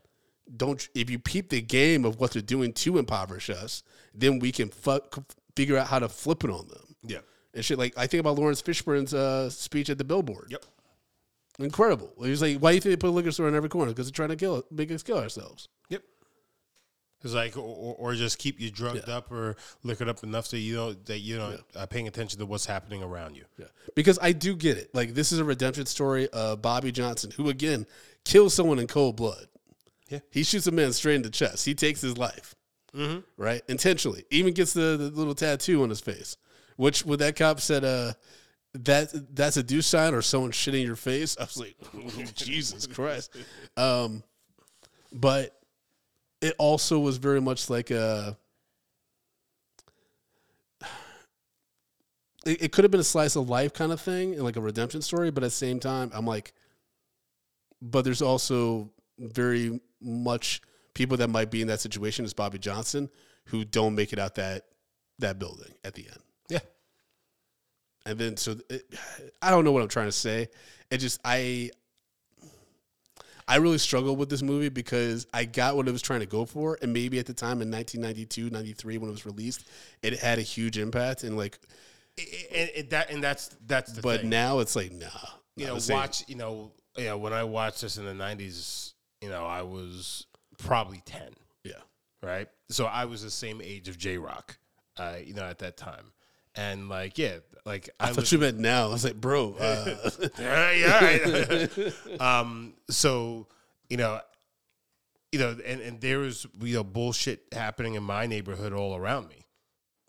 don't 0.57 0.87
if 0.93 1.09
you 1.09 1.17
peep 1.19 1.49
the 1.49 1.61
game 1.61 2.03
of 2.03 2.19
what 2.19 2.31
they're 2.31 2.41
doing 2.41 2.73
to 2.73 2.97
impoverish 2.97 3.49
us, 3.49 3.83
then 4.13 4.39
we 4.39 4.51
can 4.51 4.67
fuck, 4.69 5.17
figure 5.55 5.77
out 5.77 5.87
how 5.87 5.99
to 5.99 6.09
flip 6.09 6.43
it 6.43 6.49
on 6.49 6.67
them 6.67 6.95
Yeah. 7.03 7.19
and 7.53 7.63
shit. 7.63 7.77
Like 7.79 7.97
I 7.97 8.07
think 8.07 8.19
about 8.19 8.37
Laurence 8.37 8.61
Fishburne's 8.61 9.13
uh, 9.13 9.49
speech 9.49 9.89
at 9.89 9.97
the 9.97 10.03
Billboard. 10.03 10.47
Yep. 10.49 10.65
Incredible. 11.59 12.11
He 12.23 12.29
was 12.29 12.41
like, 12.41 12.57
"Why 12.57 12.71
do 12.71 12.75
you 12.75 12.81
think 12.81 12.91
they 12.93 12.97
put 12.97 13.09
a 13.09 13.11
liquor 13.11 13.31
store 13.31 13.47
in 13.47 13.55
every 13.55 13.69
corner? 13.69 13.91
Because 13.91 14.07
they're 14.07 14.15
trying 14.15 14.29
to 14.29 14.35
kill, 14.35 14.63
make 14.71 14.91
us 14.91 15.03
kill 15.03 15.17
ourselves." 15.17 15.67
Yep. 15.89 16.03
It's 17.23 17.33
like, 17.33 17.55
or, 17.55 17.95
or 17.99 18.15
just 18.15 18.39
keep 18.39 18.59
you 18.59 18.71
drugged 18.71 19.07
up 19.07 19.31
or 19.31 19.55
liquored 19.83 20.09
up 20.09 20.23
enough 20.23 20.47
so 20.47 20.57
you 20.57 20.75
don't 20.75 21.05
that 21.05 21.19
you 21.19 21.37
don't 21.37 21.61
uh, 21.75 21.85
paying 21.85 22.07
attention 22.07 22.39
to 22.39 22.45
what's 22.45 22.65
happening 22.65 23.03
around 23.03 23.35
you. 23.35 23.45
Yeah. 23.57 23.65
Because 23.95 24.17
I 24.21 24.31
do 24.31 24.55
get 24.55 24.77
it. 24.77 24.89
Like 24.93 25.13
this 25.13 25.31
is 25.31 25.39
a 25.39 25.43
redemption 25.43 25.85
story 25.85 26.27
of 26.29 26.61
Bobby 26.61 26.91
Johnson, 26.91 27.31
who 27.31 27.49
again 27.49 27.85
kills 28.25 28.53
someone 28.53 28.79
in 28.79 28.87
cold 28.87 29.17
blood. 29.17 29.47
Yeah. 30.09 30.19
He 30.31 30.43
shoots 30.43 30.67
a 30.67 30.71
man 30.71 30.93
straight 30.93 31.15
in 31.15 31.21
the 31.21 31.29
chest. 31.29 31.65
He 31.65 31.75
takes 31.75 32.01
his 32.01 32.17
life. 32.17 32.55
Right? 33.37 33.61
Intentionally. 33.69 34.25
Even 34.29 34.53
gets 34.53 34.73
the, 34.73 34.97
the 34.97 35.09
little 35.09 35.35
tattoo 35.35 35.83
on 35.83 35.89
his 35.89 36.01
face. 36.01 36.37
Which 36.75 37.05
what 37.05 37.19
that 37.19 37.35
cop 37.35 37.59
said, 37.61 37.85
uh, 37.85 38.13
that 38.73 39.35
that's 39.35 39.57
a 39.57 39.63
do 39.63 39.81
sign 39.81 40.13
or 40.13 40.21
someone 40.21 40.51
shitting 40.51 40.85
your 40.85 40.95
face. 40.95 41.37
I 41.39 41.43
was 41.43 41.57
like, 41.57 41.75
Jesus 42.35 42.87
Christ. 42.87 43.35
Um, 43.77 44.23
but 45.11 45.57
it 46.41 46.55
also 46.57 46.99
was 46.99 47.17
very 47.17 47.41
much 47.41 47.69
like 47.69 47.91
a 47.91 48.37
it, 52.45 52.63
it 52.63 52.71
could 52.71 52.83
have 52.83 52.91
been 52.91 53.01
a 53.01 53.05
slice 53.05 53.35
of 53.35 53.49
life 53.49 53.73
kind 53.73 53.91
of 53.91 54.01
thing 54.01 54.33
and 54.33 54.43
like 54.43 54.55
a 54.55 54.61
redemption 54.61 55.01
story, 55.01 55.31
but 55.31 55.43
at 55.43 55.47
the 55.47 55.51
same 55.51 55.79
time, 55.79 56.11
I'm 56.13 56.25
like, 56.25 56.53
but 57.81 58.03
there's 58.03 58.21
also 58.21 58.89
very 59.17 59.79
much 60.01 60.61
people 60.93 61.17
that 61.17 61.29
might 61.29 61.51
be 61.51 61.61
in 61.61 61.67
that 61.67 61.79
situation 61.79 62.25
as 62.25 62.33
Bobby 62.33 62.59
Johnson 62.59 63.09
who 63.45 63.65
don't 63.65 63.95
make 63.95 64.13
it 64.13 64.19
out 64.19 64.35
that 64.35 64.65
that 65.19 65.39
building 65.39 65.73
at 65.83 65.93
the 65.93 66.07
end. 66.07 66.19
Yeah. 66.49 66.59
And 68.05 68.17
then 68.17 68.37
so 68.37 68.55
it, 68.69 68.83
I 69.41 69.49
don't 69.51 69.63
know 69.63 69.71
what 69.71 69.81
I'm 69.83 69.89
trying 69.89 70.07
to 70.07 70.11
say. 70.11 70.49
It 70.89 70.97
just 70.97 71.19
I 71.23 71.71
I 73.47 73.57
really 73.57 73.77
struggled 73.77 74.17
with 74.17 74.29
this 74.29 74.41
movie 74.41 74.69
because 74.69 75.27
I 75.33 75.45
got 75.45 75.75
what 75.75 75.87
it 75.87 75.91
was 75.91 76.01
trying 76.01 76.21
to 76.21 76.25
go 76.25 76.45
for 76.45 76.77
and 76.81 76.93
maybe 76.93 77.19
at 77.19 77.25
the 77.25 77.33
time 77.33 77.61
in 77.61 77.69
1992, 77.71 78.49
93 78.49 78.97
when 78.97 79.09
it 79.09 79.11
was 79.11 79.25
released, 79.25 79.67
it 80.01 80.17
had 80.19 80.39
a 80.39 80.43
huge 80.43 80.77
impact 80.77 81.23
and 81.23 81.35
like 81.37 81.59
And, 82.53 82.69
and 82.77 82.89
that 82.91 83.09
and 83.11 83.23
that's 83.23 83.55
that's 83.65 83.93
the 83.93 84.01
but 84.01 84.21
thing. 84.21 84.29
now 84.29 84.59
it's 84.59 84.75
like 84.75 84.91
nah. 84.91 85.07
you 85.55 85.65
know, 85.67 85.77
watch. 85.89 86.23
You 86.27 86.35
know, 86.35 86.71
yeah. 86.97 87.13
When 87.13 87.33
I 87.33 87.43
watched 87.43 87.81
this 87.81 87.97
in 87.97 88.05
the 88.05 88.13
'90s, 88.13 88.93
you 89.21 89.29
know, 89.29 89.45
I 89.45 89.61
was 89.63 90.25
probably 90.57 91.01
ten. 91.05 91.29
Yeah. 91.63 91.73
right? 92.23 92.47
So 92.69 92.85
I 92.85 93.05
was 93.05 93.23
the 93.23 93.31
same 93.31 93.61
age 93.61 93.87
of 93.87 93.97
J 93.97 94.17
Rock, 94.17 94.57
uh, 94.97 95.15
you 95.23 95.33
know, 95.33 95.43
at 95.43 95.59
that 95.59 95.77
time, 95.77 96.11
and 96.55 96.89
like, 96.89 97.17
yeah, 97.17 97.37
like 97.65 97.89
I, 97.99 98.09
I, 98.09 98.13
thought 98.13 98.31
you 98.31 98.39
meant 98.39 98.59
now. 98.59 98.87
I 98.87 98.91
was 98.91 99.03
like, 99.03 99.19
bro, 99.19 99.55
uh, 99.59 99.95
yeah, 100.39 100.71
yeah. 100.71 101.67
right. 101.69 102.19
um, 102.21 102.73
so 102.89 103.47
you 103.89 103.97
know, 103.97 104.19
you 105.31 105.39
know, 105.39 105.57
and 105.65 105.81
and 105.81 106.01
there 106.01 106.19
was 106.19 106.45
you 106.59 106.75
know 106.75 106.83
bullshit 106.83 107.43
happening 107.51 107.95
in 107.95 108.03
my 108.03 108.25
neighborhood 108.25 108.73
all 108.73 108.95
around 108.95 109.29
me. 109.29 109.45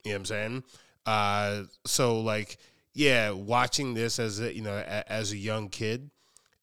You 0.04 0.12
know 0.12 0.14
what 0.14 0.20
I'm 0.20 0.24
saying? 0.26 0.64
Uh, 1.06 1.62
so 1.84 2.20
like, 2.20 2.58
yeah, 2.94 3.30
watching 3.30 3.94
this 3.94 4.18
as 4.18 4.40
a, 4.40 4.54
you 4.54 4.62
know 4.62 4.76
a, 4.76 5.12
as 5.12 5.32
a 5.32 5.36
young 5.36 5.68
kid, 5.68 6.10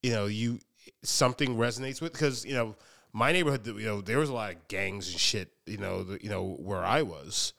you 0.01 0.11
know, 0.11 0.25
you 0.25 0.59
something 1.03 1.55
resonates 1.55 2.01
with 2.01 2.13
because 2.13 2.45
you 2.45 2.53
know 2.53 2.75
my 3.13 3.31
neighborhood, 3.31 3.65
you 3.65 3.85
know, 3.85 4.01
there 4.01 4.19
was 4.19 4.29
a 4.29 4.33
lot 4.33 4.51
of 4.51 4.67
gangs 4.67 5.09
and 5.11 5.19
shit. 5.19 5.51
You 5.65 5.77
know, 5.77 6.03
the, 6.03 6.23
you 6.23 6.29
know 6.29 6.55
where 6.59 6.83
I 6.83 7.03
was. 7.03 7.53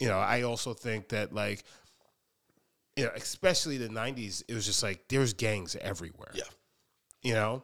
You 0.00 0.08
know, 0.08 0.18
I 0.18 0.42
also 0.42 0.74
think 0.74 1.08
that 1.08 1.32
like 1.34 1.64
you 2.96 3.04
know, 3.04 3.10
especially 3.14 3.78
the 3.78 3.88
'90s, 3.88 4.42
it 4.48 4.54
was 4.54 4.66
just 4.66 4.82
like 4.82 5.06
there's 5.08 5.32
gangs 5.32 5.76
everywhere. 5.80 6.32
yeah, 6.34 6.42
you 7.22 7.34
know. 7.34 7.62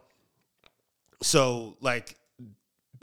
So 1.22 1.76
like, 1.80 2.16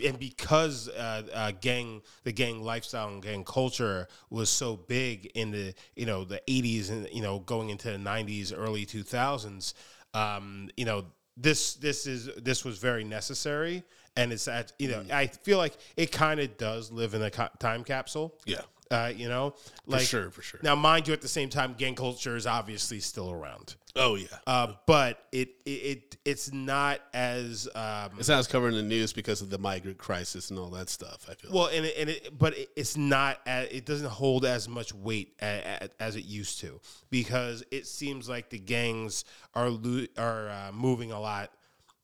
and 0.03 0.17
because 0.19 0.87
uh, 0.89 1.23
uh, 1.33 1.51
gang, 1.59 2.01
the 2.23 2.31
gang 2.31 2.63
lifestyle 2.63 3.09
and 3.09 3.21
gang 3.21 3.43
culture 3.43 4.07
was 4.29 4.49
so 4.49 4.75
big 4.77 5.25
in 5.35 5.51
the 5.51 5.73
you 5.95 6.05
know 6.05 6.23
the 6.23 6.41
'80s 6.47 6.89
and 6.89 7.07
you 7.11 7.21
know 7.21 7.39
going 7.39 7.69
into 7.69 7.91
the 7.91 7.97
'90s, 7.97 8.53
early 8.55 8.85
2000s, 8.85 9.73
um, 10.13 10.69
you 10.77 10.85
know 10.85 11.05
this 11.37 11.75
this 11.75 12.05
is 12.05 12.29
this 12.37 12.63
was 12.63 12.77
very 12.77 13.03
necessary, 13.03 13.83
and 14.15 14.31
it's 14.31 14.47
at 14.47 14.71
you 14.79 14.89
know 14.89 15.03
I 15.11 15.27
feel 15.27 15.57
like 15.57 15.75
it 15.97 16.11
kind 16.11 16.39
of 16.39 16.57
does 16.57 16.91
live 16.91 17.13
in 17.13 17.21
a 17.23 17.31
co- 17.31 17.49
time 17.59 17.83
capsule. 17.83 18.37
Yeah, 18.45 18.61
Uh, 18.91 19.11
you 19.15 19.29
know, 19.29 19.55
like 19.85 20.01
sure, 20.01 20.29
for 20.31 20.41
sure. 20.41 20.59
Now, 20.61 20.75
mind 20.75 21.07
you, 21.07 21.13
at 21.13 21.21
the 21.21 21.27
same 21.29 21.47
time, 21.47 21.75
gang 21.77 21.95
culture 21.95 22.35
is 22.35 22.45
obviously 22.45 22.99
still 22.99 23.31
around, 23.31 23.75
Oh 23.95 24.15
yeah, 24.15 24.27
uh, 24.45 24.73
but 24.85 25.23
it, 25.31 25.49
it 25.65 25.69
it 25.69 26.17
it's 26.25 26.51
not 26.51 26.99
as 27.13 27.69
um, 27.73 28.11
it's 28.19 28.27
not 28.27 28.39
as 28.39 28.47
covered 28.47 28.69
in 28.69 28.75
the 28.75 28.83
news 28.83 29.13
because 29.13 29.41
of 29.41 29.49
the 29.49 29.57
migrant 29.57 29.97
crisis 29.97 30.49
and 30.49 30.59
all 30.59 30.69
that 30.71 30.89
stuff. 30.89 31.25
I 31.29 31.35
feel. 31.35 31.51
well, 31.53 31.67
and 31.67 31.85
it, 31.85 31.95
and 31.97 32.09
it, 32.09 32.37
but 32.37 32.57
it, 32.57 32.69
it's 32.75 32.97
not. 32.97 33.39
a 33.47 33.75
it 33.75 33.85
doesn't 33.85 34.09
hold 34.09 34.45
as 34.45 34.67
much 34.67 34.93
weight 34.93 35.35
a, 35.41 35.79
a, 35.81 36.03
as 36.03 36.15
it 36.17 36.25
used 36.25 36.59
to 36.59 36.81
because 37.09 37.63
it 37.71 37.87
seems 37.87 38.27
like 38.27 38.49
the 38.49 38.59
gangs 38.59 39.23
are 39.55 39.69
lo- 39.69 40.05
are 40.17 40.49
uh, 40.49 40.71
moving 40.73 41.11
a 41.11 41.19
lot 41.19 41.51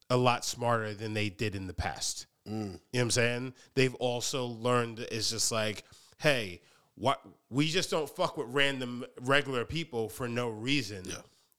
a 0.09 0.17
lot 0.17 0.45
smarter 0.45 0.93
than 0.93 1.13
they 1.13 1.29
did 1.29 1.55
in 1.55 1.67
the 1.67 1.73
past. 1.73 2.27
You 2.45 2.53
know 2.53 2.79
what 2.91 3.01
I'm 3.01 3.11
saying? 3.11 3.53
They've 3.75 3.95
also 3.95 4.45
learned 4.45 4.99
it's 5.11 5.29
just 5.31 5.51
like, 5.51 5.83
hey, 6.19 6.61
what 6.97 7.21
we 7.49 7.67
just 7.67 7.91
don't 7.91 8.09
fuck 8.09 8.37
with 8.37 8.47
random 8.49 9.05
regular 9.21 9.65
people 9.65 10.09
for 10.09 10.27
no 10.27 10.49
reason. 10.49 11.03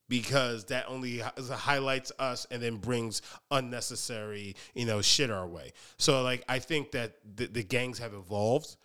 Because 0.07 0.65
that 0.65 0.85
only 0.87 1.19
highlights 1.19 2.11
us 2.17 2.47
and 2.49 2.63
then 2.63 2.77
brings 2.77 3.21
unnecessary, 3.51 4.55
you 4.73 4.85
know, 4.85 5.03
shit 5.03 5.29
our 5.29 5.45
way. 5.47 5.71
So, 5.97 6.23
like, 6.23 6.43
I 6.49 6.57
think 6.57 6.93
that 6.93 7.17
the, 7.35 7.45
the 7.45 7.63
gangs 7.63 7.99
have 7.99 8.15
evolved, 8.15 8.75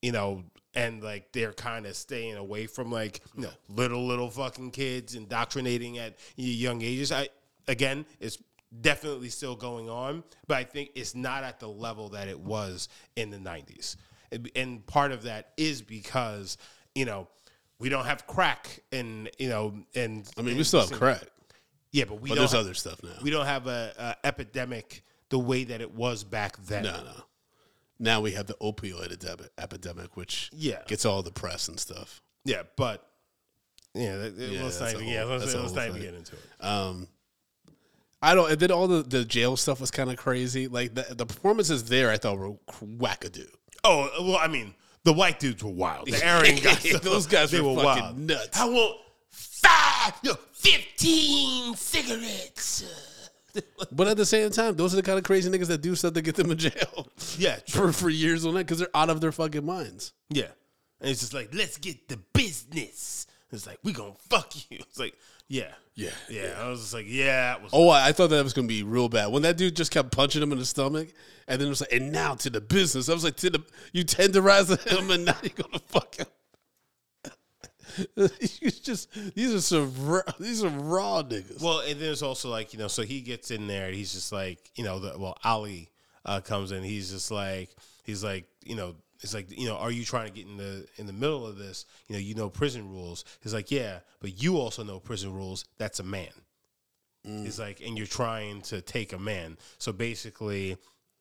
you 0.00 0.10
know, 0.10 0.42
and 0.74 1.00
like 1.00 1.30
they're 1.32 1.52
kind 1.52 1.86
of 1.86 1.94
staying 1.94 2.36
away 2.36 2.66
from 2.66 2.90
like, 2.90 3.20
you 3.36 3.42
know, 3.42 3.50
little 3.68 4.04
little 4.06 4.30
fucking 4.30 4.72
kids 4.72 5.14
indoctrinating 5.14 5.98
at 5.98 6.18
young 6.36 6.82
ages. 6.82 7.12
I 7.12 7.28
again, 7.68 8.04
it's 8.18 8.38
definitely 8.80 9.28
still 9.28 9.54
going 9.54 9.88
on, 9.88 10.24
but 10.46 10.56
I 10.56 10.64
think 10.64 10.90
it's 10.94 11.14
not 11.14 11.44
at 11.44 11.60
the 11.60 11.68
level 11.68 12.08
that 12.10 12.28
it 12.28 12.40
was 12.40 12.88
in 13.16 13.30
the 13.30 13.36
90s. 13.36 13.96
And- 14.32 14.50
And 14.56 14.86
part 14.86 15.12
of 15.12 15.22
that 15.24 15.52
is 15.56 15.82
because, 15.82 16.56
you 16.94 17.04
know, 17.04 17.28
we 17.78 17.88
don't 17.88 18.06
have 18.06 18.26
crack 18.26 18.80
and, 18.90 19.30
you 19.38 19.48
know, 19.48 19.74
and 19.94 20.28
I 20.38 20.42
mean, 20.42 20.56
we 20.56 20.64
still 20.64 20.80
have 20.80 20.92
crack, 20.92 21.24
Yeah, 21.90 22.04
but 22.04 22.14
we 22.20 22.28
but 22.30 22.34
don't 22.36 22.42
there's 22.42 22.52
have, 22.52 22.60
other 22.60 22.74
stuff 22.74 23.02
now. 23.02 23.16
we 23.22 23.30
don't 23.30 23.46
have 23.46 23.66
a, 23.66 24.16
a 24.22 24.26
epidemic 24.26 25.02
the 25.28 25.38
way 25.38 25.64
that 25.64 25.80
it 25.80 25.92
was 25.94 26.24
back 26.24 26.56
then. 26.64 26.84
No, 26.84 27.02
no. 27.02 27.24
Now 27.98 28.20
we 28.20 28.32
have 28.32 28.46
the 28.46 28.54
opioid 28.54 29.48
epidemic, 29.58 30.16
which 30.16 30.50
Yeah. 30.52 30.82
gets 30.86 31.04
all 31.04 31.22
the 31.22 31.30
press 31.32 31.68
and 31.68 31.78
stuff. 31.78 32.20
Yeah, 32.44 32.62
but 32.76 33.06
yeah, 33.94 34.16
that- 34.16 34.34
Yeah, 34.36 34.62
let's 34.62 34.80
not 34.80 34.94
even, 34.94 35.06
yeah, 35.08 35.24
let's, 35.24 35.54
let's 35.54 35.72
not 35.72 35.88
even 35.88 36.00
get 36.02 36.14
into 36.14 36.34
it. 36.36 36.64
Um, 36.64 37.08
I 38.24 38.34
don't. 38.36 38.50
And 38.52 38.60
then 38.60 38.70
all 38.70 38.86
the, 38.86 39.02
the 39.02 39.24
jail 39.24 39.56
stuff 39.56 39.80
was 39.80 39.90
kind 39.90 40.08
of 40.08 40.16
crazy. 40.16 40.68
Like 40.68 40.94
the, 40.94 41.06
the 41.14 41.26
performances 41.26 41.84
there, 41.84 42.10
I 42.10 42.16
thought 42.16 42.38
were 42.38 42.52
wackadoo. 42.80 43.48
Oh 43.84 44.08
well, 44.20 44.36
I 44.36 44.48
mean, 44.48 44.74
the 45.04 45.12
white 45.12 45.38
dudes 45.40 45.62
were 45.64 45.70
wild. 45.70 46.06
The 46.06 46.24
Aryan 46.26 46.56
guys, 46.62 46.82
Those 47.02 47.26
guys 47.26 47.50
they 47.50 47.60
were 47.60 47.72
were 47.74 47.82
fucking 47.82 48.02
wild. 48.04 48.18
nuts. 48.18 48.58
I 48.60 48.64
want 48.68 48.98
five, 49.30 50.14
no, 50.24 50.34
fifteen 50.52 51.74
cigarettes. 51.76 52.84
But 53.92 54.08
at 54.08 54.16
the 54.16 54.24
same 54.24 54.48
time, 54.50 54.76
those 54.76 54.94
are 54.94 54.96
the 54.96 55.02
kind 55.02 55.18
of 55.18 55.24
crazy 55.24 55.50
niggas 55.50 55.66
that 55.66 55.82
do 55.82 55.94
stuff 55.94 56.14
to 56.14 56.22
get 56.22 56.36
them 56.36 56.50
in 56.50 56.56
jail 56.56 57.06
Yeah, 57.36 57.56
for 57.68 57.92
for 57.92 58.08
years 58.08 58.46
on 58.46 58.56
end 58.56 58.66
because 58.66 58.78
they're 58.78 58.88
out 58.96 59.10
of 59.10 59.20
their 59.20 59.30
fucking 59.32 59.66
minds. 59.66 60.12
yeah. 60.30 60.46
And 61.02 61.10
it's 61.10 61.20
just 61.20 61.34
like, 61.34 61.52
let's 61.52 61.76
get 61.76 62.08
the 62.08 62.16
business. 62.32 63.26
It's 63.50 63.66
like 63.66 63.78
we 63.82 63.92
gonna 63.92 64.14
fuck 64.30 64.54
you. 64.70 64.78
It's 64.80 64.98
like, 64.98 65.14
yeah, 65.48 65.72
Yeah, 65.94 66.10
yeah. 66.30 66.54
I 66.58 66.68
was 66.68 66.80
just 66.80 66.94
like, 66.94 67.06
yeah, 67.08 67.52
that 67.52 67.62
was. 67.62 67.70
Oh, 67.74 67.88
I 67.88 68.08
I 68.08 68.12
thought 68.12 68.30
that 68.30 68.42
was 68.42 68.52
gonna 68.52 68.66
be 68.66 68.82
real 68.82 69.08
bad 69.08 69.30
when 69.30 69.42
that 69.42 69.56
dude 69.56 69.76
just 69.76 69.90
kept 69.90 70.10
punching 70.10 70.42
him 70.42 70.52
in 70.52 70.58
the 70.58 70.64
stomach, 70.64 71.08
and 71.46 71.60
then 71.60 71.66
it 71.68 71.70
was 71.70 71.80
like, 71.82 71.92
and 71.92 72.10
now 72.12 72.34
to 72.36 72.50
the 72.50 72.60
business. 72.60 73.08
I 73.08 73.14
was 73.14 73.24
like, 73.24 73.36
to 73.36 73.50
the 73.50 73.62
you 73.92 74.04
tenderize 74.04 74.70
him, 74.90 75.10
and 75.10 75.26
now 75.26 75.36
you're 75.42 75.50
gonna 75.50 75.78
fuck 75.78 76.16
him. 76.16 76.26
you 78.16 78.70
just 78.70 79.12
these 79.34 79.52
are 79.52 79.60
some 79.60 79.92
raw, 80.06 80.22
these 80.40 80.64
are 80.64 80.70
raw 80.70 81.22
niggas. 81.22 81.62
Well, 81.62 81.80
and 81.80 82.00
there's 82.00 82.22
also 82.22 82.48
like 82.48 82.72
you 82.72 82.78
know, 82.78 82.88
so 82.88 83.02
he 83.02 83.20
gets 83.20 83.50
in 83.50 83.66
there. 83.66 83.86
and 83.86 83.94
He's 83.94 84.12
just 84.12 84.32
like 84.32 84.70
you 84.76 84.84
know, 84.84 84.98
the, 84.98 85.18
well, 85.18 85.36
Ali 85.44 85.90
uh, 86.24 86.40
comes 86.40 86.72
in. 86.72 86.82
He's 86.82 87.10
just 87.10 87.30
like 87.30 87.68
he's 88.04 88.24
like 88.24 88.46
you 88.64 88.76
know, 88.76 88.94
it's 89.22 89.34
like 89.34 89.56
you 89.56 89.66
know, 89.66 89.76
are 89.76 89.90
you 89.90 90.04
trying 90.04 90.26
to 90.26 90.32
get 90.32 90.46
in 90.46 90.56
the 90.56 90.86
in 90.96 91.06
the 91.06 91.12
middle 91.12 91.46
of 91.46 91.56
this? 91.56 91.86
You 92.08 92.14
know, 92.14 92.20
you 92.20 92.34
know 92.34 92.50
prison 92.50 92.90
rules. 92.90 93.24
He's 93.42 93.54
like, 93.54 93.70
yeah, 93.70 94.00
but 94.20 94.42
you 94.42 94.58
also 94.58 94.82
know 94.82 94.98
prison 94.98 95.32
rules. 95.32 95.64
That's 95.78 96.00
a 96.00 96.04
man. 96.04 96.28
He's 97.24 97.60
like, 97.60 97.80
and 97.80 97.96
you're 97.96 98.08
trying 98.08 98.62
to 98.62 98.80
take 98.80 99.12
a 99.12 99.18
man. 99.18 99.56
So 99.78 99.92
basically, 99.92 100.76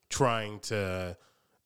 trying 0.09 0.59
to 0.61 1.15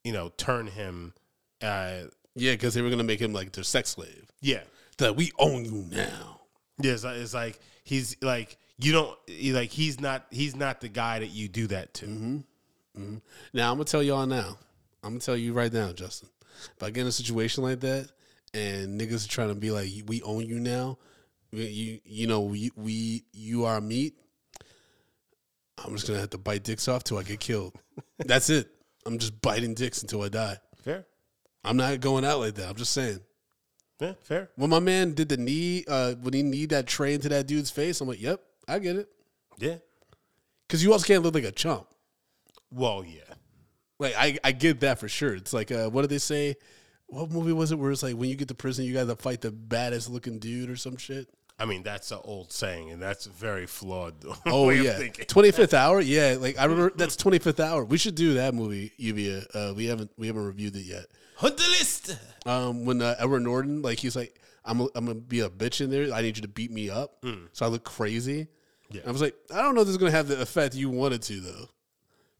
you 0.04 0.12
know 0.12 0.30
turn 0.36 0.66
him. 0.66 1.14
Uh, 1.62 2.02
yeah, 2.34 2.52
because 2.52 2.74
they 2.74 2.82
were 2.82 2.90
gonna 2.90 3.02
make 3.02 3.20
him 3.20 3.32
like 3.32 3.52
their 3.52 3.64
sex 3.64 3.90
slave. 3.90 4.30
yeah, 4.42 4.60
That 4.98 5.16
we 5.16 5.32
own 5.38 5.64
you 5.64 5.86
now. 5.90 6.42
Yeah, 6.78 6.92
it's 6.92 7.04
like, 7.04 7.16
it's 7.16 7.32
like 7.32 7.58
he's 7.82 8.16
like 8.20 8.58
you 8.78 8.92
don't 8.92 9.16
like 9.54 9.70
he's 9.70 10.00
not 10.00 10.26
he's 10.30 10.54
not 10.54 10.82
the 10.82 10.88
guy 10.88 11.18
that 11.20 11.28
you 11.28 11.48
do 11.48 11.66
that 11.68 11.94
to. 11.94 12.06
Mm-hmm. 12.06 13.16
Now 13.54 13.70
I'm 13.70 13.76
gonna 13.76 13.84
tell 13.84 14.02
y'all 14.02 14.26
now. 14.26 14.58
I'm 15.02 15.10
gonna 15.10 15.20
tell 15.20 15.36
you 15.36 15.52
right 15.52 15.72
now, 15.72 15.92
Justin. 15.92 16.28
If 16.76 16.82
I 16.82 16.90
get 16.90 17.02
in 17.02 17.06
a 17.06 17.12
situation 17.12 17.62
like 17.64 17.80
that 17.80 18.08
and 18.54 19.00
niggas 19.00 19.24
are 19.26 19.28
trying 19.28 19.48
to 19.48 19.54
be 19.54 19.70
like, 19.70 19.88
"We 20.06 20.22
own 20.22 20.46
you 20.46 20.58
now," 20.58 20.98
we- 21.52 21.66
you 21.66 22.00
you 22.04 22.26
know 22.26 22.40
we 22.42 22.70
we 22.76 23.24
you 23.32 23.64
are 23.66 23.80
meat. 23.80 24.14
I'm 25.84 25.94
just 25.94 26.06
gonna 26.06 26.20
have 26.20 26.30
to 26.30 26.38
bite 26.38 26.64
dicks 26.64 26.88
off 26.88 27.04
till 27.04 27.18
I 27.18 27.22
get 27.22 27.40
killed. 27.40 27.74
That's 28.18 28.50
it. 28.50 28.68
I'm 29.04 29.18
just 29.18 29.40
biting 29.40 29.74
dicks 29.74 30.02
until 30.02 30.22
I 30.22 30.28
die. 30.28 30.58
Fair, 30.82 31.06
I'm 31.64 31.76
not 31.76 32.00
going 32.00 32.24
out 32.24 32.40
like 32.40 32.54
that. 32.54 32.68
I'm 32.68 32.76
just 32.76 32.92
saying. 32.92 33.20
yeah, 34.00 34.14
fair. 34.22 34.50
When 34.56 34.70
my 34.70 34.80
man 34.80 35.12
did 35.14 35.28
the 35.28 35.36
knee, 35.36 35.84
uh, 35.86 36.14
when 36.14 36.34
he 36.34 36.42
kneed 36.42 36.70
that 36.70 36.86
tray 36.86 37.14
into 37.14 37.28
that 37.28 37.46
dude's 37.46 37.70
face, 37.70 38.00
I'm 38.00 38.08
like, 38.08 38.20
"Yep, 38.20 38.40
I 38.66 38.78
get 38.78 38.96
it." 38.96 39.08
Yeah. 39.58 39.76
Because 40.66 40.82
you 40.82 40.92
also 40.92 41.06
can't 41.06 41.22
look 41.22 41.34
like 41.34 41.44
a 41.44 41.52
chump. 41.52 41.86
Well, 42.72 43.04
yeah. 43.04 43.25
Like 43.98 44.14
I, 44.16 44.38
I 44.44 44.52
get 44.52 44.80
that 44.80 44.98
for 44.98 45.08
sure. 45.08 45.34
It's 45.34 45.52
like 45.52 45.70
uh, 45.70 45.88
what 45.88 46.02
did 46.02 46.10
they 46.10 46.18
say? 46.18 46.56
What 47.06 47.30
movie 47.30 47.52
was 47.52 47.72
it 47.72 47.78
where 47.78 47.90
it's 47.90 48.02
like 48.02 48.16
when 48.16 48.28
you 48.28 48.36
get 48.36 48.48
to 48.48 48.54
prison, 48.54 48.84
you 48.84 48.92
got 48.92 49.06
to 49.06 49.16
fight 49.16 49.40
the 49.40 49.52
baddest 49.52 50.10
looking 50.10 50.38
dude 50.38 50.70
or 50.70 50.76
some 50.76 50.96
shit? 50.96 51.28
I 51.58 51.64
mean, 51.64 51.82
that's 51.82 52.10
an 52.10 52.18
old 52.22 52.52
saying, 52.52 52.90
and 52.90 53.00
that's 53.00 53.24
very 53.26 53.66
flawed. 53.66 54.14
Oh 54.46 54.70
yeah. 54.70 55.08
Twenty 55.26 55.50
Fifth 55.50 55.72
Hour. 55.72 56.00
Yeah, 56.00 56.36
like 56.38 56.58
I 56.58 56.64
remember 56.64 56.92
that's 56.94 57.16
Twenty 57.16 57.38
Fifth 57.38 57.60
Hour. 57.60 57.84
We 57.84 57.98
should 57.98 58.14
do 58.14 58.34
that 58.34 58.54
movie, 58.54 58.92
Evia. 59.00 59.46
Uh, 59.54 59.74
we 59.74 59.86
haven't 59.86 60.10
we 60.18 60.26
haven't 60.26 60.44
reviewed 60.44 60.76
it 60.76 60.84
yet. 60.84 61.06
Hunt 61.36 61.56
the 61.56 61.62
list. 61.64 62.18
Um, 62.44 62.84
when 62.84 63.00
uh, 63.02 63.14
Edward 63.18 63.40
Norton, 63.40 63.82
like 63.82 63.98
he's 63.98 64.16
like, 64.16 64.38
I'm 64.64 64.82
i 64.82 64.86
I'm 64.94 65.06
gonna 65.06 65.14
be 65.14 65.40
a 65.40 65.48
bitch 65.48 65.80
in 65.80 65.90
there. 65.90 66.12
I 66.12 66.20
need 66.20 66.36
you 66.36 66.42
to 66.42 66.48
beat 66.48 66.70
me 66.70 66.90
up, 66.90 67.24
so 67.52 67.64
I 67.64 67.68
look 67.68 67.84
crazy. 67.84 68.48
Yeah. 68.90 69.02
I 69.06 69.10
was 69.10 69.20
like, 69.20 69.34
I 69.52 69.62
don't 69.62 69.74
know 69.74 69.80
if 69.80 69.86
this 69.86 69.94
is 69.94 69.98
gonna 69.98 70.10
have 70.10 70.28
the 70.28 70.40
effect 70.40 70.74
you 70.74 70.90
wanted 70.90 71.22
to 71.22 71.40
though, 71.40 71.68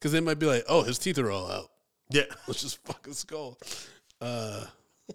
because 0.07 0.13
they 0.13 0.21
might 0.21 0.39
be 0.39 0.47
like, 0.47 0.63
oh, 0.69 0.85
his 0.85 1.01
teeth 1.01 1.19
are 1.19 1.33
all 1.33 1.51
out. 1.51 1.69
Yeah. 2.11 2.23
Let's 2.47 2.63
just 2.63 2.79
fucking 2.85 3.15
skull. 3.15 3.59
Uh, 4.21 4.65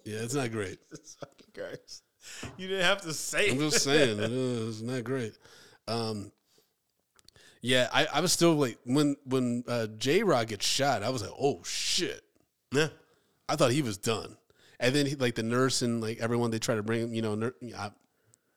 yeah, 0.03 0.17
it's 0.17 0.33
not 0.33 0.51
great. 0.51 0.79
Guys, 1.53 2.01
you 2.57 2.67
didn't 2.67 2.83
have 2.83 2.99
to 3.03 3.13
say. 3.13 3.51
I'm 3.51 3.59
just 3.59 3.85
saying, 3.85 4.19
it 4.19 4.31
is 4.33 4.83
not 4.83 5.05
great. 5.05 5.37
Um, 5.87 6.33
yeah, 7.61 7.87
I, 7.93 8.05
I 8.15 8.19
was 8.19 8.33
still 8.33 8.55
like 8.55 8.79
when 8.83 9.15
when 9.23 9.63
uh, 9.65 9.87
J 9.97 10.23
Rock 10.23 10.47
gets 10.47 10.65
shot, 10.65 11.03
I 11.03 11.09
was 11.09 11.21
like, 11.21 11.31
oh 11.39 11.61
shit. 11.63 12.21
Yeah. 12.73 12.89
I 13.47 13.55
thought 13.55 13.71
he 13.71 13.81
was 13.81 13.97
done. 13.97 14.35
And 14.77 14.93
then 14.93 15.05
he, 15.05 15.15
like 15.15 15.35
the 15.35 15.43
nurse 15.43 15.81
and 15.81 16.01
like 16.01 16.19
everyone, 16.19 16.51
they 16.51 16.59
try 16.59 16.75
to 16.75 16.83
bring 16.83 17.03
him, 17.03 17.13
you 17.13 17.21
know, 17.21 17.35
nur- 17.35 17.55
I, 17.77 17.91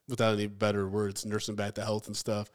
without 0.08 0.34
any 0.34 0.48
better 0.48 0.88
words, 0.88 1.24
nursing 1.24 1.54
back 1.54 1.74
to 1.74 1.84
health 1.84 2.08
and 2.08 2.16
stuff. 2.16 2.50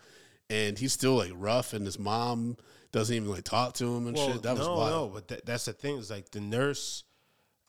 And 0.50 0.78
he's 0.78 0.92
still 0.92 1.16
like 1.16 1.32
rough, 1.34 1.72
and 1.72 1.86
his 1.86 1.98
mom 1.98 2.58
doesn't 2.92 3.16
even 3.16 3.30
like 3.30 3.44
talk 3.44 3.74
to 3.76 3.86
him 3.86 4.08
and 4.08 4.16
Well, 4.16 4.32
shit. 4.32 4.44
That 4.44 4.58
was 4.58 4.68
no, 4.68 4.76
wild. 4.76 4.92
no, 4.92 5.08
but 5.14 5.28
that, 5.28 5.46
that's 5.46 5.66
the 5.66 5.74
thing. 5.74 5.98
Is 5.98 6.10
like 6.10 6.32
the 6.32 6.40
nurse, 6.40 7.04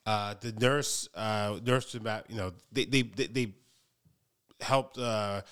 uh, 0.07 0.35
the 0.41 0.53
nurse, 0.53 1.09
uh, 1.15 1.59
nurse 1.65 1.95
about 1.95 2.31
you 2.31 2.37
know 2.37 2.53
they 2.73 2.85
they 2.85 3.03
they, 3.03 3.27
they 3.27 3.55
helped 4.61 4.99
uh, 4.99 5.43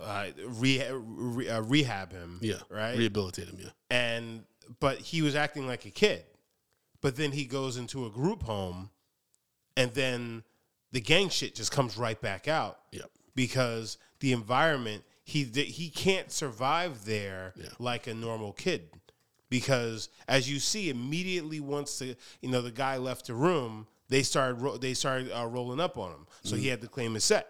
uh, 0.00 0.26
rehab, 0.46 1.02
re, 1.04 1.48
uh, 1.48 1.60
rehab 1.62 2.12
him. 2.12 2.38
Yeah, 2.40 2.56
right. 2.70 2.96
Rehabilitate 2.96 3.48
him. 3.48 3.58
Yeah, 3.60 3.70
and 3.90 4.44
but 4.80 4.98
he 4.98 5.22
was 5.22 5.34
acting 5.34 5.66
like 5.66 5.86
a 5.86 5.90
kid. 5.90 6.24
But 7.00 7.16
then 7.16 7.32
he 7.32 7.44
goes 7.44 7.76
into 7.76 8.06
a 8.06 8.10
group 8.10 8.44
home, 8.44 8.88
and 9.76 9.92
then 9.92 10.42
the 10.92 11.00
gang 11.00 11.28
shit 11.28 11.54
just 11.54 11.70
comes 11.70 11.98
right 11.98 12.18
back 12.18 12.48
out 12.48 12.78
yep. 12.92 13.10
because 13.34 13.98
the 14.20 14.32
environment 14.32 15.04
he 15.24 15.44
he 15.44 15.88
can't 15.90 16.30
survive 16.30 17.04
there 17.04 17.52
Yeah. 17.56 17.70
like 17.78 18.06
a 18.06 18.14
normal 18.14 18.52
kid 18.52 18.88
because 19.50 20.08
as 20.28 20.50
you 20.50 20.58
see 20.60 20.90
immediately 20.90 21.60
once 21.60 21.98
the 21.98 22.16
you 22.40 22.48
know 22.50 22.60
the 22.62 22.70
guy 22.70 22.96
left 22.98 23.26
the 23.26 23.34
room 23.34 23.86
they 24.08 24.22
started 24.22 24.60
ro- 24.60 24.76
they 24.76 24.94
started 24.94 25.32
uh, 25.36 25.46
rolling 25.46 25.80
up 25.80 25.96
on 25.98 26.10
him 26.12 26.26
so 26.42 26.56
he 26.56 26.68
had 26.68 26.80
to 26.82 26.88
claim 26.88 27.14
his 27.14 27.24
set 27.24 27.48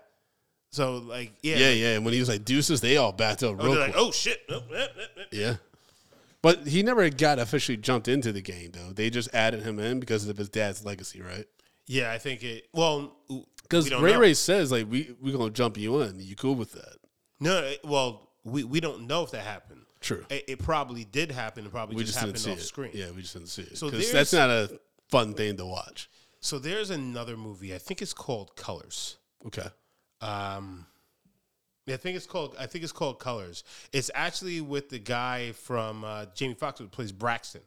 so 0.71 0.97
like 0.99 1.33
yeah. 1.43 1.57
Yeah, 1.57 1.71
yeah. 1.71 1.95
And 1.95 2.05
when 2.05 2.15
he 2.15 2.19
was 2.19 2.29
like 2.29 2.45
deuces, 2.45 2.81
they 2.81 2.97
all 2.97 3.13
backed 3.13 3.45
up 3.45 3.57
Oh, 3.61 3.71
like 3.71 3.95
oh 3.97 4.11
shit. 4.11 4.41
Yeah. 5.31 5.57
But 6.43 6.67
he 6.67 6.83
never 6.83 7.09
got 7.11 7.39
officially 7.39 7.77
jumped 7.77 8.09
into 8.09 8.33
the 8.33 8.41
game 8.43 8.73
though. 8.73 8.93
They 8.93 9.09
just 9.09 9.33
added 9.33 9.63
him 9.63 9.79
in 9.79 10.01
because 10.01 10.27
of 10.29 10.37
his 10.37 10.49
dad's 10.49 10.85
legacy, 10.85 11.23
right? 11.23 11.47
Yeah, 11.87 12.11
I 12.11 12.19
think 12.19 12.43
it. 12.43 12.67
Well, 12.73 13.15
Because 13.63 13.89
Ray 13.93 14.13
know. 14.15 14.19
Ray 14.21 14.35
says 14.35 14.73
like 14.73 14.91
we 14.91 15.15
we 15.23 15.31
gonna 15.31 15.51
jump 15.51 15.77
you 15.79 16.01
in. 16.03 16.19
You 16.19 16.35
cool 16.35 16.57
with 16.57 16.73
that? 16.73 16.97
No, 17.41 17.73
well, 17.85 18.31
we 18.45 18.65
we 18.65 18.81
don't 18.81 19.07
know 19.07 19.23
if 19.23 19.31
that 19.33 19.45
happened. 19.45 19.81
True. 20.01 20.25
It, 20.29 20.45
it 20.49 20.59
probably 20.59 21.05
did 21.05 21.33
happen. 21.33 21.65
It 21.65 21.73
probably 21.73 21.97
we 21.97 22.05
just, 22.05 22.15
just 22.15 22.25
didn't 22.25 22.37
happened 22.37 22.45
see 22.45 22.53
off 22.53 22.59
it. 22.59 22.63
screen. 22.63 22.91
Yeah, 22.95 23.11
we 23.15 23.23
just 23.23 23.35
didn't 23.35 23.49
see 23.49 23.63
it. 23.63 23.79
So 23.79 23.91
that's 23.91 24.33
not 24.33 24.51
a 24.51 24.79
fun 25.11 25.35
thing 25.35 25.57
to 25.57 25.67
watch. 25.67 26.11
So 26.41 26.59
there's 26.59 26.91
another 26.91 27.39
movie. 27.39 27.75
I 27.75 27.79
think 27.79 28.03
it's 28.03 28.13
called 28.13 28.55
Colors. 28.55 29.17
Okay. 29.47 29.67
Um, 30.21 30.87
I 31.89 31.97
think 31.97 32.17
it's 32.17 32.27
called. 32.27 32.55
I 32.59 32.67
think 32.67 32.85
it's 32.85 32.93
called 32.93 33.19
Colors. 33.19 33.65
It's 33.93 34.11
actually 34.15 34.61
with 34.61 34.91
the 34.91 34.99
guy 34.99 35.53
from 35.53 36.05
uh, 36.05 36.27
Jamie 36.35 36.55
Foxx 36.55 36.81
who 36.81 36.89
plays 36.89 37.13
Braxton. 37.13 37.63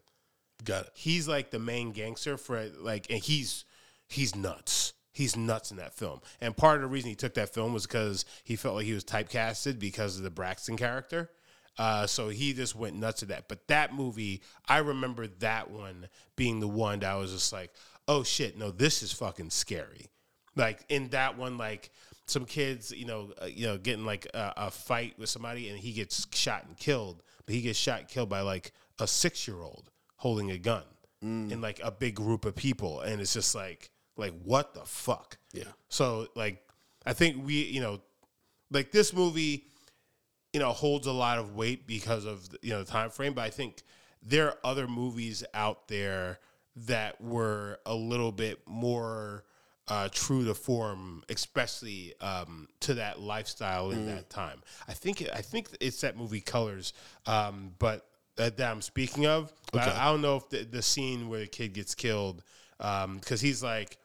Got 0.64 0.86
it. 0.86 0.92
He's 0.96 1.28
like 1.28 1.52
the 1.52 1.60
main 1.60 1.92
gangster 1.92 2.38
for 2.38 2.70
like, 2.80 3.08
and 3.10 3.20
he's 3.20 3.66
he's 4.08 4.36
nuts. 4.36 4.94
He's 5.18 5.36
nuts 5.36 5.72
in 5.72 5.78
that 5.78 5.96
film. 5.96 6.22
And 6.42 6.56
part 6.56 6.76
of 6.76 6.84
the 6.84 6.88
reason 6.90 7.10
he 7.10 7.16
took 7.16 7.34
that 7.34 7.52
film 7.52 7.74
was 7.74 7.88
because 7.88 8.24
he 8.44 8.56
felt 8.56 8.76
like 8.76 8.86
he 8.86 8.94
was 8.94 9.04
typecasted 9.04 9.80
because 9.80 10.16
of 10.16 10.22
the 10.22 10.30
Braxton 10.30 10.78
character. 10.78 11.32
Uh, 11.76 12.06
so 12.06 12.30
he 12.30 12.54
just 12.54 12.76
went 12.76 12.96
nuts 12.96 13.24
at 13.24 13.30
that. 13.30 13.48
But 13.48 13.68
that 13.68 13.96
movie, 13.96 14.44
I 14.68 14.78
remember 14.78 15.26
that 15.40 15.72
one 15.72 16.08
being 16.36 16.60
the 16.60 16.68
one 16.68 17.00
that 17.00 17.10
I 17.10 17.16
was 17.16 17.32
just 17.32 17.52
like, 17.52 17.72
oh 18.08 18.22
shit, 18.22 18.60
no, 18.60 18.70
this 18.70 19.02
is 19.02 19.12
fucking 19.12 19.50
scary. 19.50 20.06
Like 20.56 20.86
in 20.88 21.08
that 21.10 21.36
one, 21.36 21.58
like 21.58 21.90
some 22.28 22.46
kids, 22.46 22.92
you 22.92 23.06
know, 23.06 23.32
uh, 23.42 23.46
you 23.46 23.66
know, 23.66 23.80
getting 23.80 24.06
like 24.06 24.28
a, 24.36 24.54
a 24.56 24.72
fight 24.72 25.18
with 25.18 25.30
somebody, 25.30 25.70
and 25.70 25.80
he 25.80 25.94
gets 25.94 26.28
shot 26.32 26.64
and 26.68 26.78
killed. 26.78 27.24
But 27.48 27.56
he 27.56 27.62
gets 27.62 27.80
shot 27.80 28.02
and 28.02 28.08
killed 28.08 28.30
by 28.30 28.42
like 28.42 28.72
a 29.00 29.08
six 29.08 29.48
year 29.48 29.58
old 29.58 29.90
holding 30.18 30.52
a 30.52 30.60
gun 30.60 30.84
in 31.52 31.62
like 31.62 31.80
a 31.84 31.90
big 31.90 32.14
group 32.14 32.46
of 32.46 32.56
people, 32.56 33.02
and 33.02 33.20
it's 33.20 33.34
just 33.34 33.56
like, 33.56 33.90
like 34.18 34.34
what 34.44 34.74
the 34.74 34.86
fuck? 34.86 35.38
Yeah. 35.54 35.64
So 35.90 36.28
like, 36.36 36.64
I 37.06 37.14
think 37.14 37.46
we, 37.46 37.64
you 37.64 37.82
know, 37.82 38.02
like 38.72 38.92
this 38.92 39.14
movie, 39.14 39.66
you 40.54 40.60
know, 40.60 40.72
holds 40.72 41.08
a 41.08 41.12
lot 41.12 41.38
of 41.38 41.56
weight 41.56 41.88
because 41.88 42.26
of 42.26 42.48
you 42.62 42.72
know 42.72 42.84
the 42.84 42.92
time 42.92 43.10
frame. 43.10 43.34
But 43.34 43.44
I 43.44 43.50
think 43.50 43.84
there 44.22 44.48
are 44.48 44.58
other 44.64 44.88
movies 44.88 45.44
out 45.54 45.88
there 45.88 46.40
that 46.76 47.20
were 47.22 47.80
a 47.86 47.96
little 47.96 48.32
bit 48.32 48.60
more 48.68 49.44
uh, 49.88 50.10
true 50.12 50.44
to 50.46 50.54
form, 50.54 51.24
especially 51.30 52.14
um, 52.20 52.68
to 52.82 52.96
that 52.96 53.20
lifestyle 53.20 53.92
in 53.92 54.06
that 54.08 54.30
time. 54.30 54.62
I 54.88 54.94
think 54.94 55.26
I 55.34 55.42
think 55.42 55.70
it's 55.80 56.02
that 56.02 56.18
movie 56.18 56.42
Colors, 56.42 56.94
um, 57.26 57.72
but 57.80 58.06
that, 58.36 58.58
that 58.58 58.72
I'm 58.72 58.82
speaking 58.82 59.26
of. 59.26 59.54
But 59.72 59.88
I, 59.88 60.08
I 60.08 60.12
don't 60.12 60.22
know 60.22 60.38
if 60.38 60.50
the, 60.50 60.64
the 60.64 60.82
scene 60.82 61.30
where 61.30 61.40
the 61.40 61.48
kid 61.48 61.74
gets 61.74 61.96
killed 61.96 62.44
because 62.78 63.42
he's 63.42 63.64
like 63.64 63.98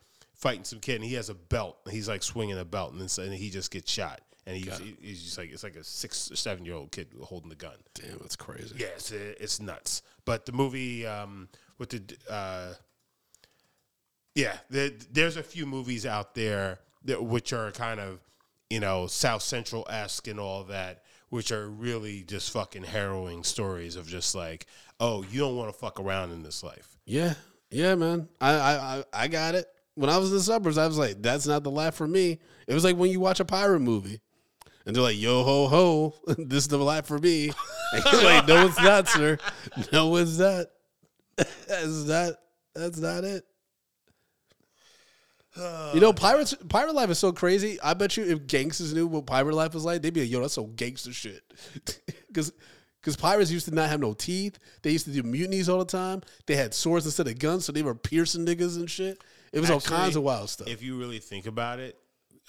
fighting 0.42 0.64
some 0.64 0.80
kid 0.80 0.96
and 0.96 1.04
he 1.04 1.14
has 1.14 1.30
a 1.30 1.34
belt. 1.34 1.78
And 1.86 1.94
he's 1.94 2.08
like 2.08 2.22
swinging 2.22 2.58
a 2.58 2.64
belt 2.64 2.92
and 2.92 3.00
then 3.00 3.24
and 3.24 3.34
he 3.34 3.48
just 3.48 3.70
gets 3.70 3.90
shot. 3.90 4.20
And 4.44 4.56
he's, 4.56 4.76
he's 5.00 5.22
just 5.22 5.38
like 5.38 5.52
it's 5.52 5.62
like 5.62 5.76
a 5.76 5.84
six 5.84 6.32
or 6.32 6.36
seven 6.36 6.64
year 6.64 6.74
old 6.74 6.90
kid 6.90 7.06
holding 7.22 7.48
the 7.48 7.54
gun. 7.54 7.76
Damn, 7.94 8.18
that's 8.18 8.34
crazy. 8.34 8.74
Yeah, 8.76 8.88
it's, 8.88 9.12
it's 9.12 9.60
nuts. 9.60 10.02
But 10.24 10.46
the 10.46 10.52
movie 10.52 11.06
um, 11.06 11.48
with 11.78 11.90
the 11.90 12.16
uh, 12.28 12.74
yeah, 14.34 14.56
the, 14.68 14.92
there's 15.12 15.36
a 15.36 15.44
few 15.44 15.64
movies 15.64 16.04
out 16.04 16.34
there 16.34 16.80
that 17.04 17.22
which 17.22 17.52
are 17.52 17.70
kind 17.70 18.00
of 18.00 18.18
you 18.68 18.80
know 18.80 19.06
South 19.06 19.42
Central 19.42 19.86
esque 19.88 20.26
and 20.26 20.40
all 20.40 20.64
that, 20.64 21.04
which 21.28 21.52
are 21.52 21.68
really 21.68 22.24
just 22.24 22.50
fucking 22.50 22.82
harrowing 22.82 23.44
stories 23.44 23.94
of 23.94 24.08
just 24.08 24.34
like, 24.34 24.66
oh, 24.98 25.22
you 25.30 25.38
don't 25.38 25.56
want 25.56 25.72
to 25.72 25.78
fuck 25.78 26.00
around 26.00 26.32
in 26.32 26.42
this 26.42 26.64
life. 26.64 26.96
Yeah, 27.04 27.34
yeah, 27.70 27.94
man. 27.94 28.28
I, 28.40 28.50
I 28.54 28.74
I 28.74 29.04
I 29.12 29.28
got 29.28 29.54
it. 29.54 29.68
When 29.94 30.08
I 30.08 30.16
was 30.18 30.30
in 30.30 30.36
the 30.36 30.42
suburbs, 30.42 30.78
I 30.78 30.86
was 30.86 30.98
like, 30.98 31.20
"That's 31.20 31.46
not 31.46 31.64
the 31.64 31.70
life 31.70 31.94
for 31.94 32.08
me." 32.08 32.38
It 32.66 32.74
was 32.74 32.84
like 32.84 32.96
when 32.96 33.10
you 33.10 33.20
watch 33.20 33.40
a 33.40 33.44
pirate 33.44 33.80
movie, 33.80 34.20
and 34.86 34.96
they're 34.96 35.02
like, 35.02 35.18
"Yo 35.18 35.42
ho 35.44 35.68
ho, 35.68 36.14
this 36.38 36.64
is 36.64 36.68
the 36.68 36.78
life 36.78 37.06
for 37.06 37.18
me." 37.18 37.52
Like, 37.94 38.48
"No, 38.48 38.66
it's 38.66 38.78
not, 38.78 39.06
sir. 39.06 39.36
No, 39.92 40.16
it's 40.16 40.38
not. 40.38 40.66
That's 41.36 42.04
not. 42.04 42.32
That's 42.74 42.98
not 42.98 43.24
it." 43.24 43.44
You 45.92 46.00
know, 46.00 46.14
pirates. 46.14 46.54
Pirate 46.70 46.94
life 46.94 47.10
is 47.10 47.18
so 47.18 47.32
crazy. 47.32 47.78
I 47.82 47.92
bet 47.92 48.16
you, 48.16 48.24
if 48.24 48.46
gangsters 48.46 48.94
knew 48.94 49.06
what 49.06 49.26
pirate 49.26 49.54
life 49.54 49.74
was 49.74 49.84
like, 49.84 50.00
they'd 50.00 50.14
be 50.14 50.22
like, 50.22 50.30
"Yo, 50.30 50.40
that's 50.40 50.54
so 50.54 50.64
gangster 50.64 51.12
shit." 51.12 51.42
Because, 52.26 52.52
because 52.98 53.16
pirates 53.16 53.50
used 53.50 53.66
to 53.66 53.74
not 53.74 53.90
have 53.90 54.00
no 54.00 54.14
teeth. 54.14 54.58
They 54.80 54.90
used 54.90 55.04
to 55.04 55.12
do 55.12 55.22
mutinies 55.22 55.68
all 55.68 55.78
the 55.78 55.84
time. 55.84 56.22
They 56.46 56.56
had 56.56 56.72
swords 56.72 57.04
instead 57.04 57.28
of 57.28 57.38
guns, 57.38 57.66
so 57.66 57.72
they 57.72 57.82
were 57.82 57.94
piercing 57.94 58.46
niggas 58.46 58.76
and 58.76 58.90
shit. 58.90 59.22
It 59.52 59.60
was 59.60 59.70
all 59.70 59.80
kinds 59.80 60.16
of 60.16 60.22
wild 60.22 60.48
stuff. 60.50 60.68
If 60.68 60.82
you 60.82 60.98
really 60.98 61.18
think 61.18 61.46
about 61.46 61.78
it, 61.78 61.98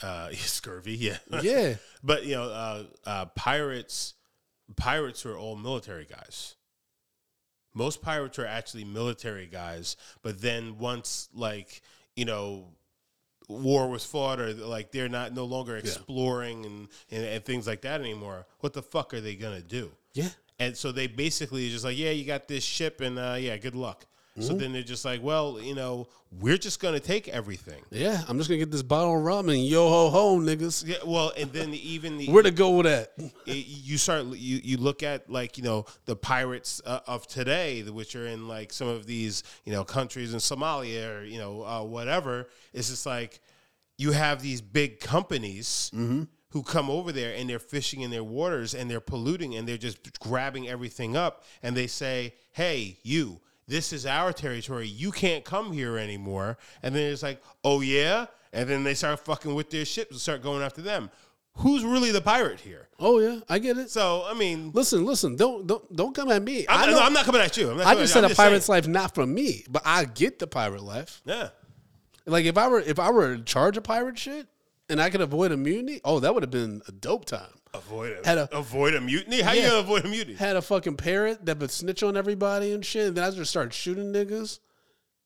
uh, 0.01 0.29
scurvy, 0.33 0.95
yeah, 0.95 1.17
Yeah. 1.41 1.75
But 2.03 2.25
you 2.25 2.35
know, 2.35 2.43
uh, 2.43 2.83
uh, 3.05 3.25
pirates, 3.27 4.13
pirates 4.75 5.25
are 5.25 5.37
all 5.37 5.55
military 5.55 6.05
guys. 6.05 6.55
Most 7.73 8.01
pirates 8.01 8.37
are 8.39 8.45
actually 8.45 8.83
military 8.83 9.47
guys, 9.47 9.95
but 10.21 10.41
then 10.41 10.77
once 10.77 11.29
like 11.33 11.81
you 12.15 12.25
know, 12.25 12.67
war 13.47 13.89
was 13.89 14.05
fought, 14.05 14.39
or 14.39 14.53
like 14.53 14.91
they're 14.91 15.09
not 15.09 15.33
no 15.33 15.45
longer 15.45 15.77
exploring 15.77 16.65
and, 16.65 16.87
and 17.09 17.25
and 17.25 17.45
things 17.45 17.65
like 17.67 17.81
that 17.81 18.01
anymore. 18.01 18.45
What 18.59 18.73
the 18.73 18.83
fuck 18.83 19.13
are 19.13 19.21
they 19.21 19.35
gonna 19.35 19.61
do? 19.61 19.91
Yeah. 20.13 20.29
And 20.59 20.77
so 20.77 20.91
they 20.91 21.07
basically 21.07 21.69
just 21.69 21.83
like, 21.83 21.97
yeah, 21.97 22.11
you 22.11 22.25
got 22.25 22.47
this 22.47 22.63
ship, 22.63 23.01
and 23.01 23.17
uh, 23.17 23.35
yeah, 23.39 23.57
good 23.57 23.75
luck. 23.75 24.05
Mm-hmm. 24.37 24.47
So 24.47 24.53
then 24.55 24.73
they're 24.73 24.81
just 24.81 25.05
like, 25.05 25.21
well, 25.21 25.59
you 25.61 25.75
know, 25.75 26.07
we're 26.39 26.57
just 26.57 26.79
gonna 26.79 26.99
take 26.99 27.27
everything. 27.27 27.83
Yeah. 27.91 28.19
I'm 28.27 28.37
just 28.39 28.49
gonna 28.49 28.57
get 28.57 28.71
this 28.71 28.81
bottle 28.81 29.15
of 29.15 29.23
rum 29.23 29.49
and 29.49 29.63
yo 29.63 29.87
ho 29.87 30.09
ho, 30.09 30.37
niggas. 30.39 30.87
Yeah, 30.87 30.95
well, 31.05 31.31
and 31.37 31.51
then 31.53 31.71
even 31.75 32.17
the 32.17 32.29
Where 32.29 32.41
to 32.41 32.49
go 32.49 32.71
with 32.71 32.87
that? 32.87 33.11
it- 33.45 33.67
you 33.67 33.99
start 33.99 34.25
you 34.25 34.59
you 34.63 34.77
look 34.77 35.03
at 35.03 35.29
like 35.29 35.57
you 35.59 35.63
know 35.63 35.85
the 36.05 36.15
pirates 36.15 36.81
uh, 36.85 37.01
of 37.05 37.27
today 37.27 37.83
which 37.83 38.15
are 38.15 38.25
in 38.25 38.47
like 38.47 38.73
some 38.73 38.87
of 38.87 39.05
these 39.05 39.43
you 39.65 39.71
know 39.71 39.83
countries 39.83 40.33
in 40.33 40.39
Somalia 40.39 41.19
or 41.19 41.23
you 41.25 41.37
know 41.37 41.63
uh, 41.63 41.83
whatever 41.83 42.47
it's 42.73 42.89
just 42.89 43.05
like 43.05 43.39
you 43.99 44.11
have 44.13 44.41
these 44.41 44.61
big 44.61 44.99
companies 44.99 45.91
who 46.49 46.63
come 46.63 46.89
over 46.89 47.11
there 47.11 47.35
and 47.35 47.47
they're 47.49 47.59
fishing 47.59 48.01
in 48.01 48.09
their 48.09 48.23
waters 48.23 48.73
and 48.73 48.89
they're 48.89 48.99
polluting 48.99 49.55
and 49.55 49.67
they're 49.67 49.77
just 49.77 50.19
grabbing 50.19 50.67
everything 50.67 51.15
up 51.15 51.43
and 51.61 51.77
they 51.77 51.85
say 51.87 52.33
hey 52.53 52.97
you 53.03 53.39
this 53.73 53.91
is 53.91 54.05
our 54.05 54.31
territory 54.31 54.87
you 54.87 55.11
can't 55.11 55.43
come 55.43 55.71
here 55.71 55.97
anymore 55.97 56.57
and 56.83 56.95
then 56.95 57.11
it's 57.11 57.23
like 57.23 57.41
oh 57.63 57.81
yeah 57.81 58.25
and 58.53 58.69
then 58.69 58.83
they 58.83 58.93
start 58.93 59.19
fucking 59.25 59.53
with 59.55 59.69
their 59.69 59.85
ships 59.85 60.11
and 60.11 60.19
start 60.19 60.41
going 60.43 60.61
after 60.61 60.81
them 60.81 61.09
who's 61.57 61.83
really 61.83 62.11
the 62.11 62.21
pirate 62.21 62.59
here 62.59 62.87
Oh 62.99 63.19
yeah, 63.19 63.39
I 63.49 63.59
get 63.59 63.77
it. 63.77 63.89
so 63.89 64.23
I 64.25 64.33
mean, 64.33 64.71
Listen, 64.73 65.05
listen. 65.05 65.35
Don't 65.35 65.67
don't 65.67 65.83
don't 65.93 66.15
come 66.15 66.29
at 66.31 66.41
me. 66.41 66.65
I 66.67 66.83
I'm, 66.83 66.89
know. 66.91 66.95
no, 66.99 67.03
I'm 67.05 67.11
not 67.13 67.25
coming 67.25 67.41
at 67.41 67.57
you. 67.57 67.69
I'm 67.71 67.77
not 67.77 67.87
I 67.87 67.95
just 67.95 68.13
said 68.13 68.21
you. 68.21 68.27
a 68.27 68.29
I'm 68.29 68.35
pirate's 68.35 68.65
saying. 68.67 68.75
life 68.83 68.87
not 68.87 69.13
for 69.13 69.25
me, 69.25 69.65
but 69.69 69.81
I 69.85 70.05
get 70.05 70.39
the 70.39 70.47
pirate 70.47 70.83
life. 70.83 71.21
Yeah, 71.25 71.49
Like 72.25 72.45
if 72.45 72.57
I 72.57 72.67
were 72.69 72.79
if 72.79 72.97
I 72.99 73.09
were 73.11 73.33
in 73.33 73.43
charge 73.43 73.75
of 73.75 73.83
pirate 73.83 74.17
shit 74.17 74.47
and 74.87 75.01
I 75.01 75.09
could 75.09 75.19
avoid 75.21 75.51
a 75.51 75.57
mutiny, 75.57 75.99
oh, 76.05 76.19
that 76.21 76.33
would 76.33 76.43
have 76.43 76.51
been 76.51 76.81
a 76.87 76.91
dope 76.93 77.25
time. 77.25 77.53
Avoid 77.73 78.17
a, 78.23 78.27
Had 78.27 78.37
a- 78.37 78.55
avoid 78.57 78.93
a 78.95 79.01
mutiny. 79.01 79.41
How 79.41 79.51
you 79.53 79.61
Yeah. 79.61 79.67
gonna 79.69 79.79
avoid 79.79 80.05
a 80.05 80.07
mutiny? 80.09 80.35
Had 80.35 80.55
a 80.55 80.61
fucking 80.61 80.97
parrot 80.97 81.45
that 81.45 81.59
would 81.59 81.71
snitch 81.71 82.03
on 82.03 82.15
everybody 82.17 82.71
and 82.73 82.85
shit, 82.85 83.07
and 83.07 83.17
then 83.17 83.23
I 83.23 83.31
just 83.31 83.49
started 83.51 83.73
shooting 83.73 84.11
niggas. 84.13 84.59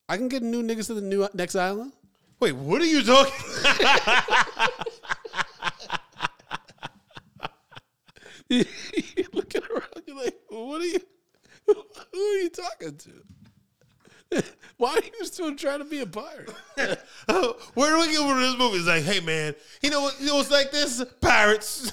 I 0.10 0.18
can 0.18 0.28
get 0.30 0.42
new 0.44 0.64
niggas 0.64 0.88
to 0.88 0.94
the 0.94 1.02
new 1.02 1.28
next 1.34 1.56
island. 1.56 1.92
Wait, 2.40 2.54
what 2.54 2.82
are 2.82 2.86
you 2.86 3.04
talking? 3.04 3.34
you 8.50 8.64
looking 9.34 9.62
around, 9.70 10.04
you're 10.06 10.16
like, 10.18 10.38
what 10.50 10.82
are 10.82 10.86
you? 10.86 11.00
Who 11.68 12.20
are 12.20 12.38
you 12.38 12.50
talking 12.50 12.98
to? 12.98 14.44
Why 14.78 14.92
are 14.94 15.04
you 15.20 15.26
still 15.26 15.56
trying 15.56 15.80
to 15.80 15.86
be 15.86 16.00
a 16.02 16.06
pirate? 16.06 16.50
Where 17.74 17.92
do 17.92 18.00
we 18.00 18.08
get 18.12 18.20
over 18.20 18.40
this 18.40 18.58
movie? 18.58 18.78
It's 18.78 18.88
like, 18.88 19.04
hey 19.04 19.20
man, 19.20 19.56
you 19.82 19.90
know 19.90 20.02
what? 20.02 20.20
You 20.20 20.28
know 20.28 20.36
what's 20.36 20.52
like 20.52 20.72
this? 20.72 21.04
Pirates, 21.22 21.92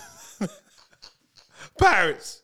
pirates. 1.78 2.42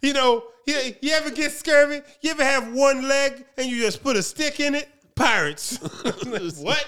You 0.00 0.12
know, 0.12 0.44
you, 0.66 0.94
you 1.00 1.12
ever 1.12 1.30
get 1.30 1.52
scurvy? 1.52 2.00
You 2.20 2.30
ever 2.30 2.44
have 2.44 2.72
one 2.72 3.08
leg 3.08 3.44
and 3.56 3.68
you 3.68 3.80
just 3.80 4.02
put 4.02 4.16
a 4.16 4.22
stick 4.22 4.60
in 4.60 4.74
it? 4.74 4.88
Pirates. 5.14 5.76
what? 6.62 6.86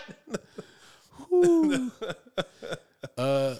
Uh, 3.19 3.55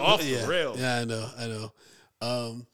Off 0.00 0.20
the 0.22 0.44
rail. 0.48 0.74
Yeah, 0.76 0.96
I 0.96 1.04
know, 1.04 1.28
I 1.38 1.46
know. 1.46 1.72
Um, 2.20 2.66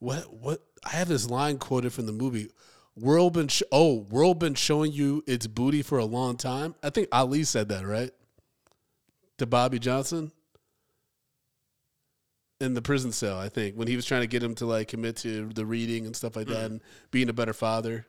what 0.00 0.32
what 0.34 0.60
I 0.84 0.90
have 0.90 1.08
this 1.08 1.28
line 1.30 1.58
quoted 1.58 1.92
from 1.92 2.06
the 2.06 2.12
movie. 2.12 2.48
World 2.96 3.32
been 3.32 3.48
sh- 3.48 3.62
oh 3.72 4.00
world 4.10 4.38
been 4.38 4.54
showing 4.54 4.92
you 4.92 5.22
its 5.26 5.46
booty 5.46 5.82
for 5.82 5.98
a 5.98 6.04
long 6.04 6.36
time. 6.36 6.74
I 6.82 6.90
think 6.90 7.08
Ali 7.12 7.44
said 7.44 7.68
that 7.70 7.86
right 7.86 8.10
to 9.38 9.46
Bobby 9.46 9.78
Johnson 9.78 10.32
in 12.64 12.74
the 12.74 12.82
prison 12.82 13.12
cell. 13.12 13.38
I 13.38 13.48
think 13.48 13.76
when 13.76 13.88
he 13.88 13.96
was 13.96 14.04
trying 14.04 14.22
to 14.22 14.26
get 14.26 14.42
him 14.42 14.54
to 14.56 14.66
like 14.66 14.88
commit 14.88 15.16
to 15.18 15.48
the 15.48 15.64
reading 15.66 16.06
and 16.06 16.16
stuff 16.16 16.36
like 16.36 16.48
that 16.48 16.62
mm. 16.62 16.66
and 16.66 16.80
being 17.10 17.28
a 17.28 17.32
better 17.32 17.52
father. 17.52 18.06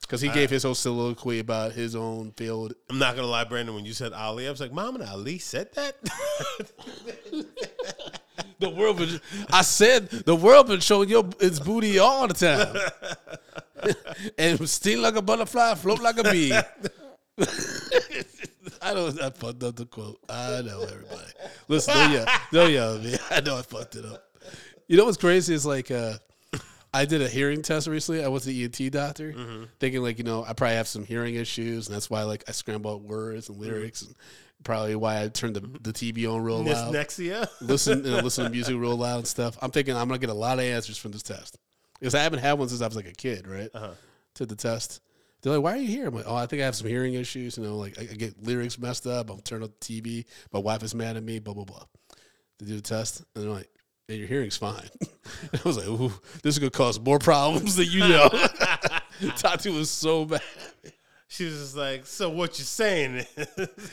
because 0.00 0.20
he 0.20 0.28
gave 0.28 0.50
his 0.50 0.62
whole 0.62 0.74
soliloquy 0.74 1.40
about 1.40 1.72
his 1.72 1.94
own 1.94 2.32
failed. 2.32 2.74
I'm 2.88 2.98
not 2.98 3.16
gonna 3.16 3.28
lie, 3.28 3.44
Brandon. 3.44 3.74
When 3.74 3.84
you 3.84 3.92
said 3.92 4.12
Ali, 4.12 4.46
I 4.46 4.50
was 4.50 4.60
like, 4.60 4.72
"Muhammad 4.72 5.02
Ali 5.02 5.38
said 5.38 5.72
that." 5.74 5.96
The 8.60 8.70
world, 8.70 8.98
been, 8.98 9.20
I 9.52 9.62
said 9.62 10.08
the 10.08 10.36
world 10.36 10.68
been 10.68 10.80
showing 10.80 11.08
your 11.08 11.28
its 11.40 11.58
booty 11.58 11.98
all 11.98 12.28
the 12.28 12.34
time, 12.34 12.74
and 14.38 14.68
sting 14.68 15.02
like 15.02 15.16
a 15.16 15.22
butterfly, 15.22 15.74
float 15.74 16.00
like 16.00 16.18
a 16.18 16.22
bee. 16.24 16.52
I 18.84 18.94
know 18.94 19.06
I 19.08 19.30
fucked 19.30 19.62
up 19.62 19.76
the 19.76 19.86
quote. 19.86 20.18
I 20.28 20.60
know 20.62 20.82
everybody. 20.82 21.32
Listen, 21.68 21.94
don't 21.94 22.12
yell, 22.12 22.26
don't 22.52 22.70
yell 22.72 22.94
at 22.96 23.02
me. 23.02 23.16
I 23.30 23.40
know 23.40 23.56
I 23.56 23.62
fucked 23.62 23.96
it 23.96 24.04
up. 24.04 24.22
You 24.86 24.98
know 24.98 25.06
what's 25.06 25.16
crazy 25.16 25.54
is 25.54 25.64
like 25.64 25.90
uh, 25.90 26.14
I 26.92 27.06
did 27.06 27.22
a 27.22 27.28
hearing 27.28 27.62
test 27.62 27.88
recently. 27.88 28.22
I 28.22 28.28
went 28.28 28.44
to 28.44 28.50
the 28.50 28.64
ENT 28.64 28.92
doctor, 28.92 29.34
thinking 29.80 30.02
like 30.02 30.18
you 30.18 30.24
know 30.24 30.44
I 30.46 30.52
probably 30.52 30.76
have 30.76 30.86
some 30.88 31.04
hearing 31.04 31.34
issues, 31.34 31.88
and 31.88 31.94
that's 31.96 32.10
why 32.10 32.24
like 32.24 32.44
I 32.46 32.52
scramble 32.52 33.00
words 33.00 33.48
and 33.48 33.58
lyrics, 33.58 34.02
and 34.02 34.14
probably 34.64 34.94
why 34.96 35.22
I 35.22 35.28
turned 35.28 35.56
the, 35.56 35.60
the 35.60 35.92
TV 35.92 36.30
on 36.32 36.42
real 36.42 36.62
loud 36.62 36.94
Nexia. 36.94 37.48
listen, 37.60 38.04
you 38.04 38.10
know, 38.12 38.18
listen 38.22 38.44
to 38.44 38.50
music 38.50 38.76
real 38.76 38.96
loud 38.96 39.18
and 39.18 39.26
stuff. 39.26 39.56
I'm 39.62 39.70
thinking 39.70 39.96
I'm 39.96 40.08
gonna 40.08 40.18
get 40.18 40.30
a 40.30 40.34
lot 40.34 40.58
of 40.58 40.64
answers 40.64 40.98
from 40.98 41.12
this 41.12 41.22
test 41.22 41.58
because 41.98 42.14
I 42.14 42.22
haven't 42.22 42.40
had 42.40 42.54
one 42.54 42.68
since 42.68 42.82
I 42.82 42.86
was 42.86 42.96
like 42.96 43.08
a 43.08 43.12
kid, 43.12 43.46
right? 43.46 43.70
Uh-huh. 43.72 43.90
Took 44.34 44.48
the 44.50 44.56
test. 44.56 45.00
They're 45.44 45.52
like, 45.52 45.62
"Why 45.62 45.74
are 45.74 45.76
you 45.80 45.86
here?" 45.88 46.06
I'm 46.08 46.14
like, 46.14 46.24
"Oh, 46.26 46.34
I 46.34 46.46
think 46.46 46.62
I 46.62 46.64
have 46.64 46.74
some 46.74 46.88
hearing 46.88 47.14
issues. 47.14 47.56
You 47.58 47.64
know, 47.64 47.76
like 47.76 47.98
I, 47.98 48.02
I 48.02 48.14
get 48.14 48.42
lyrics 48.42 48.78
messed 48.78 49.06
up. 49.06 49.28
I'm 49.30 49.40
turning 49.42 49.64
up 49.66 49.78
the 49.78 50.00
TV. 50.00 50.24
My 50.52 50.58
wife 50.58 50.82
is 50.82 50.94
mad 50.94 51.16
at 51.16 51.22
me. 51.22 51.38
Blah 51.38 51.54
blah 51.54 51.64
blah." 51.64 51.84
They 52.58 52.66
do 52.66 52.76
the 52.76 52.80
test, 52.82 53.22
and 53.34 53.44
they're 53.44 53.50
like, 53.52 53.68
"Yeah, 54.08 54.16
your 54.16 54.26
hearing's 54.26 54.56
fine." 54.56 54.88
I 55.52 55.60
was 55.64 55.76
like, 55.76 55.86
"Ooh, 55.86 56.12
this 56.42 56.54
is 56.54 56.58
gonna 56.58 56.70
cause 56.70 56.98
more 56.98 57.18
problems 57.18 57.76
than 57.76 57.86
you 57.90 58.00
know." 58.00 58.28
Tatu 59.36 59.72
was 59.72 59.90
so 59.90 60.24
bad. 60.24 60.40
She 61.28 61.44
was 61.44 61.58
just 61.58 61.76
like, 61.76 62.06
"So 62.06 62.30
what 62.30 62.58
you 62.58 62.64
saying? 62.64 63.14
Is, 63.16 63.26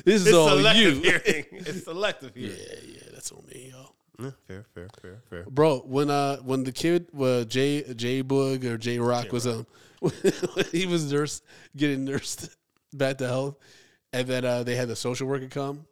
This 0.06 0.26
is 0.28 0.34
all 0.34 0.50
selective 0.50 0.96
you. 0.98 1.02
hearing. 1.02 1.46
It's 1.52 1.84
selective 1.84 2.32
Yeah, 2.36 2.48
hearing." 2.48 2.62
yeah, 2.86 2.94
yeah, 2.96 3.10
that's 3.14 3.32
on 3.32 3.44
me, 3.54 3.72
y'all. 3.72 3.94
Yeah, 4.20 4.32
fair, 4.48 4.66
fair, 4.76 4.88
fair, 5.02 5.22
fair. 5.30 5.44
Bro, 5.50 5.80
when 5.88 6.10
uh 6.12 6.38
when 6.38 6.64
the 6.64 6.72
kid 6.72 7.08
uh, 7.20 7.44
Jay 7.46 7.82
Jay 7.96 8.22
Boog 8.24 8.64
or 8.64 8.78
Jay 8.78 9.00
Rock 9.00 9.32
was 9.32 9.48
um 9.48 9.66
when 10.02 10.14
he 10.74 10.86
was 10.86 11.12
nursed 11.12 11.44
getting 11.78 12.04
nursed 12.06 12.50
back 12.94 13.18
to 13.20 13.28
health, 13.28 13.56
and 14.12 14.28
then 14.28 14.44
uh, 14.44 14.64
they 14.64 14.76
had 14.76 14.90
the 14.90 14.96
social 14.96 15.28
worker 15.28 15.48
come. 15.48 15.86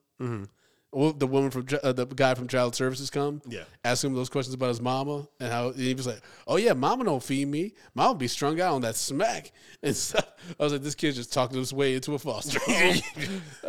Well, 0.91 1.14
the 1.14 1.28
woman 1.28 1.51
from 1.51 1.68
uh, 1.84 1.91
the 1.93 2.07
guy 2.07 2.34
from 2.34 2.47
Child 2.47 2.74
Services 2.74 3.12
come. 3.12 3.43
Yeah. 3.47 3.66
ask 3.86 4.03
him 4.03 4.16
those 4.16 4.28
questions 4.28 4.55
about 4.55 4.70
his 4.70 4.82
mama 4.82 5.28
and 5.39 5.51
how 5.53 5.68
and 5.68 5.78
he 5.80 5.93
was 5.93 6.07
like, 6.07 6.20
"Oh 6.47 6.55
yeah, 6.55 6.74
mama 6.74 7.03
don't 7.03 7.22
feed 7.22 7.47
me. 7.47 7.74
Mama 7.93 8.16
be 8.18 8.28
strung 8.28 8.60
out 8.60 8.74
on 8.74 8.82
that 8.82 8.95
smack 8.95 9.51
and 9.84 9.95
stuff." 9.95 10.28
I 10.60 10.64
was 10.64 10.74
like, 10.74 10.82
"This 10.82 10.95
kid 10.95 11.14
just 11.14 11.32
talking 11.32 11.60
his 11.60 11.72
way 11.72 11.93
into 11.93 12.16
a 12.16 12.20
foster 12.20 12.57
home." 12.66 12.95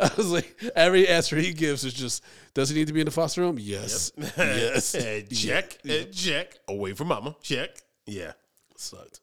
I 0.01 0.09
was 0.17 0.31
like, 0.31 0.59
every 0.75 1.07
answer 1.07 1.35
he 1.37 1.53
gives 1.53 1.83
is 1.85 1.93
just, 1.93 2.23
"Does 2.55 2.69
he 2.69 2.75
need 2.75 2.87
to 2.87 2.93
be 2.93 3.01
in 3.01 3.05
the 3.05 3.11
foster 3.11 3.43
home?" 3.43 3.59
Yes, 3.59 4.11
yes, 4.17 4.95
Uh, 4.95 5.21
check, 5.31 5.77
uh, 5.87 6.05
check. 6.11 6.57
Away 6.67 6.93
from 6.93 7.09
mama. 7.09 7.35
Check. 7.43 7.69
Yeah, 8.07 8.31
sucked. 8.77 9.21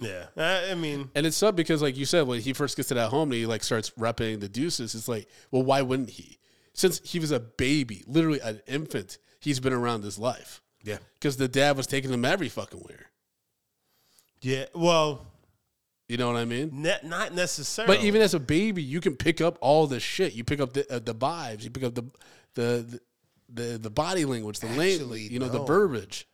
Yeah. 0.00 0.26
I 0.36 0.74
mean, 0.74 1.10
And 1.14 1.26
it's 1.26 1.36
sucked 1.36 1.56
because, 1.56 1.82
like 1.82 1.96
you 1.96 2.04
said, 2.04 2.26
when 2.26 2.40
he 2.40 2.52
first 2.52 2.76
gets 2.76 2.88
to 2.88 2.94
that 2.94 3.10
home 3.10 3.30
and 3.30 3.34
he 3.38 3.46
like 3.46 3.62
starts 3.62 3.90
repping 3.90 4.40
the 4.40 4.48
deuces, 4.48 4.94
it's 4.94 5.08
like, 5.08 5.28
well, 5.50 5.62
why 5.62 5.82
wouldn't 5.82 6.10
he? 6.10 6.38
Since 6.74 7.00
he 7.04 7.18
was 7.18 7.30
a 7.30 7.40
baby, 7.40 8.02
literally 8.06 8.40
an 8.40 8.60
infant, 8.66 9.18
he's 9.40 9.60
been 9.60 9.72
around 9.74 10.04
his 10.04 10.18
life 10.18 10.62
yeah, 10.82 10.98
because 11.14 11.36
the 11.36 11.48
dad 11.48 11.76
was 11.76 11.86
taking 11.86 12.10
him 12.10 12.24
every 12.24 12.48
fucking 12.48 12.80
where. 12.80 13.10
yeah. 14.40 14.64
Well, 14.74 15.26
You 16.08 16.16
know 16.16 16.26
what 16.28 16.36
I 16.36 16.44
mean? 16.44 16.70
ne- 16.82 17.00
not 17.04 17.34
necessarily. 17.34 17.96
But 17.96 18.04
even 18.04 18.22
as 18.22 18.34
a 18.34 18.40
baby, 18.40 18.82
you 18.82 19.00
can 19.00 19.16
pick 19.16 19.40
up 19.40 19.58
all 19.60 19.86
this 19.86 20.02
shit. 20.02 20.32
You 20.34 20.44
pick 20.44 20.60
up 20.60 20.72
the 20.72 20.90
uh, 20.92 20.98
the 20.98 21.14
vibes. 21.14 21.62
You 21.62 21.70
pick 21.70 21.84
up 21.84 21.94
the 21.94 22.04
the 22.54 23.00
the, 23.54 23.62
the, 23.62 23.78
the 23.78 23.90
body 23.90 24.24
language, 24.24 24.60
the 24.60 24.66
language, 24.68 25.30
you 25.30 25.38
know, 25.38 25.48
the 25.48 25.62
verbiage. 25.64 26.26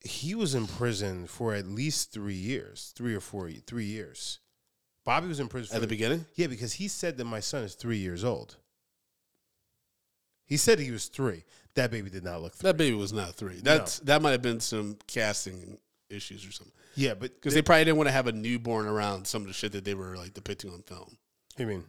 He 0.00 0.34
was 0.34 0.54
in 0.54 0.66
prison 0.66 1.26
for 1.26 1.54
at 1.54 1.66
least 1.66 2.12
three 2.12 2.34
years, 2.34 2.92
three 2.96 3.14
or 3.14 3.20
four, 3.20 3.50
three 3.66 3.84
years. 3.86 4.40
Bobby 5.04 5.26
was 5.28 5.40
in 5.40 5.48
prison 5.48 5.68
for 5.70 5.74
At 5.76 5.80
the 5.80 5.86
beginning? 5.86 6.26
Yeah, 6.34 6.46
because 6.48 6.74
he 6.74 6.86
said 6.88 7.16
that 7.16 7.24
my 7.24 7.40
son 7.40 7.62
is 7.64 7.74
three 7.74 7.96
years 7.98 8.24
old. 8.24 8.56
He 10.44 10.56
said 10.56 10.78
he 10.78 10.90
was 10.90 11.06
three. 11.06 11.44
That 11.74 11.90
baby 11.90 12.10
did 12.10 12.24
not 12.24 12.42
look 12.42 12.54
three. 12.54 12.68
That 12.68 12.76
baby 12.76 12.96
was 12.96 13.12
not 13.12 13.34
three. 13.34 13.60
That's 13.62 13.98
that 14.00 14.22
might 14.22 14.32
have 14.32 14.42
been 14.42 14.60
some 14.60 14.96
casting 15.06 15.78
issues 16.10 16.46
or 16.46 16.52
something. 16.52 16.72
yeah, 16.94 17.14
but 17.14 17.34
Because 17.34 17.52
they 17.54 17.62
probably 17.62 17.84
didn't 17.84 17.98
want 17.98 18.08
to 18.08 18.12
have 18.12 18.26
a 18.26 18.32
newborn 18.32 18.86
around 18.86 19.26
some 19.26 19.42
of 19.42 19.48
the 19.48 19.52
shit 19.54 19.72
that 19.72 19.84
they 19.84 19.94
were 19.94 20.16
like 20.16 20.32
depicting 20.34 20.70
on 20.72 20.82
film. 20.82 21.18
You 21.58 21.66
mean, 21.66 21.84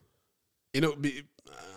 You 0.73 0.81
know, 0.81 0.95
be, 0.95 1.23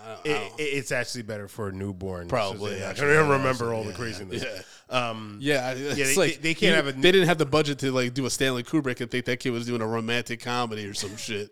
I 0.04 0.08
don't- 0.08 0.26
I 0.26 0.28
it, 0.28 0.48
don't- 0.48 0.60
it- 0.60 0.62
it's 0.64 0.92
actually 0.92 1.22
better 1.22 1.46
for 1.48 1.68
a 1.68 1.72
newborn. 1.72 2.28
Probably, 2.28 2.72
So 2.72 2.78
they- 2.78 2.86
I 2.86 2.92
can 2.94 3.04
yeah, 3.04 3.30
remember 3.30 3.72
all 3.72 3.84
the 3.84 3.92
craziness. 3.92 4.42
yeah. 4.42 4.62
Um, 4.92 5.38
yeah, 5.40 5.72
it's 5.72 5.96
they- 5.96 6.14
like 6.16 6.34
they- 6.36 6.40
they 6.50 6.54
can't 6.54 6.70
you- 6.70 6.74
have 6.76 6.86
a- 6.88 6.92
They 6.92 7.12
didn't 7.12 7.28
have 7.28 7.38
the 7.38 7.46
budget 7.46 7.78
to 7.80 7.90
like 7.92 8.14
do 8.14 8.26
a 8.26 8.30
Stanley 8.30 8.62
Kubrick 8.62 9.00
and 9.00 9.10
think 9.10 9.24
that 9.26 9.40
kid 9.40 9.50
was 9.50 9.66
doing 9.66 9.80
a 9.80 9.86
romantic 9.86 10.40
comedy 10.40 10.84
or 10.86 10.94
some 10.94 11.16
shit. 11.16 11.50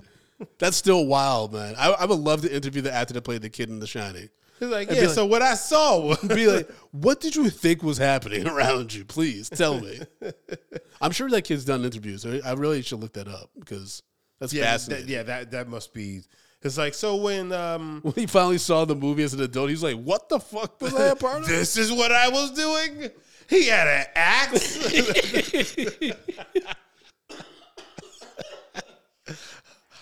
That's 0.59 0.77
still 0.77 1.07
wild, 1.07 1.53
man. 1.53 1.75
I, 1.79 1.91
I 1.91 2.05
would 2.07 2.19
love 2.19 2.43
to 2.43 2.55
interview 2.55 2.81
the 2.83 2.93
actor 2.93 3.13
that 3.15 3.23
played 3.23 3.43
the 3.43 3.51
kid 3.51 3.69
in 3.69 3.79
The 3.79 3.87
Shining. 3.87 4.29
He's 4.59 4.69
like, 4.69 4.91
yeah. 4.91 5.03
like- 5.03 5.11
so 5.11 5.25
what 5.27 5.43
I 5.43 5.55
saw 5.55 5.99
was 6.01 6.19
Be 6.29 6.47
like, 6.47 6.71
what 6.93 7.21
did 7.21 7.35
you 7.37 7.49
think 7.51 7.83
was 7.83 7.97
happening 7.99 8.47
around 8.47 8.93
you? 8.95 9.05
Please 9.05 9.49
tell 9.51 9.81
me. 9.81 10.01
I'm 11.01 11.13
sure 11.13 11.29
that 11.31 11.43
kid's 11.43 11.65
done 11.65 11.85
interviews. 11.85 12.27
I 12.27 12.53
really 12.53 12.83
should 12.83 13.01
look 13.01 13.15
that 13.15 13.29
up 13.29 13.51
because 13.59 14.03
that's 14.39 14.53
yeah, 14.53 14.63
that, 14.63 14.71
fascinating. 14.73 15.09
yeah. 15.09 15.23
That 15.23 15.51
that 15.53 15.69
must 15.69 15.93
be. 15.95 16.21
It's 16.63 16.77
like 16.77 16.93
so 16.93 17.17
when 17.17 17.53
um, 17.53 18.01
When 18.03 18.13
he 18.15 18.27
finally 18.27 18.59
saw 18.59 18.85
the 18.85 18.95
movie 18.95 19.23
as 19.23 19.33
an 19.33 19.41
adult, 19.41 19.71
he's 19.71 19.83
like, 19.83 19.97
"What 19.97 20.29
the 20.29 20.39
fuck 20.39 20.79
was 20.83 20.95
I 20.95 21.07
a 21.07 21.17
part 21.17 21.43
of?" 21.43 21.49
this 21.49 21.79
is 21.79 21.91
what 21.91 22.13
I 22.13 22.29
was 22.29 22.51
doing. 22.53 23.11
He 23.51 23.67
had 23.67 23.89
an 23.89 24.07
axe. 24.15 24.79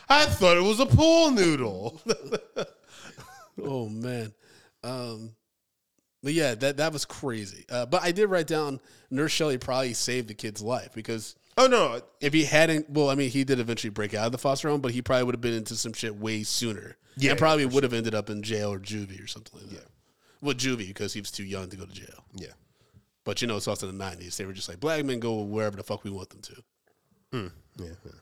I 0.08 0.24
thought 0.26 0.56
it 0.56 0.62
was 0.62 0.80
a 0.80 0.86
pool 0.86 1.30
noodle. 1.30 2.00
Oh 3.60 3.88
man, 3.88 4.32
um, 4.84 5.34
but 6.22 6.32
yeah, 6.32 6.54
that 6.54 6.76
that 6.76 6.92
was 6.92 7.04
crazy. 7.04 7.64
Uh, 7.68 7.86
but 7.86 8.02
I 8.04 8.12
did 8.12 8.26
write 8.28 8.46
down 8.46 8.80
Nurse 9.10 9.32
Shelley 9.32 9.58
probably 9.58 9.94
saved 9.94 10.28
the 10.28 10.34
kid's 10.34 10.62
life 10.62 10.90
because 10.94 11.34
oh 11.56 11.66
no, 11.66 12.00
if 12.20 12.32
he 12.32 12.44
hadn't, 12.44 12.88
well, 12.88 13.10
I 13.10 13.16
mean, 13.16 13.30
he 13.30 13.42
did 13.44 13.58
eventually 13.58 13.90
break 13.90 14.14
out 14.14 14.26
of 14.26 14.32
the 14.32 14.38
foster 14.38 14.68
home, 14.68 14.80
but 14.80 14.92
he 14.92 15.02
probably 15.02 15.24
would 15.24 15.34
have 15.34 15.40
been 15.40 15.54
into 15.54 15.74
some 15.74 15.92
shit 15.92 16.14
way 16.14 16.44
sooner. 16.44 16.96
Yeah, 17.16 17.30
and 17.30 17.38
probably 17.38 17.66
would 17.66 17.82
have 17.82 17.92
ended 17.92 18.14
up 18.14 18.30
in 18.30 18.42
jail 18.42 18.72
or 18.72 18.78
juvie 18.78 19.22
or 19.22 19.26
something 19.26 19.60
like 19.60 19.70
that. 19.70 19.86
Well, 20.40 20.54
juvie 20.54 20.86
because 20.86 21.14
he 21.14 21.20
was 21.20 21.32
too 21.32 21.42
young 21.44 21.68
to 21.70 21.76
go 21.76 21.84
to 21.84 21.92
jail. 21.92 22.24
yeah. 22.36 22.52
But 23.28 23.42
you 23.42 23.46
know, 23.46 23.58
it's 23.58 23.68
also 23.68 23.86
in 23.90 23.98
the 23.98 24.02
'90s. 24.02 24.38
They 24.38 24.46
were 24.46 24.54
just 24.54 24.70
like, 24.70 24.80
black 24.80 25.04
men 25.04 25.20
go 25.20 25.42
wherever 25.42 25.76
the 25.76 25.82
fuck 25.82 26.02
we 26.02 26.10
want 26.10 26.30
them 26.30 26.40
to. 26.40 26.62
Yeah, 27.34 27.88
yeah. 28.06 28.12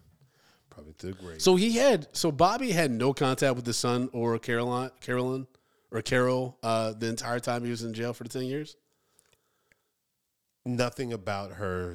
Probably 0.69 0.95
to 0.95 1.07
the 1.07 1.13
grave. 1.13 1.41
So 1.41 1.55
he 1.55 1.77
had 1.77 2.09
so 2.11 2.33
Bobby 2.33 2.73
had 2.73 2.91
no 2.91 3.15
contact 3.15 3.55
with 3.55 3.65
the 3.65 3.73
son 3.73 4.11
or 4.13 4.37
Caroline, 4.41 4.91
Carolyn 5.01 5.47
or 5.93 6.03
Carol 6.03 6.59
uh, 6.65 6.93
the 6.93 7.07
entire 7.07 7.39
time 7.39 7.63
he 7.63 7.71
was 7.71 7.85
in 7.85 7.95
jail 7.95 8.15
for 8.15 8.25
the 8.25 8.31
ten 8.31 8.47
years. 8.47 8.75
Nothing 10.65 11.13
about 11.13 11.53
her 11.53 11.95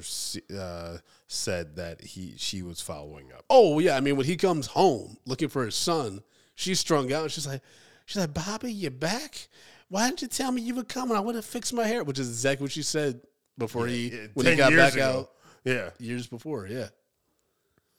uh, 0.58 0.96
said 1.28 1.76
that 1.76 2.00
he 2.00 2.36
she 2.38 2.62
was 2.62 2.80
following 2.80 3.30
up. 3.30 3.44
Oh 3.50 3.78
yeah, 3.78 3.94
I 3.94 4.00
mean 4.00 4.16
when 4.16 4.24
he 4.24 4.36
comes 4.36 4.68
home 4.68 5.18
looking 5.26 5.50
for 5.50 5.66
his 5.66 5.74
son, 5.74 6.22
she's 6.54 6.80
strung 6.80 7.12
out. 7.12 7.30
She's 7.30 7.46
like, 7.46 7.60
she's 8.06 8.22
like, 8.22 8.32
Bobby, 8.32 8.72
you 8.72 8.88
back? 8.88 9.48
Why 9.92 10.08
didn't 10.08 10.22
you 10.22 10.28
tell 10.28 10.50
me 10.50 10.62
you 10.62 10.74
were 10.74 10.84
coming? 10.84 11.14
I 11.14 11.20
would 11.20 11.34
have 11.34 11.44
fixed 11.44 11.74
my 11.74 11.86
hair, 11.86 12.02
which 12.02 12.18
is 12.18 12.26
exactly 12.26 12.64
what 12.64 12.72
she 12.72 12.82
said 12.82 13.20
before 13.58 13.86
he 13.86 14.08
Yeah, 14.08 14.26
when 14.32 14.46
he 14.46 14.56
got 14.56 14.72
back 14.74 14.94
ago. 14.94 15.28
out 15.28 15.30
Yeah, 15.64 15.90
years 15.98 16.26
before. 16.26 16.66
Yeah, 16.66 16.88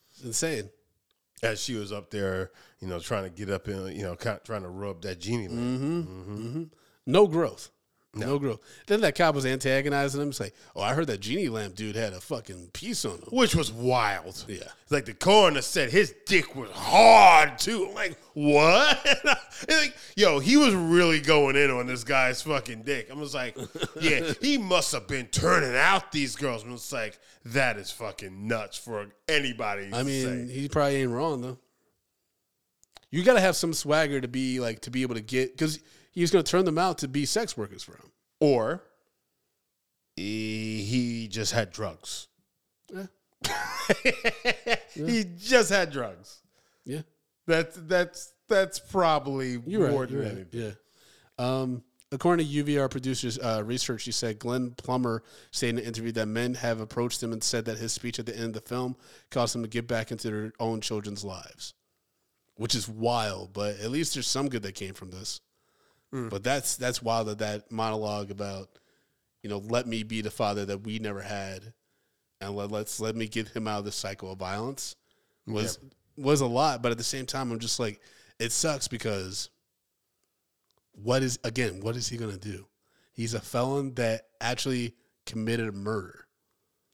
it's 0.09 0.23
insane. 0.23 0.71
as 1.43 1.61
she 1.61 1.75
was 1.75 1.91
up 1.91 2.09
there, 2.09 2.49
you 2.79 2.87
know, 2.87 2.99
trying 2.99 3.25
to 3.25 3.29
get 3.29 3.51
up 3.51 3.67
in, 3.67 3.95
you 3.95 4.01
know, 4.01 4.15
kind 4.15 4.39
trying 4.43 4.63
to 4.63 4.69
rub 4.69 5.03
that 5.03 5.19
genie 5.19 5.47
lamp. 5.47 5.59
Mm-hmm, 5.59 5.99
mm-hmm. 5.99 6.47
mm-hmm. 6.47 6.63
No 7.05 7.27
growth. 7.27 7.69
No. 8.15 8.37
growth. 8.37 8.59
Then 8.85 9.01
that 9.01 9.15
cop 9.15 9.33
was 9.33 9.45
antagonizing 9.45 10.21
him. 10.21 10.29
It's 10.29 10.39
like, 10.39 10.53
oh, 10.75 10.81
I 10.81 10.93
heard 10.93 11.07
that 11.07 11.19
genie 11.19 11.49
lamp 11.49 11.75
dude 11.75 11.95
had 11.95 12.13
a 12.13 12.21
fucking 12.21 12.69
piece 12.71 13.05
on 13.05 13.17
him. 13.17 13.27
which 13.31 13.55
was 13.55 13.71
wild. 13.71 14.45
Yeah. 14.47 14.67
Like 14.91 15.05
the 15.05 15.15
coroner 15.15 15.61
said 15.61 15.89
his 15.89 16.13
dick 16.27 16.55
was 16.55 16.69
hard 16.71 17.57
too. 17.57 17.87
I'm 17.89 17.95
like, 17.95 18.17
what? 18.33 18.99
And 19.69 19.77
like, 19.77 19.95
yo, 20.17 20.39
he 20.39 20.57
was 20.57 20.75
really 20.75 21.21
going 21.21 21.55
in 21.55 21.71
on 21.71 21.87
this 21.87 22.03
guy's 22.03 22.41
fucking 22.41 22.81
dick. 22.81 23.09
I 23.09 23.13
was 23.13 23.33
like, 23.33 23.57
yeah, 24.01 24.33
he 24.41 24.57
must 24.57 24.91
have 24.91 25.07
been 25.07 25.27
turning 25.27 25.73
out 25.75 26.11
these 26.11 26.35
girls. 26.35 26.63
And 26.63 26.73
it's 26.73 26.91
like, 26.91 27.17
that 27.45 27.77
is 27.77 27.89
fucking 27.89 28.47
nuts 28.47 28.77
for 28.77 29.07
anybody. 29.29 29.89
I 29.93 30.03
mean, 30.03 30.47
say. 30.49 30.53
he 30.53 30.67
probably 30.67 30.97
ain't 30.97 31.11
wrong 31.11 31.41
though. 31.41 31.59
You 33.09 33.23
got 33.23 33.35
to 33.35 33.41
have 33.41 33.55
some 33.55 33.73
swagger 33.73 34.19
to 34.19 34.27
be 34.27 34.59
like 34.59 34.81
to 34.81 34.91
be 34.91 35.03
able 35.03 35.15
to 35.15 35.21
get 35.21 35.55
because 35.55 35.79
he 36.13 36.21
was 36.21 36.31
going 36.31 36.43
to 36.43 36.49
turn 36.49 36.65
them 36.65 36.77
out 36.77 36.99
to 36.99 37.07
be 37.07 37.25
sex 37.25 37.57
workers 37.57 37.83
for 37.83 37.93
him. 37.93 38.11
or 38.39 38.83
he, 40.15 41.27
just 41.27 41.51
had 41.53 41.71
drugs. 41.71 42.27
Yeah. 42.93 43.07
he 44.93 45.25
just 45.37 45.69
had 45.69 45.91
drugs. 45.91 46.39
Yeah, 46.85 47.01
That's 47.47 47.77
that's 47.77 48.33
that's 48.47 48.79
probably 48.79 49.59
you're 49.65 49.89
more 49.89 50.01
right. 50.01 50.09
than 50.09 50.17
You're 50.17 50.35
right. 50.35 50.47
Yeah. 50.51 50.71
Um, 51.39 51.83
according 52.11 52.47
to 52.47 52.63
UVR 52.63 52.89
producers' 52.91 53.39
uh, 53.39 53.63
research, 53.65 54.01
she 54.01 54.11
said 54.11 54.37
Glenn 54.37 54.71
Plummer 54.71 55.23
said 55.51 55.69
in 55.69 55.79
an 55.79 55.85
interview 55.85 56.11
that 56.13 56.27
men 56.27 56.53
have 56.55 56.79
approached 56.79 57.23
him 57.23 57.33
and 57.33 57.43
said 57.43 57.65
that 57.65 57.79
his 57.79 57.91
speech 57.91 58.19
at 58.19 58.25
the 58.25 58.35
end 58.35 58.47
of 58.47 58.53
the 58.53 58.61
film 58.61 58.95
caused 59.31 59.55
them 59.55 59.63
to 59.63 59.69
get 59.69 59.87
back 59.87 60.11
into 60.11 60.29
their 60.29 60.53
own 60.59 60.81
children's 60.81 61.23
lives, 61.23 61.73
which 62.55 62.75
is 62.75 62.87
wild. 62.87 63.53
But 63.53 63.79
at 63.79 63.91
least 63.91 64.13
there's 64.13 64.27
some 64.27 64.49
good 64.49 64.63
that 64.63 64.75
came 64.75 64.93
from 64.93 65.11
this. 65.11 65.41
Mm. 66.13 66.29
But 66.29 66.43
that's 66.43 66.77
that's 66.77 67.01
wild 67.01 67.27
that 67.27 67.39
that 67.39 67.71
monologue 67.71 68.29
about, 68.29 68.69
you 69.41 69.49
know, 69.49 69.57
let 69.57 69.87
me 69.87 70.03
be 70.03 70.21
the 70.21 70.31
father 70.31 70.65
that 70.65 70.83
we 70.83 70.99
never 70.99 71.21
had, 71.21 71.73
and 72.39 72.55
let, 72.55 72.71
let's 72.71 72.99
let 72.99 73.15
me 73.15 73.27
get 73.27 73.49
him 73.49 73.67
out 73.67 73.79
of 73.79 73.85
the 73.85 73.91
cycle 73.91 74.31
of 74.31 74.37
violence 74.37 74.95
was 75.47 75.79
was 76.15 76.41
a 76.41 76.45
lot. 76.45 76.81
But 76.81 76.91
at 76.91 76.97
the 76.97 77.03
same 77.03 77.25
time, 77.25 77.51
I'm 77.51 77.59
just 77.59 77.79
like, 77.79 77.99
it 78.39 78.51
sucks 78.51 78.87
because 78.87 79.49
what 80.91 81.23
is 81.23 81.39
again 81.43 81.79
what 81.81 81.95
is 81.95 82.07
he 82.07 82.17
going 82.17 82.31
to 82.31 82.37
do? 82.37 82.67
He's 83.11 83.33
a 83.33 83.39
felon 83.39 83.95
that 83.95 84.27
actually 84.39 84.95
committed 85.25 85.67
a 85.67 85.71
murder 85.71 86.22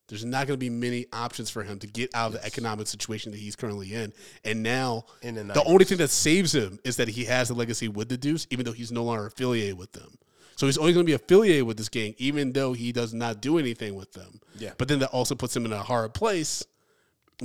there's 0.09 0.25
not 0.25 0.47
going 0.47 0.55
to 0.55 0.59
be 0.59 0.69
many 0.69 1.05
options 1.13 1.49
for 1.49 1.63
him 1.63 1.79
to 1.79 1.87
get 1.87 2.13
out 2.13 2.27
of 2.27 2.33
the 2.33 2.45
economic 2.45 2.87
situation 2.87 3.31
that 3.31 3.37
he's 3.37 3.55
currently 3.55 3.93
in. 3.93 4.11
And 4.43 4.61
now 4.63 5.05
In 5.21 5.35
the 5.35 5.43
the 5.43 5.63
only 5.63 5.85
thing 5.85 5.99
that 5.99 6.09
saves 6.09 6.53
him 6.53 6.79
is 6.83 6.97
that 6.97 7.07
he 7.07 7.25
has 7.25 7.49
a 7.49 7.53
legacy 7.53 7.87
with 7.87 8.09
the 8.09 8.17
deuce 8.17 8.45
even 8.49 8.65
though 8.65 8.71
he's 8.73 8.91
no 8.91 9.03
longer 9.03 9.27
affiliated 9.27 9.77
with 9.77 9.91
them. 9.93 10.17
So 10.55 10.65
he's 10.65 10.77
only 10.77 10.91
going 10.93 11.05
to 11.05 11.09
be 11.09 11.13
affiliated 11.13 11.63
with 11.63 11.77
this 11.77 11.87
gang 11.89 12.15
even 12.17 12.51
though 12.51 12.73
he 12.73 12.91
does 12.91 13.13
not 13.13 13.39
do 13.41 13.57
anything 13.57 13.95
with 13.95 14.11
them. 14.13 14.41
Yeah. 14.57 14.71
but 14.77 14.87
then 14.89 14.99
that 14.99 15.09
also 15.11 15.35
puts 15.35 15.55
him 15.55 15.65
in 15.65 15.71
a 15.71 15.81
hard 15.83 16.13
place 16.13 16.65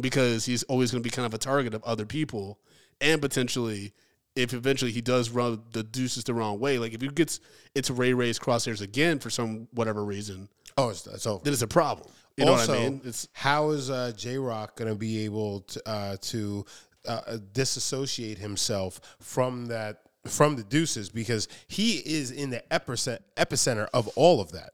because 0.01 0.45
he's 0.45 0.63
always 0.65 0.91
going 0.91 1.03
to 1.03 1.07
be 1.09 1.15
kind 1.15 1.27
of 1.27 1.35
a 1.35 1.39
target 1.39 1.75
of 1.75 1.83
other 1.85 2.07
people. 2.07 2.59
And 3.01 3.21
potentially 3.21 3.93
if 4.37 4.53
eventually 4.53 4.91
he 4.91 5.01
does 5.01 5.31
run 5.31 5.63
the 5.73 5.85
deuces 5.85 6.25
the 6.25 6.35
wrong 6.35 6.59
way 6.59 6.77
like 6.79 6.93
if 6.93 7.01
he 7.01 7.07
gets 7.09 7.39
it's 7.77 7.89
ray 7.89 8.13
ray's 8.13 8.37
crosshairs 8.39 8.81
again 8.81 9.19
for 9.21 9.31
some 9.31 9.69
whatever 9.73 10.05
reason 10.05 10.49
Oh, 10.77 10.89
it's, 10.89 11.07
it's 11.07 11.25
over. 11.25 11.41
then 11.45 11.53
it's 11.53 11.63
a 11.63 11.69
problem 11.69 12.09
you 12.37 12.47
also, 12.47 12.73
know 12.73 12.79
what 12.79 12.87
i 12.87 12.89
mean 12.91 13.01
it's 13.05 13.29
how 13.33 13.71
is 13.71 13.91
uh, 13.91 14.13
J 14.17 14.39
Rock 14.39 14.77
going 14.77 14.91
to 14.91 14.97
be 14.97 15.25
able 15.25 15.61
to 15.61 15.89
uh, 15.89 16.17
to 16.21 16.65
uh, 17.07 17.39
disassociate 17.53 18.39
himself 18.39 19.01
from 19.21 19.67
that 19.67 20.01
from 20.27 20.57
the 20.57 20.65
Deuces 20.65 21.11
because 21.11 21.49
he 21.69 21.97
is 21.99 22.31
in 22.31 22.51
the 22.51 22.63
epicenter 22.71 23.19
epicenter 23.37 23.89
of 23.93 24.09
all 24.17 24.41
of 24.41 24.53
that. 24.53 24.71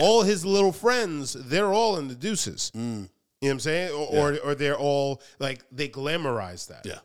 All 0.00 0.22
his 0.22 0.44
little 0.44 0.72
friends, 0.72 1.32
they're 1.32 1.72
all 1.72 1.96
in 1.96 2.08
the 2.08 2.14
Deuces. 2.14 2.70
You 2.74 2.80
know 2.82 3.08
what 3.40 3.50
I'm 3.50 3.60
saying? 3.60 3.92
Or, 3.92 4.32
or 4.32 4.38
or 4.38 4.54
they're 4.54 4.76
all 4.76 5.22
like 5.38 5.62
they 5.70 5.88
glamorize 5.88 6.68
that. 6.68 6.84
yeah 6.84 6.98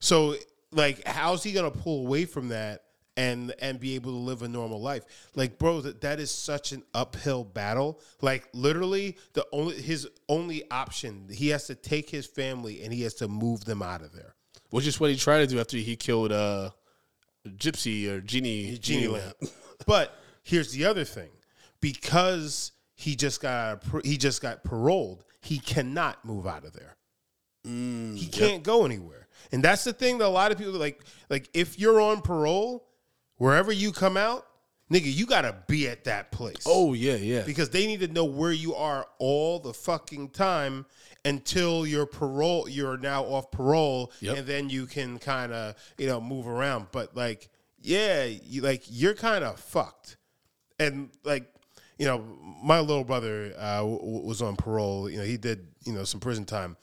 So 0.00 0.34
like 0.72 1.06
how's 1.06 1.42
he 1.42 1.52
gonna 1.52 1.70
pull 1.70 2.06
away 2.06 2.24
from 2.24 2.48
that 2.48 2.84
and 3.16 3.54
and 3.60 3.78
be 3.78 3.94
able 3.94 4.12
to 4.12 4.18
live 4.18 4.42
a 4.42 4.48
normal 4.48 4.80
life? 4.80 5.04
Like 5.34 5.58
bro, 5.58 5.80
that, 5.82 6.00
that 6.02 6.20
is 6.20 6.30
such 6.30 6.72
an 6.72 6.82
uphill 6.94 7.44
battle. 7.44 8.00
Like 8.20 8.48
literally 8.52 9.16
the 9.32 9.46
only 9.52 9.80
his 9.80 10.08
only 10.28 10.68
option, 10.70 11.28
he 11.30 11.48
has 11.48 11.66
to 11.66 11.74
take 11.74 12.10
his 12.10 12.26
family 12.26 12.82
and 12.82 12.92
he 12.92 13.02
has 13.02 13.14
to 13.14 13.28
move 13.28 13.64
them 13.64 13.82
out 13.82 14.02
of 14.02 14.12
there. 14.12 14.34
which 14.70 14.86
is 14.86 14.98
what 14.98 15.10
he 15.10 15.16
tried 15.16 15.40
to 15.40 15.46
do 15.46 15.60
after 15.60 15.76
he 15.76 15.96
killed 15.96 16.32
uh 16.32 16.70
gypsy 17.48 18.08
or 18.08 18.20
genie 18.20 18.78
Genie 18.78 19.08
Lamp. 19.08 19.36
but 19.86 20.16
here's 20.42 20.72
the 20.72 20.84
other 20.84 21.04
thing. 21.04 21.30
Because 21.80 22.72
he 22.94 23.16
just 23.16 23.40
got 23.40 23.82
he 24.04 24.16
just 24.16 24.40
got 24.40 24.62
paroled, 24.64 25.24
he 25.40 25.58
cannot 25.58 26.24
move 26.24 26.46
out 26.46 26.64
of 26.64 26.72
there. 26.72 26.96
he 27.64 28.28
can't 28.30 28.62
go 28.62 28.84
anywhere. 28.84 29.26
And 29.50 29.62
that's 29.62 29.84
the 29.84 29.92
thing 29.92 30.18
that 30.18 30.26
a 30.26 30.28
lot 30.28 30.52
of 30.52 30.58
people 30.58 30.74
like 30.74 31.02
like 31.28 31.48
if 31.52 31.78
you're 31.78 32.00
on 32.00 32.22
parole, 32.22 32.86
wherever 33.42 33.72
you 33.72 33.90
come 33.90 34.16
out, 34.16 34.46
nigga, 34.90 35.12
you 35.12 35.26
gotta 35.26 35.56
be 35.66 35.88
at 35.88 36.04
that 36.04 36.30
place. 36.30 36.62
oh 36.66 36.92
yeah 36.94 37.16
yeah. 37.16 37.42
Because 37.42 37.70
they 37.70 37.86
need 37.86 38.00
to 38.00 38.08
know 38.08 38.24
where 38.24 38.52
you 38.52 38.74
are 38.74 39.06
all 39.18 39.58
the 39.58 39.74
fucking 39.74 40.28
time 40.30 40.86
until 41.24 41.86
your 41.86 42.06
parole 42.06 42.68
you're 42.68 42.96
now 42.98 43.22
off 43.24 43.50
parole 43.50 44.12
Yep. 44.20 44.36
and 44.38 44.46
then 44.46 44.70
you 44.70 44.86
can 44.86 45.18
kind 45.18 45.52
of 45.52 45.74
you 45.98 46.06
know 46.06 46.20
move 46.20 46.46
around. 46.46 46.86
But 46.92 47.16
like 47.16 47.48
yeah 47.80 48.24
you 48.24 48.62
like 48.62 48.84
you're 48.88 49.14
kind 49.14 49.42
of 49.44 49.58
fucked. 49.58 50.16
And 50.78 51.10
like 51.24 51.44
you 51.98 52.06
know 52.06 52.18
my 52.62 52.80
little 52.80 53.04
brother 53.04 53.52
uh, 53.58 53.78
w- 53.78 54.22
was 54.26 54.40
on 54.42 54.56
parole. 54.56 55.10
You 55.10 55.18
know 55.18 55.24
he 55.24 55.36
did 55.36 55.66
you 55.84 55.92
know 55.92 56.04
some 56.04 56.20
prison 56.20 56.44
time. 56.44 56.76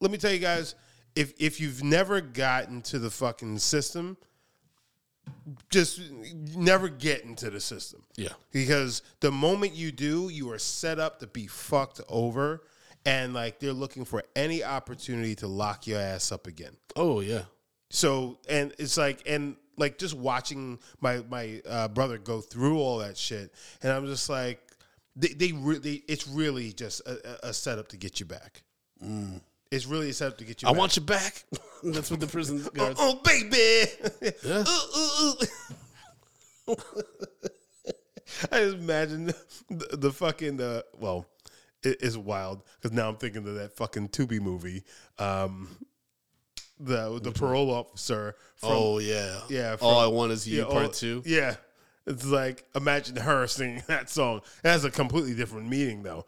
Let 0.00 0.10
me 0.10 0.18
tell 0.18 0.32
you 0.32 0.38
guys 0.40 0.74
if 1.16 1.32
if 1.38 1.60
you've 1.60 1.82
never 1.82 2.20
gotten 2.20 2.82
to 2.82 2.98
the 2.98 3.10
fucking 3.10 3.58
system 3.58 4.16
just 5.70 6.00
never 6.56 6.88
get 6.88 7.24
into 7.24 7.50
the 7.50 7.60
system 7.60 8.02
yeah 8.16 8.30
because 8.52 9.02
the 9.20 9.30
moment 9.30 9.74
you 9.74 9.92
do, 9.92 10.28
you 10.30 10.50
are 10.50 10.58
set 10.58 10.98
up 10.98 11.18
to 11.20 11.26
be 11.26 11.46
fucked 11.46 12.00
over, 12.08 12.62
and 13.04 13.34
like 13.34 13.58
they're 13.60 13.72
looking 13.72 14.04
for 14.04 14.22
any 14.34 14.64
opportunity 14.64 15.34
to 15.36 15.46
lock 15.46 15.86
your 15.86 16.00
ass 16.00 16.32
up 16.32 16.46
again. 16.46 16.76
oh 16.96 17.20
yeah 17.20 17.42
So, 17.90 18.38
and 18.48 18.72
it's 18.78 18.96
like, 18.96 19.22
and 19.26 19.56
like 19.76 19.98
just 19.98 20.14
watching 20.14 20.78
my 21.00 21.22
my 21.28 21.60
uh, 21.68 21.88
brother 21.88 22.18
go 22.18 22.40
through 22.40 22.78
all 22.78 22.98
that 22.98 23.16
shit, 23.16 23.52
and 23.82 23.92
I'm 23.92 24.06
just 24.06 24.28
like, 24.28 24.60
they 25.16 25.28
they 25.28 25.52
really, 25.52 26.02
it's 26.08 26.26
really 26.26 26.72
just 26.72 27.00
a, 27.06 27.46
a 27.46 27.48
a 27.50 27.52
setup 27.52 27.88
to 27.88 27.96
get 27.96 28.18
you 28.20 28.26
back. 28.26 28.62
It's 29.74 29.86
really 29.86 30.10
a 30.10 30.12
setup 30.12 30.38
to 30.38 30.44
get 30.44 30.62
you. 30.62 30.68
i 30.68 30.72
back. 30.72 30.78
want 30.78 30.96
you 30.96 31.02
back 31.02 31.44
that's 31.82 32.10
what 32.10 32.20
the 32.20 32.26
prison 32.26 32.64
guards 32.74 32.98
Oh, 33.00 33.20
baby. 33.24 33.90
Yeah. 34.44 34.64
Ooh, 34.66 35.00
ooh, 35.00 35.34
ooh. 36.70 36.76
I 38.50 38.58
just 38.60 38.76
imagine 38.76 39.26
the, 39.70 39.96
the 39.96 40.12
fucking 40.12 40.60
uh, 40.60 40.82
well, 40.98 41.26
it's 41.82 42.16
wild 42.16 42.62
because 42.80 42.96
now 42.96 43.08
I'm 43.08 43.16
thinking 43.16 43.46
of 43.46 43.54
that 43.56 43.76
fucking 43.76 44.08
Tubi 44.08 44.40
movie, 44.40 44.82
um, 45.18 45.68
the 46.80 47.20
the 47.20 47.32
parole 47.32 47.70
officer. 47.70 48.34
From, 48.56 48.70
oh 48.72 48.98
yeah 48.98 49.40
yeah. 49.48 49.76
all 49.80 49.98
i 49.98 50.06
want 50.06 50.32
is 50.32 50.48
you 50.48 50.58
yeah, 50.60 50.64
part 50.64 50.86
all- 50.86 50.90
two 50.90 51.22
Yeah, 51.26 51.56
it's 52.06 52.24
like 52.24 52.64
imagine 52.74 53.16
her 53.16 53.46
singing 53.46 53.82
that 53.88 54.08
song. 54.08 54.40
It 54.64 54.68
has 54.68 54.84
a 54.84 54.90
completely 54.90 55.34
different 55.34 55.68
meaning 55.68 56.02
though. 56.02 56.24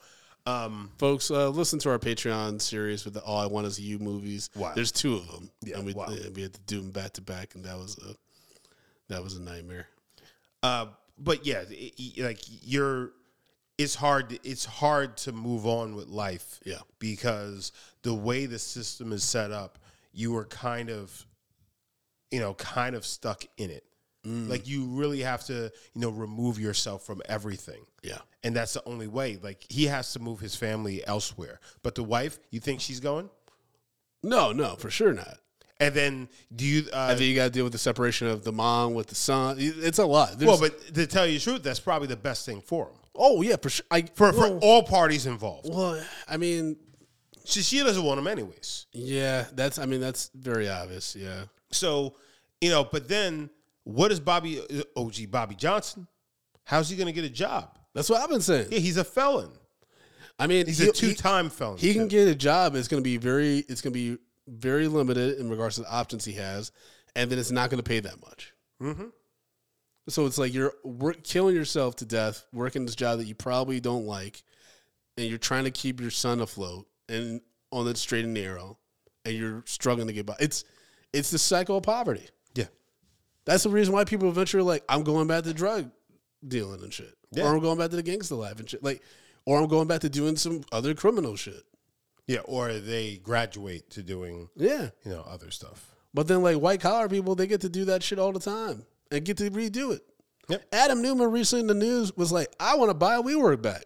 Um, 0.47 0.91
folks 0.99 1.31
uh, 1.31 1.49
listen 1.49 1.79
to 1.81 1.91
our 1.91 1.99
patreon 1.99 2.61
series 2.63 3.05
with 3.05 3.15
the 3.15 3.21
all 3.21 3.39
i 3.41 3.47
want 3.47 3.67
is 3.67 3.81
you 3.81 3.99
movies 3.99 4.49
Wow. 4.55 4.73
there's 4.77 4.93
two 4.93 5.17
of 5.17 5.27
them 5.27 5.51
Yeah, 5.65 5.77
and 5.79 5.87
we, 5.87 5.93
wow. 5.93 6.07
we 6.35 6.43
had 6.43 6.53
to 6.55 6.61
do 6.67 6.81
them 6.81 6.93
back 6.93 7.15
to 7.15 7.21
back 7.21 7.57
and 7.57 7.65
that 7.65 7.77
was 7.77 7.99
a 7.99 8.15
that 9.13 9.23
was 9.25 9.35
a 9.37 9.43
nightmare 9.43 9.89
Uh, 10.63 10.87
but 11.19 11.45
yeah, 11.47 11.63
it- 11.69 11.95
it- 11.99 12.23
like 12.25 12.41
you're, 12.63 13.13
it's 13.79 13.95
hard. 13.95 14.39
It's 14.45 14.65
hard 14.65 15.17
to 15.19 15.33
move 15.33 15.67
on 15.67 15.95
with 15.97 16.09
life. 16.09 16.61
Yeah. 16.65 16.79
because 16.99 17.73
the 18.03 18.15
way 18.15 18.47
the 18.47 18.59
system 18.59 19.13
is 19.13 19.23
set 19.25 19.51
up, 19.53 19.79
you 20.13 20.35
are 20.37 20.45
kind 20.47 20.91
of, 20.91 21.27
you 22.31 22.41
know, 22.41 22.55
kind 22.55 22.95
of 22.97 23.05
stuck 23.05 23.45
in 23.59 23.71
it. 23.71 23.85
Like 24.49 24.67
you 24.67 24.87
really 24.87 25.21
have 25.21 25.45
to, 25.47 25.71
you 25.95 26.01
know, 26.01 26.11
remove 26.11 26.59
yourself 26.59 27.05
from 27.07 27.23
everything. 27.29 27.83
yeah 28.03 28.19
And 28.43 28.57
that's 28.57 28.73
the 28.75 28.83
only 28.85 29.07
way. 29.07 29.39
Like 29.41 29.65
he 29.69 29.85
has 29.87 30.13
to 30.15 30.19
move 30.19 30.41
his 30.41 30.57
family 30.57 31.07
elsewhere. 31.07 31.61
But 31.83 31.95
the 31.95 32.03
wife, 32.03 32.39
you 32.51 32.61
think 32.61 32.81
she's 32.81 33.01
going? 33.01 33.31
no 34.23 34.51
no 34.53 34.75
for 34.77 34.91
sure 34.91 35.13
not 35.13 35.39
And 35.79 35.95
then 35.95 36.29
do 36.55 36.65
you? 36.65 36.89
Uh, 36.93 37.09
and 37.11 37.19
then 37.21 37.29
you 37.29 37.35
got 37.37 37.45
to 37.45 37.51
deal 37.51 37.65
with 37.65 37.73
the 37.73 37.79
separation 37.79 38.27
of 38.29 38.43
the 38.45 38.53
mom 38.53 38.95
with 38.95 39.09
the 39.09 39.15
son. 39.15 39.57
It's 39.61 39.99
a 39.99 40.07
lot. 40.07 40.39
There's- 40.39 40.49
well, 40.49 40.59
but 40.59 40.95
to 40.95 41.07
tell 41.07 41.27
you 41.27 41.39
the 41.39 41.45
truth, 41.45 41.63
that's 41.63 41.81
probably 41.81 42.09
the 42.09 42.17
best 42.17 42.47
thing 42.47 42.61
for 42.63 42.87
him. 42.89 42.97
oh 43.15 43.43
yeah, 43.43 43.57
for 43.57 43.69
sure. 43.71 43.87
I, 43.91 44.03
For, 44.15 44.33
for 44.33 44.59
all 44.63 44.83
parties 44.83 45.27
involved. 45.27 45.69
well, 45.69 46.03
I 46.27 46.37
mean, 46.39 46.77
She, 47.45 47.61
she 47.63 47.79
doesn't 47.81 48.03
want 48.03 48.19
him 48.19 48.27
anyways. 48.27 48.87
yeah, 48.93 49.45
that's. 49.55 49.79
I 49.79 49.85
mean, 49.87 50.01
that's 50.01 50.31
very 50.35 50.69
obvious. 50.69 51.15
Yeah, 51.15 51.45
So, 51.71 52.15
you 52.63 52.71
know, 52.71 52.83
but 52.85 53.07
then 53.07 53.51
what 53.87 54.11
is 54.11 54.19
Bobby, 54.19 54.61
uh, 54.61 54.83
OG 55.01 55.31
Bobby 55.31 55.55
Johnson? 55.55 56.09
How's 56.65 56.91
he 56.91 56.97
going 56.97 57.07
to 57.07 57.13
get 57.13 57.25
a 57.25 57.31
job? 57.31 57.79
that's 57.95 58.11
what 58.11 58.21
I've 58.21 58.29
been 58.29 58.41
saying. 58.41 58.69
Yeah, 58.71 58.81
he's 58.81 58.97
a 58.97 59.05
felon. 59.05 59.49
I 60.39 60.49
mean, 60.49 60.67
He's 60.67 60.79
he- 60.79 60.89
a 60.89 60.93
two 60.93 61.15
time 61.15 61.49
felon. 61.49 61.79
He, 61.79 61.89
he 61.89 61.95
can 61.95 62.09
get 62.09 62.27
a 62.29 62.35
job. 62.35 62.75
It's 62.75 62.89
going 62.89 63.03
to 63.03 63.05
be 63.09 63.17
very. 63.17 63.59
It's 63.69 63.81
going 63.81 63.95
to 63.95 64.17
be 64.17 64.19
very 64.49 64.89
limited 64.89 65.39
in 65.39 65.49
regards 65.49 65.77
to 65.77 65.83
the 65.83 65.91
options 65.91 66.25
he 66.25 66.33
has, 66.33 66.73
and 67.15 67.31
then 67.31 67.39
it's 67.39 67.53
not 67.53 67.71
going 67.71 67.79
to 67.83 67.89
pay 67.89 68.01
that 68.01 68.21
much. 68.21 68.53
Mm-hmm. 68.83 69.07
So 70.09 70.27
it's 70.27 70.37
like 70.37 70.53
you're 70.53 70.75
work, 70.85 71.23
killing 71.25 71.55
yourself 71.55 71.97
to 71.97 72.05
death 72.05 72.45
working 72.53 72.85
this 72.85 72.97
job 72.97 73.19
that 73.19 73.27
you 73.27 73.35
probably 73.35 73.81
don't 73.81 74.05
like, 74.05 74.43
and 75.17 75.27
you're 75.29 75.39
trying 75.39 75.65
to 75.65 75.71
keep 75.71 76.01
your 76.01 76.11
son 76.11 76.41
afloat 76.41 76.87
and 77.09 77.41
on 77.73 77.85
the 77.87 77.95
straight 77.97 78.25
and 78.25 78.35
narrow, 78.35 78.79
and 79.25 79.35
you're 79.35 79.63
struggling 79.65 80.09
to 80.09 80.13
get 80.13 80.27
by. 80.27 80.35
It's 80.41 80.65
it's 81.13 81.31
the 81.31 81.39
cycle 81.39 81.77
of 81.77 81.85
poverty. 81.85 82.29
That's 83.47 83.63
the 83.65 83.71
reason 83.71 83.95
why 83.95 84.05
people 84.05 84.29
eventually 84.29 84.61
are 84.61 84.65
like, 84.65 84.85
I'm 84.89 85.03
going 85.05 85.27
back 85.29 85.45
to 85.45 85.55
drug 85.55 85.91
dealing 86.47 86.83
and 86.83 86.93
shit, 86.93 87.15
Yeah. 87.33 87.45
or 87.45 87.55
I'm 87.55 87.61
going 87.61 87.79
back 87.79 87.91
to 87.91 87.97
the 87.97 88.03
gangster 88.03 88.35
life 88.35 88.59
and 88.61 88.69
shit, 88.69 88.83
like, 88.83 89.03
or 89.47 89.59
I'm 89.61 89.69
going 89.69 89.87
back 89.89 90.01
to 90.03 90.09
doing 90.11 90.37
some 90.37 90.63
other 90.73 90.95
criminal 90.95 91.37
shit. 91.37 91.63
Yeah, 92.27 92.41
or 92.41 92.73
they 92.75 93.17
graduate 93.19 93.89
to 93.91 94.03
doing 94.03 94.49
Yeah. 94.57 94.91
you 95.05 95.13
know 95.13 95.23
other 95.23 95.51
stuff. 95.51 95.95
But 96.13 96.27
then 96.29 96.43
like 96.43 96.57
white 96.57 96.81
collar 96.81 97.09
people, 97.09 97.35
they 97.37 97.47
get 97.47 97.61
to 97.61 97.69
do 97.69 97.85
that 97.87 98.03
shit 98.03 98.19
all 98.19 98.33
the 98.33 98.41
time 98.41 98.85
and 99.13 99.25
get 99.25 99.37
to 99.39 99.51
redo 99.51 99.93
it. 99.93 100.03
Yep. 100.49 100.67
Adam 100.73 101.03
Neumann 101.03 101.31
recently 101.31 101.61
in 101.61 101.67
the 101.69 101.75
news 101.75 102.17
was 102.17 102.33
like, 102.33 102.49
I 102.59 102.77
want 102.77 102.91
to 102.91 102.95
buy 102.95 103.17
WeWork 103.19 103.63
back. 103.63 103.85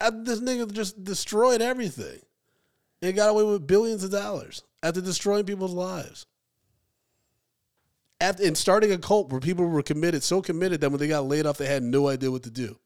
After 0.00 0.22
this 0.24 0.40
nigga 0.40 0.70
just 0.72 1.02
destroyed 1.04 1.62
everything 1.62 2.20
and 3.00 3.14
got 3.16 3.30
away 3.30 3.44
with 3.44 3.66
billions 3.66 4.02
of 4.04 4.10
dollars 4.10 4.62
after 4.82 5.00
destroying 5.00 5.44
people's 5.44 5.72
lives. 5.72 6.26
After 8.24 8.44
and 8.44 8.56
starting 8.56 8.90
a 8.92 8.98
cult 8.98 9.30
where 9.30 9.40
people 9.40 9.66
were 9.66 9.82
committed, 9.82 10.22
so 10.22 10.40
committed 10.40 10.80
that 10.80 10.90
when 10.90 10.98
they 10.98 11.08
got 11.08 11.26
laid 11.26 11.44
off, 11.46 11.58
they 11.58 11.66
had 11.66 11.82
no 11.82 12.08
idea 12.08 12.30
what 12.30 12.42
to 12.44 12.50
do. 12.50 12.78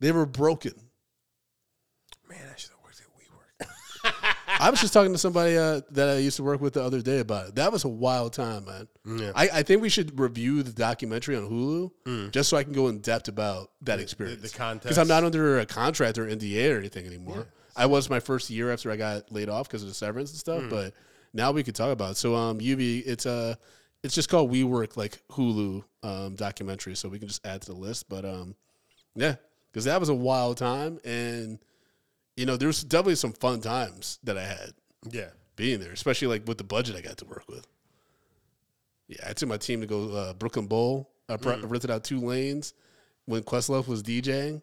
They 0.00 0.10
were 0.12 0.26
broken. 0.26 0.72
Man, 2.28 2.38
I 2.52 2.56
should 2.56 2.70
have 2.70 2.78
worked 2.82 3.00
at 3.00 3.06
WeWork. 4.10 4.34
I 4.60 4.70
was 4.70 4.80
just 4.80 4.92
talking 4.92 5.12
to 5.12 5.18
somebody 5.18 5.56
uh, 5.56 5.82
that 5.92 6.08
I 6.08 6.18
used 6.18 6.36
to 6.38 6.42
work 6.42 6.60
with 6.60 6.74
the 6.74 6.82
other 6.82 7.00
day 7.00 7.20
about 7.20 7.48
it. 7.48 7.54
That 7.54 7.70
was 7.70 7.84
a 7.84 7.88
wild 7.88 8.32
time, 8.32 8.64
man. 8.64 8.88
Yeah. 9.06 9.32
I, 9.34 9.48
I 9.54 9.62
think 9.62 9.80
we 9.80 9.88
should 9.88 10.18
review 10.18 10.62
the 10.64 10.72
documentary 10.72 11.36
on 11.36 11.48
Hulu 11.48 12.32
just 12.32 12.48
so 12.50 12.56
I 12.56 12.64
can 12.64 12.72
go 12.72 12.88
in 12.88 12.98
depth 12.98 13.28
about 13.28 13.70
that 13.82 14.00
experience. 14.00 14.42
the 14.42 14.56
context. 14.56 14.84
Because 14.88 14.98
I'm 14.98 15.08
not 15.08 15.22
under 15.24 15.60
a 15.60 15.66
contract 15.66 16.18
or 16.18 16.26
NDA 16.26 16.74
or 16.74 16.78
anything 16.78 17.06
anymore. 17.06 17.46
I 17.76 17.86
was 17.86 18.10
my 18.10 18.18
first 18.18 18.50
year 18.50 18.72
after 18.72 18.90
I 18.90 18.96
got 18.96 19.30
laid 19.30 19.48
off 19.48 19.68
because 19.68 19.82
of 19.82 19.88
the 19.88 19.94
severance 19.94 20.30
and 20.30 20.38
stuff, 20.40 20.64
but 20.68 20.94
now 21.32 21.52
we 21.52 21.62
could 21.62 21.76
talk 21.76 21.92
about 21.92 22.12
it. 22.12 22.16
So, 22.16 22.34
um, 22.34 22.58
UV, 22.58 23.04
it's 23.06 23.24
uh, 23.24 23.54
it's 24.02 24.14
just 24.14 24.28
called 24.28 24.52
WeWork, 24.52 24.96
like 24.96 25.20
Hulu 25.32 25.82
um, 26.02 26.34
documentary. 26.36 26.94
So 26.96 27.08
we 27.08 27.18
can 27.18 27.28
just 27.28 27.44
add 27.46 27.62
to 27.62 27.72
the 27.72 27.78
list. 27.78 28.08
But 28.08 28.24
um, 28.24 28.54
yeah, 29.14 29.36
because 29.72 29.84
that 29.84 30.00
was 30.00 30.08
a 30.08 30.14
wild 30.14 30.56
time, 30.58 30.98
and 31.04 31.58
you 32.36 32.46
know, 32.46 32.56
there 32.56 32.68
was 32.68 32.84
definitely 32.84 33.16
some 33.16 33.32
fun 33.32 33.60
times 33.60 34.18
that 34.24 34.38
I 34.38 34.44
had 34.44 34.72
Yeah. 35.10 35.30
being 35.56 35.80
there, 35.80 35.92
especially 35.92 36.28
like 36.28 36.46
with 36.46 36.58
the 36.58 36.64
budget 36.64 36.94
I 36.96 37.00
got 37.00 37.16
to 37.18 37.24
work 37.24 37.44
with. 37.48 37.66
Yeah, 39.08 39.24
I 39.28 39.32
took 39.32 39.48
my 39.48 39.56
team 39.56 39.80
to 39.80 39.86
go 39.86 40.10
uh, 40.14 40.34
Brooklyn 40.34 40.66
Bowl. 40.66 41.10
I 41.28 41.36
pr- 41.36 41.54
rented 41.66 41.90
out 41.90 42.04
two 42.04 42.20
lanes 42.20 42.74
when 43.24 43.42
Questlove 43.42 43.88
was 43.88 44.02
DJing. 44.02 44.62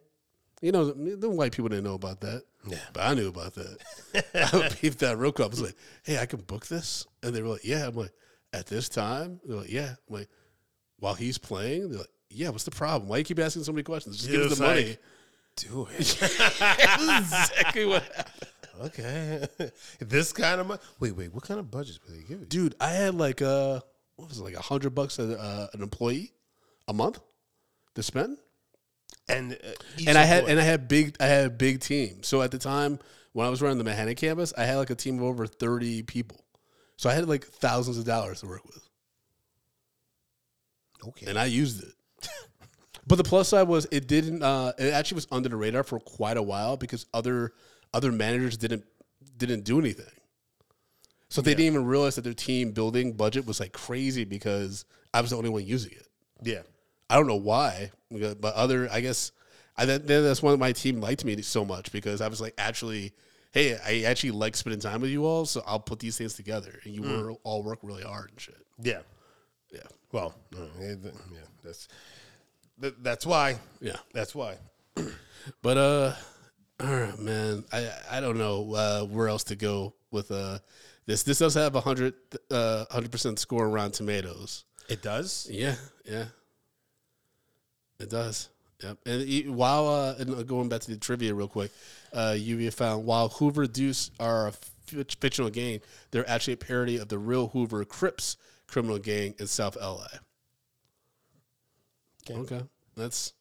You 0.62 0.72
know, 0.72 0.90
the 0.90 1.28
white 1.28 1.52
people 1.52 1.68
didn't 1.68 1.84
know 1.84 1.94
about 1.94 2.20
that. 2.22 2.42
Yeah. 2.66 2.78
But 2.92 3.02
I 3.02 3.14
knew 3.14 3.28
about 3.28 3.54
that. 3.54 3.78
I 4.34 4.70
beefed 4.80 5.00
that 5.00 5.18
real 5.18 5.32
quick. 5.32 5.46
I 5.46 5.50
was 5.50 5.60
like, 5.60 5.76
hey, 6.02 6.18
I 6.18 6.26
can 6.26 6.40
book 6.40 6.66
this? 6.66 7.06
And 7.22 7.34
they 7.34 7.42
were 7.42 7.50
like, 7.50 7.64
yeah. 7.64 7.86
I'm 7.86 7.94
like, 7.94 8.12
at 8.56 8.66
this 8.66 8.88
time? 8.88 9.40
They're 9.44 9.58
like, 9.58 9.70
yeah. 9.70 9.90
I'm 10.08 10.14
like, 10.16 10.28
while 10.98 11.14
he's 11.14 11.38
playing? 11.38 11.90
They're 11.90 11.98
like, 12.00 12.08
yeah, 12.30 12.48
what's 12.48 12.64
the 12.64 12.70
problem? 12.70 13.08
Why 13.08 13.18
you 13.18 13.24
keep 13.24 13.38
asking 13.38 13.64
so 13.64 13.72
many 13.72 13.82
questions? 13.82 14.18
Just 14.18 14.30
give 14.30 14.40
us 14.40 14.58
the 14.58 14.64
like- 14.64 14.76
money. 14.76 14.96
Do 15.56 15.88
it. 15.90 15.98
exactly 16.22 17.86
what 17.86 18.02
happened. 18.02 18.50
okay. 18.82 19.46
this 20.00 20.32
kind 20.32 20.60
of 20.60 20.66
money. 20.66 20.80
Wait, 21.00 21.12
wait. 21.12 21.32
What 21.32 21.44
kind 21.44 21.58
of 21.58 21.70
budgets 21.70 21.98
were 22.04 22.12
they 22.14 22.20
giving? 22.20 22.40
you? 22.40 22.46
dude, 22.46 22.74
I 22.78 22.90
had 22.90 23.14
like 23.14 23.40
uh 23.40 23.80
what 24.16 24.28
was 24.28 24.38
it, 24.38 24.44
like 24.44 24.56
a 24.56 24.62
hundred 24.62 24.94
bucks 24.94 25.18
a, 25.18 25.38
uh, 25.38 25.66
an 25.72 25.82
employee 25.82 26.32
a 26.88 26.92
month 26.92 27.20
to 27.94 28.02
spend, 28.02 28.38
And 29.28 29.52
uh, 29.52 29.56
each 29.98 30.08
and 30.08 30.18
I 30.18 30.24
had 30.24 30.44
and 30.44 30.60
I 30.60 30.62
had 30.62 30.88
big 30.88 31.16
I 31.20 31.26
had 31.26 31.46
a 31.46 31.50
big 31.50 31.80
team. 31.80 32.22
So 32.22 32.42
at 32.42 32.50
the 32.50 32.58
time 32.58 32.98
when 33.32 33.46
I 33.46 33.50
was 33.50 33.60
running 33.62 33.78
the 33.78 33.84
Manhattan 33.84 34.14
campus, 34.14 34.52
I 34.56 34.64
had 34.64 34.76
like 34.76 34.90
a 34.90 34.94
team 34.94 35.18
of 35.18 35.24
over 35.24 35.46
thirty 35.46 36.02
people. 36.02 36.44
So 36.96 37.10
I 37.10 37.14
had 37.14 37.28
like 37.28 37.44
thousands 37.44 37.98
of 37.98 38.04
dollars 38.04 38.40
to 38.40 38.46
work 38.46 38.64
with, 38.64 38.88
okay. 41.08 41.26
and 41.26 41.38
I 41.38 41.44
used 41.44 41.82
it. 41.82 41.92
but 43.06 43.16
the 43.16 43.24
plus 43.24 43.48
side 43.48 43.68
was 43.68 43.86
it 43.90 44.06
didn't. 44.06 44.42
Uh, 44.42 44.72
it 44.78 44.92
actually 44.92 45.16
was 45.16 45.28
under 45.30 45.48
the 45.48 45.56
radar 45.56 45.82
for 45.82 46.00
quite 46.00 46.36
a 46.36 46.42
while 46.42 46.76
because 46.76 47.06
other 47.12 47.52
other 47.92 48.12
managers 48.12 48.56
didn't 48.56 48.84
didn't 49.36 49.64
do 49.64 49.78
anything. 49.78 50.06
So 51.28 51.42
they 51.42 51.52
didn't 51.52 51.66
even 51.66 51.84
realize 51.84 52.14
that 52.14 52.22
their 52.22 52.34
team 52.34 52.70
building 52.70 53.12
budget 53.12 53.46
was 53.46 53.58
like 53.58 53.72
crazy 53.72 54.24
because 54.24 54.84
I 55.12 55.20
was 55.20 55.30
the 55.30 55.36
only 55.36 55.50
one 55.50 55.66
using 55.66 55.92
it. 55.92 56.06
yeah. 56.42 56.62
I 57.08 57.16
don't 57.16 57.26
know 57.26 57.36
why, 57.36 57.90
but 58.10 58.54
other 58.54 58.88
I 58.90 59.00
guess 59.00 59.32
I 59.76 59.84
that, 59.86 60.06
that's 60.06 60.42
why 60.42 60.56
my 60.56 60.72
team 60.72 61.00
liked 61.00 61.24
me 61.24 61.40
so 61.42 61.64
much 61.64 61.92
because 61.92 62.20
I 62.20 62.28
was 62.28 62.40
like 62.40 62.54
actually, 62.58 63.12
hey, 63.56 63.78
I 64.04 64.08
actually 64.10 64.32
like 64.32 64.54
spending 64.54 64.80
time 64.80 65.00
with 65.00 65.10
you 65.10 65.24
all, 65.24 65.46
so 65.46 65.62
I'll 65.66 65.80
put 65.80 65.98
these 65.98 66.18
things 66.18 66.34
together, 66.34 66.78
and 66.84 66.94
you 66.94 67.00
were 67.02 67.32
all 67.42 67.62
work 67.62 67.78
really 67.82 68.02
hard 68.02 68.30
and 68.30 68.38
shit. 68.40 68.60
Yeah. 68.82 69.00
Yeah, 69.72 69.80
Well, 70.12 70.34
yeah, 70.52 70.94
that's 71.64 71.88
that's 73.02 73.24
why. 73.26 73.58
yeah. 73.80 73.96
That's 74.12 74.34
why. 74.34 74.56
But 75.62 75.76
uh, 75.76 76.12
all 76.80 76.94
right, 76.94 77.18
man. 77.18 77.64
I 77.72 77.88
I 78.10 78.20
don't 78.20 78.36
know 78.36 78.74
uh, 78.74 79.02
where 79.04 79.28
else 79.28 79.44
to 79.44 79.56
go 79.56 79.94
with 80.10 80.30
uh 80.32 80.58
this. 81.06 81.22
This 81.22 81.38
does 81.38 81.54
have 81.54 81.74
a 81.76 81.80
hundred 81.80 82.14
uh 82.50 82.84
hundred 82.90 83.12
percent 83.12 83.38
score 83.38 83.64
on 83.66 83.72
Rotten 83.72 83.92
Tomatoes. 83.92 84.64
It 84.88 85.02
does. 85.02 85.46
Yeah, 85.50 85.76
yeah, 86.04 86.26
it 88.00 88.10
does. 88.10 88.48
Yep. 88.82 88.98
And 89.06 89.56
while 89.56 89.88
uh, 89.88 90.14
and 90.18 90.34
uh, 90.34 90.42
going 90.42 90.68
back 90.68 90.82
to 90.82 90.90
the 90.90 90.98
trivia 90.98 91.34
real 91.34 91.48
quick, 91.48 91.70
uh, 92.12 92.36
you 92.38 92.70
found 92.70 93.06
while 93.06 93.28
Hoover 93.28 93.66
Deuce 93.66 94.10
are 94.20 94.48
a 94.48 94.52
fictional 94.92 95.50
gang, 95.50 95.80
they're 96.10 96.28
actually 96.28 96.54
a 96.54 96.58
parody 96.58 96.98
of 96.98 97.08
the 97.08 97.18
real 97.18 97.48
Hoover 97.48 97.84
Crips 97.84 98.36
criminal 98.66 98.98
gang 98.98 99.34
in 99.38 99.46
South 99.46 99.76
LA. 99.80 100.06
Okay, 102.28 102.60
that's 102.96 103.32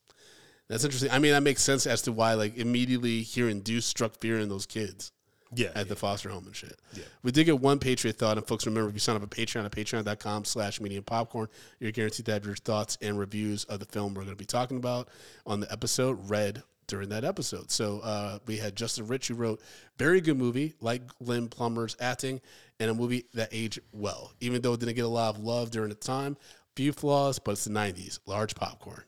that's 0.70 0.84
interesting. 0.84 1.12
I 1.12 1.20
mean, 1.20 1.34
that 1.34 1.44
makes 1.44 1.62
sense 1.62 1.86
as 1.86 2.02
to 2.04 2.12
why, 2.12 2.34
like, 2.34 2.58
immediately 2.58 3.22
hearing 3.22 3.62
Deuce 3.62 3.86
struck 3.86 4.14
fear 4.16 4.40
in 4.40 4.50
those 4.50 4.66
kids 4.66 5.12
Yeah. 5.54 5.70
at 5.76 5.88
the 5.88 5.96
foster 5.96 6.30
home 6.30 6.46
and 6.46 6.56
shit. 6.56 6.80
Yeah. 6.94 7.04
We 7.24 7.32
did 7.32 7.46
get 7.46 7.60
one 7.60 7.80
Patreon 7.80 8.16
thought, 8.16 8.38
and 8.38 8.46
folks 8.46 8.66
remember 8.66 8.90
if 8.90 8.96
you 8.96 9.00
sign 9.00 9.16
up 9.16 9.24
a 9.24 9.28
Patreon 9.28 9.66
at 9.66 9.72
patreon.com 9.72 10.46
slash 10.46 10.82
medium 10.82 11.04
popcorn, 11.04 11.48
you're 11.80 11.92
guaranteed 11.92 12.26
to 12.26 12.34
have 12.34 12.46
your 12.46 12.56
thoughts 12.56 12.98
and 13.02 13.18
reviews 13.18 13.64
of 13.66 13.80
the 13.80 13.86
film 13.86 14.14
we're 14.14 14.24
going 14.24 14.36
to 14.36 14.42
be 14.42 14.46
talking 14.46 14.78
about 14.78 15.10
on 15.46 15.60
the 15.60 15.72
episode 15.72 16.30
read 16.30 16.64
during 16.88 17.10
that 17.10 17.24
episode. 17.24 17.72
So 17.72 18.00
uh, 18.00 18.40
we 18.46 18.58
had 18.58 18.76
Justin 18.76 19.08
Rich 19.08 19.30
who 19.30 19.36
wrote 19.36 19.62
very 19.98 20.22
good 20.22 20.38
movie, 20.38 20.74
like 20.82 21.02
Glenn 21.24 21.48
Plummer's 21.48 21.96
acting, 22.00 22.42
and 22.80 22.92
a 22.92 22.94
movie 22.94 23.26
that 23.34 23.50
aged 23.52 23.80
well. 23.92 24.32
Even 24.40 24.62
though 24.62 24.74
it 24.74 24.80
didn't 24.80 24.96
get 24.96 25.06
a 25.06 25.08
lot 25.08 25.36
of 25.36 25.44
love 25.44 25.72
during 25.72 25.90
the 25.90 25.96
time, 25.96 26.38
few 26.76 26.92
flaws, 26.92 27.40
but 27.40 27.52
it's 27.52 27.66
the 27.66 27.72
90s, 27.72 28.20
large 28.26 28.56
popcorn. 28.56 29.04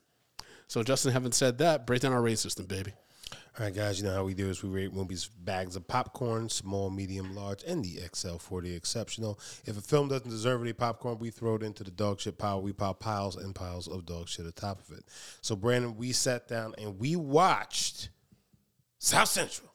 So 0.67 0.83
Justin, 0.83 1.13
having 1.13 1.31
said 1.31 1.59
that, 1.59 1.85
break 1.85 2.01
down 2.01 2.13
our 2.13 2.21
rating 2.21 2.37
system, 2.37 2.65
baby. 2.65 2.93
All 3.59 3.65
right, 3.65 3.73
guys. 3.73 3.99
You 3.99 4.05
know 4.05 4.13
how 4.13 4.23
we 4.23 4.35
do 4.35 4.49
is 4.49 4.61
we 4.61 4.69
rate 4.69 4.93
movies 4.93 5.31
bags 5.43 5.75
of 5.75 5.87
popcorn, 5.87 6.47
small, 6.47 6.91
medium, 6.91 7.35
large, 7.35 7.63
and 7.63 7.83
the 7.83 7.99
XL 8.13 8.35
for 8.35 8.61
the 8.61 8.75
exceptional. 8.75 9.39
If 9.65 9.79
a 9.79 9.81
film 9.81 10.09
doesn't 10.09 10.29
deserve 10.29 10.61
any 10.61 10.73
popcorn, 10.73 11.17
we 11.17 11.31
throw 11.31 11.55
it 11.55 11.63
into 11.63 11.83
the 11.83 11.89
dog 11.89 12.19
shit 12.19 12.37
pile. 12.37 12.61
We 12.61 12.71
pile 12.71 12.93
piles 12.93 13.35
and 13.35 13.55
piles 13.55 13.87
of 13.87 14.05
dog 14.05 14.27
shit 14.27 14.45
atop 14.45 14.87
of 14.87 14.95
it. 14.95 15.05
So, 15.41 15.55
Brandon, 15.55 15.97
we 15.97 16.11
sat 16.11 16.47
down 16.47 16.75
and 16.77 16.99
we 16.99 17.15
watched 17.15 18.09
South 18.99 19.29
Central. 19.29 19.71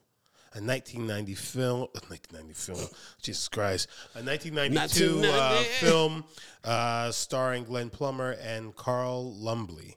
A 0.54 0.60
1990 0.60 1.34
film, 1.34 1.80
1990 1.80 2.52
film, 2.52 2.88
Jesus 3.22 3.48
Christ, 3.48 3.88
a 4.14 4.22
1992 4.22 5.22
uh, 5.24 5.62
film 5.80 6.24
uh, 6.62 7.10
starring 7.10 7.64
Glenn 7.64 7.88
Plummer 7.88 8.36
and 8.40 8.76
Carl 8.76 9.34
Lumbly. 9.34 9.96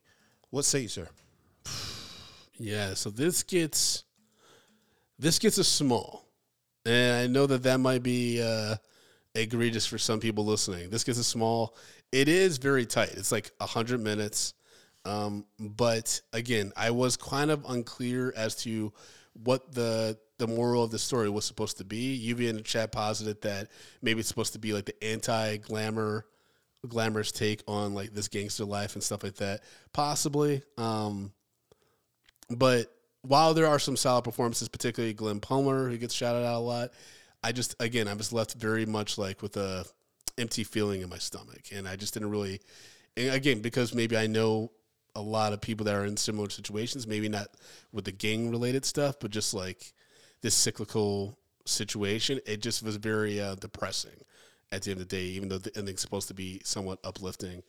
What 0.49 0.63
say 0.63 0.79
you, 0.79 0.88
sir? 0.88 1.09
Yeah, 2.57 2.93
so 2.93 3.09
this 3.09 3.43
gets 3.43 4.03
this 5.19 5.39
gets 5.39 5.57
a 5.57 5.63
small, 5.63 6.25
and 6.85 7.15
I 7.15 7.27
know 7.27 7.47
that 7.47 7.63
that 7.63 7.79
might 7.79 8.03
be 8.03 8.41
uh, 8.41 8.75
egregious 9.33 9.85
for 9.85 9.97
some 9.97 10.19
people 10.19 10.45
listening. 10.45 10.89
This 10.89 11.03
gets 11.03 11.19
a 11.19 11.23
small. 11.23 11.75
It 12.11 12.27
is 12.27 12.57
very 12.57 12.85
tight. 12.85 13.11
It's 13.13 13.31
like 13.31 13.51
hundred 13.59 14.01
minutes, 14.01 14.53
um, 15.03 15.45
but 15.59 16.21
again, 16.31 16.71
I 16.77 16.91
was 16.91 17.17
kind 17.17 17.51
of 17.51 17.65
unclear 17.67 18.33
as 18.35 18.55
to 18.63 18.93
what 19.43 19.73
the 19.73 20.17
the 20.37 20.47
moral 20.47 20.83
of 20.83 20.91
the 20.91 20.99
story 20.99 21.29
was 21.29 21.45
supposed 21.45 21.77
to 21.77 21.85
be. 21.85 22.33
UV 22.33 22.49
in 22.49 22.55
the 22.55 22.61
chat 22.61 22.91
posited 22.91 23.41
that 23.41 23.69
maybe 24.01 24.19
it's 24.19 24.29
supposed 24.29 24.53
to 24.53 24.59
be 24.59 24.73
like 24.73 24.85
the 24.85 25.03
anti 25.03 25.57
glamour 25.57 26.25
glamorous 26.87 27.31
take 27.31 27.63
on 27.67 27.93
like 27.93 28.13
this 28.13 28.27
gangster 28.27 28.63
life 28.63 28.93
and 28.93 29.03
stuff 29.03 29.23
like 29.23 29.35
that. 29.35 29.61
Possibly. 29.91 30.61
Um, 30.77 31.31
but 32.49 32.91
while 33.21 33.53
there 33.53 33.67
are 33.67 33.79
some 33.79 33.97
solid 33.97 34.23
performances, 34.23 34.67
particularly 34.67 35.13
Glenn 35.13 35.39
Plummer, 35.39 35.89
who 35.89 35.97
gets 35.97 36.13
shouted 36.13 36.45
out 36.45 36.57
a 36.57 36.59
lot, 36.59 36.91
I 37.43 37.51
just 37.51 37.75
again 37.79 38.07
I 38.07 38.13
was 38.13 38.33
left 38.33 38.53
very 38.53 38.85
much 38.85 39.17
like 39.17 39.41
with 39.41 39.57
a 39.57 39.85
empty 40.37 40.63
feeling 40.63 41.01
in 41.01 41.09
my 41.09 41.17
stomach, 41.17 41.69
and 41.73 41.87
I 41.87 41.95
just 41.95 42.13
didn't 42.13 42.31
really. 42.31 42.61
Again, 43.17 43.61
because 43.61 43.93
maybe 43.93 44.17
I 44.17 44.27
know 44.27 44.71
a 45.15 45.21
lot 45.21 45.53
of 45.53 45.61
people 45.61 45.85
that 45.85 45.95
are 45.95 46.05
in 46.05 46.17
similar 46.17 46.49
situations, 46.49 47.07
maybe 47.07 47.29
not 47.29 47.47
with 47.93 48.03
the 48.03 48.11
gang 48.11 48.51
related 48.51 48.83
stuff, 48.83 49.15
but 49.21 49.31
just 49.31 49.53
like 49.53 49.93
this 50.41 50.53
cyclical 50.53 51.37
situation, 51.65 52.39
it 52.45 52.61
just 52.61 52.83
was 52.83 52.97
very 52.97 53.39
uh, 53.39 53.55
depressing 53.55 54.11
at 54.71 54.81
the 54.81 54.91
end 54.91 54.99
of 54.99 55.07
the 55.07 55.15
day, 55.15 55.23
even 55.23 55.47
though 55.47 55.57
the 55.57 55.75
ending's 55.77 56.01
supposed 56.01 56.27
to 56.27 56.33
be 56.33 56.61
somewhat 56.65 56.99
uplifting. 57.05 57.63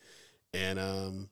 And 0.53 0.79
um, 0.79 1.29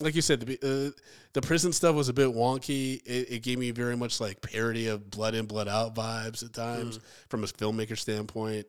like 0.00 0.14
you 0.14 0.22
said, 0.22 0.40
the 0.40 0.58
uh, 0.62 1.00
the 1.32 1.42
prison 1.42 1.72
stuff 1.72 1.94
was 1.94 2.08
a 2.08 2.12
bit 2.12 2.28
wonky. 2.28 3.00
It, 3.04 3.30
it, 3.30 3.42
gave 3.42 3.58
me 3.58 3.72
very 3.72 3.96
much 3.96 4.20
like 4.20 4.40
parody 4.40 4.86
of 4.86 5.10
Blood 5.10 5.34
In 5.34 5.46
Blood 5.46 5.68
Out 5.68 5.94
vibes 5.94 6.44
at 6.44 6.52
times 6.52 6.98
mm. 6.98 7.02
from 7.28 7.42
a 7.42 7.46
filmmaker 7.46 7.98
standpoint. 7.98 8.66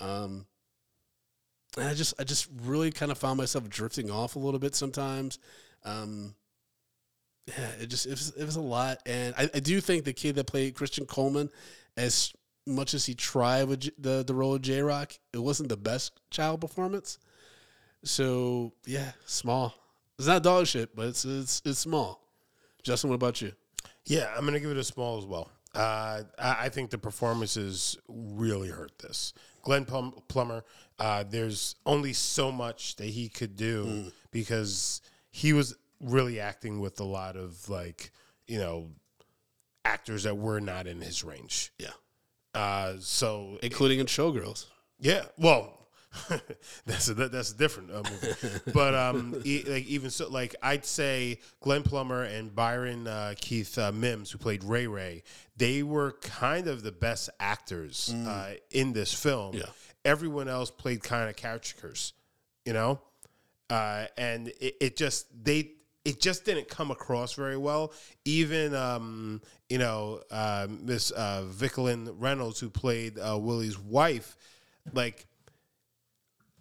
Um, 0.00 0.46
and 1.76 1.88
I 1.88 1.94
just 1.94 2.14
I 2.18 2.24
just 2.24 2.48
really 2.64 2.90
kind 2.90 3.12
of 3.12 3.18
found 3.18 3.38
myself 3.38 3.68
drifting 3.68 4.10
off 4.10 4.34
a 4.34 4.40
little 4.40 4.60
bit 4.60 4.74
sometimes. 4.74 5.38
Um, 5.84 6.34
yeah, 7.46 7.70
it 7.80 7.86
just 7.86 8.06
it 8.06 8.10
was, 8.10 8.32
it 8.36 8.44
was 8.44 8.56
a 8.56 8.60
lot, 8.60 8.98
and 9.06 9.34
I, 9.38 9.50
I 9.54 9.60
do 9.60 9.80
think 9.80 10.04
the 10.04 10.12
kid 10.12 10.34
that 10.36 10.46
played 10.46 10.74
Christian 10.74 11.06
Coleman, 11.06 11.50
as 11.96 12.32
much 12.66 12.94
as 12.94 13.06
he 13.06 13.14
tried 13.14 13.64
with 13.64 13.90
the 14.02 14.24
the 14.24 14.34
role 14.34 14.54
of 14.54 14.62
J 14.62 14.80
Rock, 14.80 15.12
it 15.32 15.38
wasn't 15.38 15.68
the 15.68 15.76
best 15.76 16.18
child 16.30 16.60
performance. 16.60 17.18
So 18.02 18.72
yeah, 18.86 19.12
small. 19.26 19.74
It's 20.18 20.28
not 20.28 20.42
dog 20.42 20.66
shit, 20.66 20.94
but 20.94 21.08
it's 21.08 21.24
it's 21.24 21.62
it's 21.64 21.78
small. 21.78 22.20
Justin, 22.82 23.10
what 23.10 23.16
about 23.16 23.40
you? 23.40 23.52
Yeah, 24.06 24.32
I'm 24.36 24.44
gonna 24.44 24.60
give 24.60 24.70
it 24.70 24.76
a 24.76 24.84
small 24.84 25.18
as 25.18 25.24
well. 25.24 25.50
Uh, 25.74 26.22
I, 26.38 26.56
I 26.60 26.68
think 26.68 26.90
the 26.90 26.98
performances 26.98 27.98
really 28.08 28.68
hurt 28.68 28.96
this. 28.98 29.32
Glenn 29.62 29.84
Plum- 29.84 30.14
Plummer, 30.28 30.62
uh, 30.98 31.24
there's 31.28 31.74
only 31.84 32.12
so 32.12 32.52
much 32.52 32.96
that 32.96 33.06
he 33.06 33.28
could 33.28 33.56
do 33.56 33.84
mm. 33.86 34.12
because 34.30 35.00
he 35.30 35.52
was 35.52 35.74
really 36.00 36.38
acting 36.38 36.80
with 36.80 37.00
a 37.00 37.04
lot 37.04 37.36
of 37.36 37.68
like 37.68 38.12
you 38.46 38.58
know 38.58 38.90
actors 39.84 40.22
that 40.24 40.36
were 40.36 40.60
not 40.60 40.86
in 40.86 41.00
his 41.00 41.24
range. 41.24 41.72
Yeah. 41.78 41.88
Uh, 42.54 42.94
so 43.00 43.58
including 43.62 43.98
it, 43.98 44.02
in 44.02 44.06
Showgirls. 44.06 44.66
Yeah. 45.00 45.24
Well, 45.36 45.83
that's 46.86 47.08
a, 47.08 47.14
that's 47.14 47.52
a 47.52 47.56
different 47.56 47.90
uh, 47.90 48.02
movie. 48.10 48.60
but 48.72 48.94
um, 48.94 49.40
e- 49.44 49.64
like 49.66 49.86
even 49.86 50.10
so, 50.10 50.28
like 50.28 50.54
I'd 50.62 50.84
say 50.84 51.40
Glenn 51.60 51.82
Plummer 51.82 52.22
and 52.22 52.54
Byron 52.54 53.06
uh, 53.06 53.34
Keith 53.36 53.76
uh, 53.78 53.92
Minns, 53.92 54.30
who 54.30 54.38
played 54.38 54.64
Ray 54.64 54.86
Ray, 54.86 55.22
they 55.56 55.82
were 55.82 56.12
kind 56.22 56.68
of 56.68 56.82
the 56.82 56.92
best 56.92 57.30
actors 57.40 58.12
mm. 58.14 58.26
Uh, 58.26 58.56
in 58.70 58.92
this 58.92 59.12
film. 59.12 59.54
Yeah. 59.54 59.64
Everyone 60.04 60.48
else 60.48 60.70
played 60.70 61.02
kind 61.02 61.30
of 61.30 61.36
caricatures, 61.36 62.12
you 62.64 62.74
know, 62.74 63.00
uh, 63.70 64.06
and 64.18 64.48
it, 64.60 64.76
it 64.80 64.96
just 64.96 65.26
they 65.44 65.72
it 66.04 66.20
just 66.20 66.44
didn't 66.44 66.68
come 66.68 66.90
across 66.90 67.32
very 67.32 67.56
well. 67.56 67.92
Even 68.24 68.74
um, 68.74 69.40
you 69.68 69.78
know 69.78 70.20
uh, 70.30 70.66
Miss 70.68 71.10
uh, 71.10 71.44
Vickilyn 71.50 72.14
Reynolds, 72.18 72.60
who 72.60 72.70
played 72.70 73.18
uh, 73.18 73.38
Willie's 73.38 73.78
wife, 73.78 74.36
like 74.92 75.26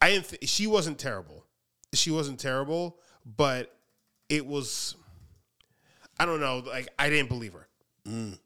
I 0.04 0.10
didn't. 0.12 0.30
Th- 0.30 0.50
she 0.50 0.68
wasn't 0.68 1.00
terrible. 1.00 1.46
She 1.94 2.12
wasn't 2.12 2.38
terrible, 2.38 3.00
but 3.26 3.74
it 4.28 4.46
was. 4.46 4.98
I 6.20 6.26
don't 6.26 6.42
know. 6.42 6.58
Like 6.60 6.90
I 7.00 7.10
didn't 7.10 7.30
believe 7.30 7.54
her, 7.54 7.68
mm. 8.06 8.38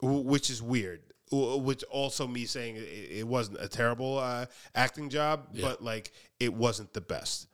which 0.00 0.48
is 0.48 0.62
weird. 0.62 1.00
Which 1.32 1.82
also 1.84 2.28
me 2.28 2.44
saying 2.44 2.76
it, 2.78 3.26
wasn't 3.26 3.58
a 3.60 3.66
terrible 3.66 4.18
uh, 4.18 4.46
acting 4.74 5.08
job, 5.08 5.48
yeah. 5.52 5.66
but 5.66 5.82
like 5.82 6.12
it 6.38 6.52
wasn't 6.52 6.92
the 6.92 7.00
best. 7.00 7.48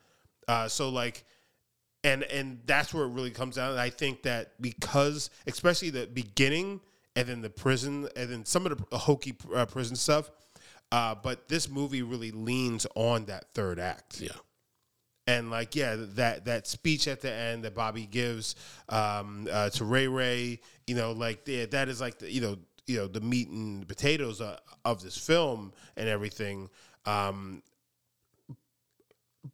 Uh, 0.47 0.69
so 0.69 0.89
like 0.91 1.25
and 2.05 2.25
and 2.25 2.61
that's 2.67 2.93
where 2.93 3.05
it 3.05 3.11
really 3.11 3.31
comes 3.31 3.57
down. 3.57 3.71
And 3.71 3.81
I 3.81 3.89
think 3.89 4.25
that 4.25 4.61
because, 4.61 5.31
especially 5.47 5.91
the 5.91 6.07
beginning, 6.07 6.81
and 7.17 7.29
then 7.29 7.41
the 7.41 7.51
prison, 7.51 8.09
and 8.15 8.31
then 8.31 8.45
some 8.45 8.67
of 8.67 8.85
the 8.91 8.99
hokey 8.99 9.37
uh, 9.55 9.65
prison 9.67 9.97
stuff, 9.97 10.31
uh, 10.91 11.15
but 11.15 11.49
this 11.49 11.69
movie 11.69 12.03
really 12.03 12.31
leans 12.31 12.87
on 12.95 13.27
that 13.27 13.53
third 13.55 13.79
act. 13.79 14.21
Yeah. 14.21 14.31
And 15.27 15.51
like 15.51 15.77
yeah, 15.77 15.97
that 15.99 16.47
that 16.47 16.67
speech 16.67 17.07
at 17.07 17.21
the 17.21 17.31
end 17.31 17.65
that 17.65 17.75
Bobby 17.75 18.07
gives 18.07 18.55
um, 18.89 19.47
uh, 19.51 19.69
to 19.71 19.85
Ray 19.85 20.09
Ray, 20.09 20.61
you 20.87 20.95
know, 20.95 21.13
like 21.13 21.47
yeah, 21.47 21.67
that 21.67 21.91
is 21.91 22.01
like 22.01 22.19
the, 22.19 22.33
you 22.33 22.41
know 22.41 22.57
you 22.87 22.97
know 22.97 23.07
the 23.07 23.21
meat 23.21 23.49
and 23.51 23.87
potatoes 23.87 24.41
uh, 24.41 24.57
of 24.87 25.03
this 25.03 25.19
film 25.19 25.75
and 25.99 26.09
everything. 26.09 26.71
Um, 27.05 27.63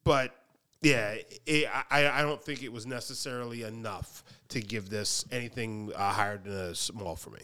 but 0.05 0.33
yeah, 0.81 1.17
it, 1.45 1.69
I 1.91 2.07
I 2.07 2.23
don't 2.23 2.43
think 2.43 2.63
it 2.63 2.73
was 2.73 2.87
necessarily 2.87 3.65
enough 3.65 4.23
to 4.51 4.61
give 4.61 4.91
this 4.91 5.25
anything 5.33 5.91
uh, 5.97 6.13
higher 6.13 6.39
than 6.39 6.53
a 6.53 6.75
small 6.77 7.17
for 7.17 7.31
me. 7.31 7.41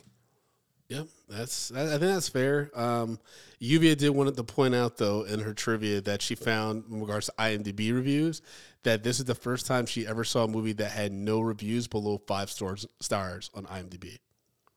Yeah, 0.90 1.02
that's 1.28 1.70
I 1.70 1.86
think 1.86 2.00
that's 2.00 2.28
fair. 2.28 2.68
Um, 2.74 3.20
Lluvia 3.62 3.96
did 3.96 4.10
want 4.10 4.36
to 4.36 4.42
point 4.42 4.74
out 4.74 4.96
though 4.96 5.22
in 5.22 5.38
her 5.38 5.54
trivia 5.54 6.00
that 6.00 6.20
she 6.20 6.34
found 6.34 6.82
in 6.90 7.00
regards 7.00 7.26
to 7.26 7.32
IMDb 7.38 7.94
reviews 7.94 8.42
that 8.82 9.04
this 9.04 9.20
is 9.20 9.24
the 9.24 9.36
first 9.36 9.66
time 9.66 9.86
she 9.86 10.04
ever 10.04 10.24
saw 10.24 10.44
a 10.44 10.48
movie 10.48 10.72
that 10.72 10.90
had 10.90 11.12
no 11.12 11.40
reviews 11.40 11.86
below 11.86 12.20
five 12.26 12.50
stars 12.50 12.88
stars 12.98 13.50
on 13.54 13.66
IMDb. 13.66 14.18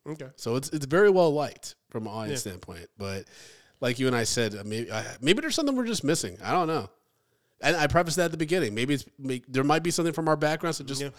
Okay, 0.08 0.28
so 0.36 0.56
it's 0.56 0.70
it's 0.70 0.86
very 0.86 1.10
well 1.10 1.34
liked 1.34 1.74
from 1.90 2.06
an 2.06 2.14
audience 2.14 2.46
yeah. 2.46 2.52
standpoint. 2.52 2.88
But 2.96 3.26
like 3.82 3.98
you 3.98 4.06
and 4.06 4.16
I 4.16 4.24
said, 4.24 4.54
uh, 4.54 4.62
maybe 4.64 4.92
maybe 5.20 5.42
there's 5.42 5.56
something 5.56 5.76
we're 5.76 5.88
just 5.88 6.04
missing. 6.04 6.38
I 6.44 6.52
don't 6.52 6.68
know. 6.68 6.92
And 7.60 7.76
I 7.76 7.88
prefaced 7.88 8.18
that 8.18 8.26
at 8.26 8.32
the 8.32 8.38
beginning. 8.38 8.76
Maybe 8.76 8.94
it's 8.96 9.06
there 9.48 9.64
might 9.64 9.82
be 9.82 9.90
something 9.90 10.14
from 10.14 10.28
our 10.28 10.36
backgrounds 10.36 10.78
that 10.78 10.86
just 10.86 11.02
yeah. 11.02 11.10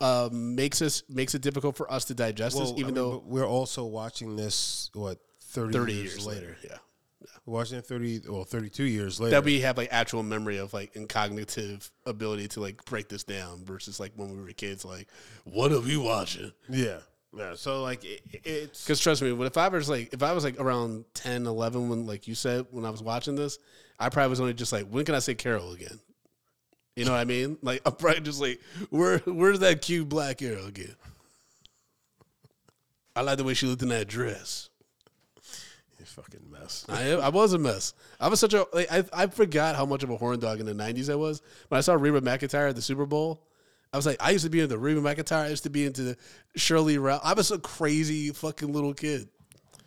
Uh, 0.00 0.28
makes 0.32 0.82
us 0.82 1.02
makes 1.08 1.34
it 1.34 1.42
difficult 1.42 1.76
for 1.76 1.90
us 1.90 2.04
to 2.06 2.14
digest 2.14 2.56
well, 2.56 2.66
this. 2.66 2.72
Even 2.72 2.84
I 2.84 2.86
mean, 2.86 2.94
though 2.94 3.22
we're 3.26 3.46
also 3.46 3.84
watching 3.84 4.36
this, 4.36 4.90
what 4.94 5.18
30, 5.40 5.72
30 5.72 5.92
years, 5.92 6.02
years 6.02 6.26
later. 6.26 6.40
later. 6.40 6.56
Yeah. 6.64 6.76
yeah. 7.20 7.26
watching 7.46 7.78
it 7.78 7.86
30 7.86 8.22
well 8.28 8.44
32 8.44 8.84
years 8.84 9.20
later 9.20 9.30
that 9.32 9.44
we 9.44 9.60
have 9.60 9.76
like 9.76 9.88
actual 9.92 10.22
memory 10.22 10.58
of 10.58 10.72
like 10.72 10.96
and 10.96 11.08
cognitive 11.08 11.90
ability 12.06 12.48
to 12.48 12.60
like 12.60 12.84
break 12.86 13.08
this 13.08 13.24
down 13.24 13.64
versus 13.64 14.00
like 14.00 14.12
when 14.16 14.30
we 14.30 14.42
were 14.42 14.48
kids 14.52 14.84
like 14.84 15.08
what 15.44 15.70
are 15.70 15.80
we 15.80 15.96
watching 15.96 16.52
yeah 16.68 16.98
yeah 17.36 17.54
so 17.54 17.82
like 17.82 18.04
it, 18.04 18.20
it's 18.44 18.84
because 18.84 18.98
trust 18.98 19.22
me 19.22 19.30
if 19.44 19.56
i 19.56 19.68
was 19.68 19.88
like 19.88 20.12
if 20.12 20.22
i 20.22 20.32
was 20.32 20.42
like 20.44 20.58
around 20.60 21.04
10 21.14 21.46
11 21.46 21.88
when 21.88 22.06
like 22.06 22.26
you 22.26 22.34
said 22.34 22.66
when 22.70 22.84
i 22.84 22.90
was 22.90 23.02
watching 23.02 23.34
this 23.34 23.58
I 23.98 24.08
probably 24.08 24.30
was 24.30 24.40
only 24.40 24.54
just 24.54 24.72
like, 24.72 24.88
when 24.88 25.04
can 25.04 25.14
I 25.14 25.20
say 25.20 25.34
Carol 25.34 25.72
again? 25.72 26.00
You 26.96 27.04
know 27.04 27.12
what 27.12 27.20
I 27.20 27.24
mean? 27.24 27.58
Like 27.62 27.82
I'm 27.84 27.94
probably 27.94 28.20
just 28.20 28.40
like, 28.40 28.60
where 28.90 29.18
where's 29.18 29.60
that 29.60 29.82
cute 29.82 30.08
black 30.08 30.38
Carol 30.38 30.66
again? 30.66 30.94
I 33.16 33.22
like 33.22 33.38
the 33.38 33.44
way 33.44 33.54
she 33.54 33.66
looked 33.66 33.82
in 33.82 33.88
that 33.88 34.08
dress. 34.08 34.70
You 35.98 36.04
fucking 36.04 36.50
mess. 36.50 36.84
I 36.88 37.12
I 37.12 37.28
was 37.30 37.52
a 37.52 37.58
mess. 37.58 37.94
I 38.20 38.28
was 38.28 38.38
such 38.40 38.54
a 38.54 38.66
like, 38.72 38.90
I 38.92 39.04
I 39.12 39.26
forgot 39.26 39.76
how 39.76 39.86
much 39.86 40.02
of 40.02 40.10
a 40.10 40.16
horn 40.16 40.38
dog 40.38 40.60
in 40.60 40.66
the 40.66 40.72
'90s 40.74 41.10
I 41.10 41.16
was 41.16 41.42
when 41.68 41.78
I 41.78 41.80
saw 41.80 41.94
Reba 41.94 42.20
McEntire 42.20 42.68
at 42.68 42.76
the 42.76 42.82
Super 42.82 43.06
Bowl. 43.06 43.42
I 43.92 43.96
was 43.96 44.06
like, 44.06 44.16
I 44.20 44.30
used 44.30 44.44
to 44.44 44.50
be 44.50 44.60
into 44.60 44.76
Reba 44.76 45.00
McEntire. 45.00 45.44
I 45.44 45.48
used 45.48 45.62
to 45.64 45.70
be 45.70 45.84
into 45.86 46.16
Sheryl 46.58 46.84
Lee 46.84 46.98
Ralph. 46.98 47.22
I 47.24 47.32
was 47.32 47.50
a 47.52 47.58
crazy 47.58 48.30
fucking 48.30 48.72
little 48.72 48.92
kid. 48.92 49.28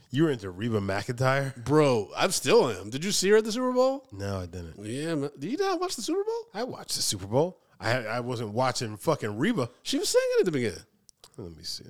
You 0.09 0.23
were 0.23 0.31
into 0.31 0.49
Reba 0.49 0.79
McEntire, 0.79 1.55
bro. 1.65 2.09
I 2.15 2.27
still 2.29 2.69
am. 2.69 2.89
Did 2.89 3.03
you 3.03 3.11
see 3.11 3.29
her 3.29 3.37
at 3.37 3.43
the 3.43 3.51
Super 3.51 3.73
Bowl? 3.73 4.07
No, 4.11 4.39
I 4.39 4.45
didn't. 4.45 4.75
Yeah, 4.83 5.15
man. 5.15 5.29
did 5.37 5.51
you 5.51 5.57
not 5.57 5.79
watch 5.81 5.95
the 5.95 6.01
Super 6.01 6.23
Bowl? 6.23 6.47
I 6.53 6.63
watched 6.63 6.95
the 6.95 7.01
Super 7.01 7.27
Bowl. 7.27 7.59
I 7.79 7.97
I 8.05 8.19
wasn't 8.21 8.51
watching 8.53 8.97
fucking 8.97 9.37
Reba. 9.37 9.69
She 9.83 9.97
was 9.99 10.09
singing 10.09 10.37
at 10.39 10.45
the 10.45 10.51
beginning. 10.51 10.79
Let 11.37 11.55
me 11.55 11.63
see. 11.63 11.83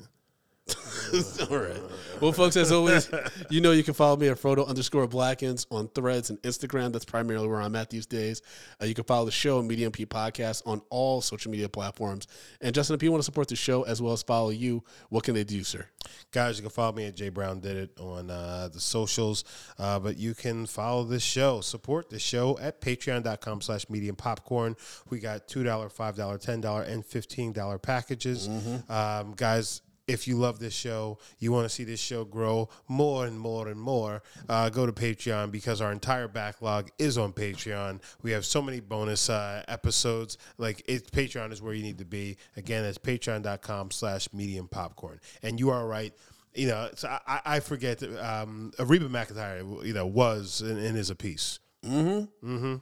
All 1.49 1.57
right. 1.57 1.82
Well, 2.22 2.32
folks, 2.32 2.57
as 2.57 2.72
always, 2.72 3.09
you 3.49 3.61
know 3.61 3.72
you 3.72 3.84
can 3.84 3.93
follow 3.93 4.18
me 4.18 4.28
at 4.28 4.38
Frodo 4.38 4.68
underscore 4.68 5.07
Blackens 5.07 5.68
on 5.72 5.88
threads 5.89 6.30
and 6.30 6.41
Instagram. 6.41 6.91
That's 6.91 7.05
primarily 7.05 7.47
where 7.47 7.61
I'm 7.61 7.76
at 7.76 7.89
these 7.89 8.05
days. 8.05 8.41
Uh, 8.82 8.86
you 8.86 8.93
can 8.93 9.03
follow 9.03 9.26
the 9.26 9.32
show, 9.32 9.61
Medium 9.61 9.91
P 9.91 10.05
Podcast, 10.05 10.63
on 10.65 10.82
all 10.89 11.22
social 11.22 11.51
media 11.51 11.70
platforms. 11.70 12.28
And 12.59 12.74
Justin, 12.74 12.95
if 12.95 13.03
you 13.03 13.11
want 13.11 13.22
to 13.22 13.26
support 13.26 13.47
the 13.47 13.55
show 13.55 13.84
as 13.84 14.01
well 14.01 14.13
as 14.13 14.24
follow 14.24 14.49
you, 14.49 14.84
what 15.09 15.24
can 15.24 15.36
they 15.36 15.43
do, 15.43 15.63
sir? 15.63 15.86
Guys, 16.32 16.57
you 16.57 16.63
can 16.63 16.72
follow 16.72 16.93
me 16.93 17.05
at 17.05 17.15
J 17.15 17.30
Brown 17.30 17.59
Did 17.59 17.78
It 17.78 17.99
on 17.99 18.30
uh, 18.30 18.70
the 18.72 18.80
socials, 18.80 19.43
uh, 19.78 19.99
but 19.99 20.18
you 20.18 20.34
can 20.34 20.65
follow 20.65 21.03
this 21.03 21.24
show, 21.24 21.61
support 21.61 22.09
the 22.09 22.20
show 22.20 22.57
at 22.59 22.82
patreon.com 22.82 23.61
slash 23.61 23.89
medium 23.89 24.15
popcorn. 24.15 24.76
We 25.09 25.20
got 25.20 25.47
$2, 25.47 25.63
$5, 25.63 26.15
$10, 26.15 26.89
and 26.89 27.03
$15 27.03 27.82
packages. 27.82 28.47
Mm-hmm. 28.47 28.91
Um, 28.91 29.34
guys, 29.36 29.82
if 30.08 30.28
you 30.28 30.38
love 30.38 30.60
this 30.60 30.74
show, 30.74 31.20
you 31.39 31.51
want 31.51 31.66
to 31.66 31.70
see 31.70 31.84
this 31.84 31.99
show 31.99 32.24
grow 32.24 32.70
more 32.88 33.26
and 33.26 33.39
more 33.39 33.68
and 33.68 33.80
more, 33.80 34.24
uh, 34.47 34.70
go 34.70 34.86
to 34.86 34.93
Patreon 34.93 35.51
because 35.51 35.82
our 35.82 35.91
entire 35.91 36.28
backlog 36.28 36.89
is 36.97 37.18
on 37.18 37.34
Patreon. 37.34 38.01
We 38.24 38.32
have 38.32 38.45
so 38.45 38.62
many 38.62 38.80
bonus 38.80 39.30
uh, 39.30 39.64
episodes. 39.68 40.38
Like 40.58 40.82
it's 40.88 41.10
Patreon 41.10 41.51
is 41.51 41.62
where 41.62 41.74
you 41.74 41.84
need 41.84 41.97
to 41.99 42.05
be. 42.05 42.38
Again, 42.55 42.86
it's 42.86 42.97
patreon.com 42.97 43.91
slash 43.91 44.32
medium 44.34 44.68
popcorn. 44.68 45.20
And 45.43 45.60
you 45.60 45.70
are 45.70 45.86
right. 45.86 46.14
You 46.55 46.68
know, 46.68 46.89
so 46.95 47.08
I, 47.28 47.41
I 47.45 47.60
forget 47.60 48.01
um, 48.20 48.72
Reba 48.80 49.10
McEntire, 49.10 49.86
you 49.86 49.93
know, 49.93 50.08
was 50.08 50.62
and, 50.62 50.80
and 50.80 50.97
is 50.97 51.10
a 51.10 51.16
piece. 51.16 51.60
Mm-hmm. 51.86 52.49
Mm-hmm. 52.49 52.76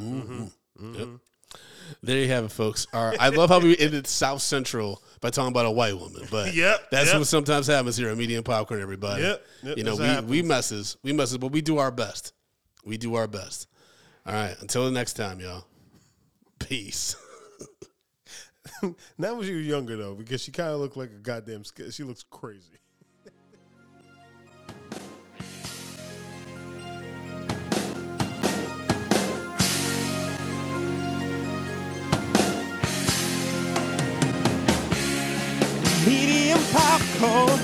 Mm-hmm. 0.00 0.42
mm-hmm. 0.42 0.94
Yep. 0.94 1.08
There 2.02 2.18
you 2.18 2.28
have 2.28 2.44
it, 2.44 2.52
folks. 2.52 2.86
All 2.92 3.06
right. 3.06 3.20
I 3.20 3.28
love 3.28 3.50
how 3.50 3.60
we 3.60 3.76
ended 3.76 4.06
South 4.06 4.42
Central 4.42 5.02
by 5.20 5.30
talking 5.30 5.50
about 5.50 5.66
a 5.66 5.70
white 5.70 5.98
woman, 5.98 6.22
but 6.30 6.54
yep, 6.54 6.90
that's 6.90 7.10
yep. 7.10 7.18
what 7.18 7.26
sometimes 7.26 7.66
happens 7.66 7.96
here 7.96 8.08
at 8.08 8.16
Medium 8.16 8.42
Popcorn. 8.42 8.80
Everybody, 8.80 9.22
yep, 9.22 9.44
yep 9.62 9.76
you 9.76 9.84
know, 9.84 9.96
we, 9.96 10.20
we 10.20 10.42
messes, 10.42 10.96
we 11.02 11.12
messes, 11.12 11.38
but 11.38 11.52
we 11.52 11.60
do 11.60 11.78
our 11.78 11.90
best. 11.90 12.32
We 12.84 12.96
do 12.96 13.16
our 13.16 13.26
best. 13.26 13.68
All 14.26 14.32
right. 14.32 14.56
Until 14.60 14.84
the 14.86 14.90
next 14.90 15.14
time, 15.14 15.40
y'all. 15.40 15.64
Peace. 16.58 17.16
Not 19.18 19.36
when 19.36 19.46
she 19.46 19.54
was 19.54 19.66
younger 19.66 19.96
though, 19.96 20.14
because 20.14 20.42
she 20.42 20.52
kind 20.52 20.70
of 20.70 20.80
looked 20.80 20.96
like 20.96 21.10
a 21.10 21.18
goddamn. 21.18 21.64
She 21.90 22.02
looks 22.02 22.22
crazy. 22.22 22.78
Popcorn. 36.72 37.60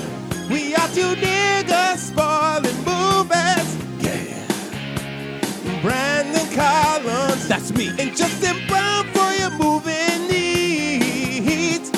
We 0.49 0.75
are 0.75 0.87
two 0.89 1.15
niggas 1.15 1.97
spoiling 1.97 2.77
movies. 2.85 3.67
Yeah. 3.99 5.81
Brandon 5.81 6.47
Collins. 6.55 7.47
That's 7.47 7.71
me. 7.73 7.89
And 7.99 8.15
Justin 8.15 8.57
Brown 8.67 9.05
for 9.13 9.31
your 9.33 9.51
movie 9.51 10.17
needs. 10.31 11.91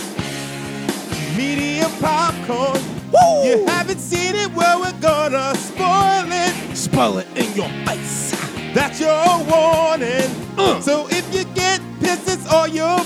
Medium 1.38 1.92
popcorn. 2.00 2.82
Woo! 3.12 3.44
You 3.46 3.66
haven't 3.66 4.00
seen 4.00 4.36
it, 4.36 4.52
well, 4.54 4.80
we're 4.82 5.00
gonna 5.00 5.56
spoil 5.56 6.26
it. 6.32 6.76
Spoil 6.76 7.20
it 7.20 7.28
in 7.36 7.54
your 7.56 7.70
face. 7.86 8.32
That's 8.74 9.00
your 9.00 9.26
warning. 9.50 10.30
Uh. 10.58 10.80
So 10.82 11.08
if 11.10 11.34
you 11.34 11.44
get 11.56 11.82
pissed, 12.00 12.30
it's 12.30 12.48
all 12.52 12.68
your 12.68 13.00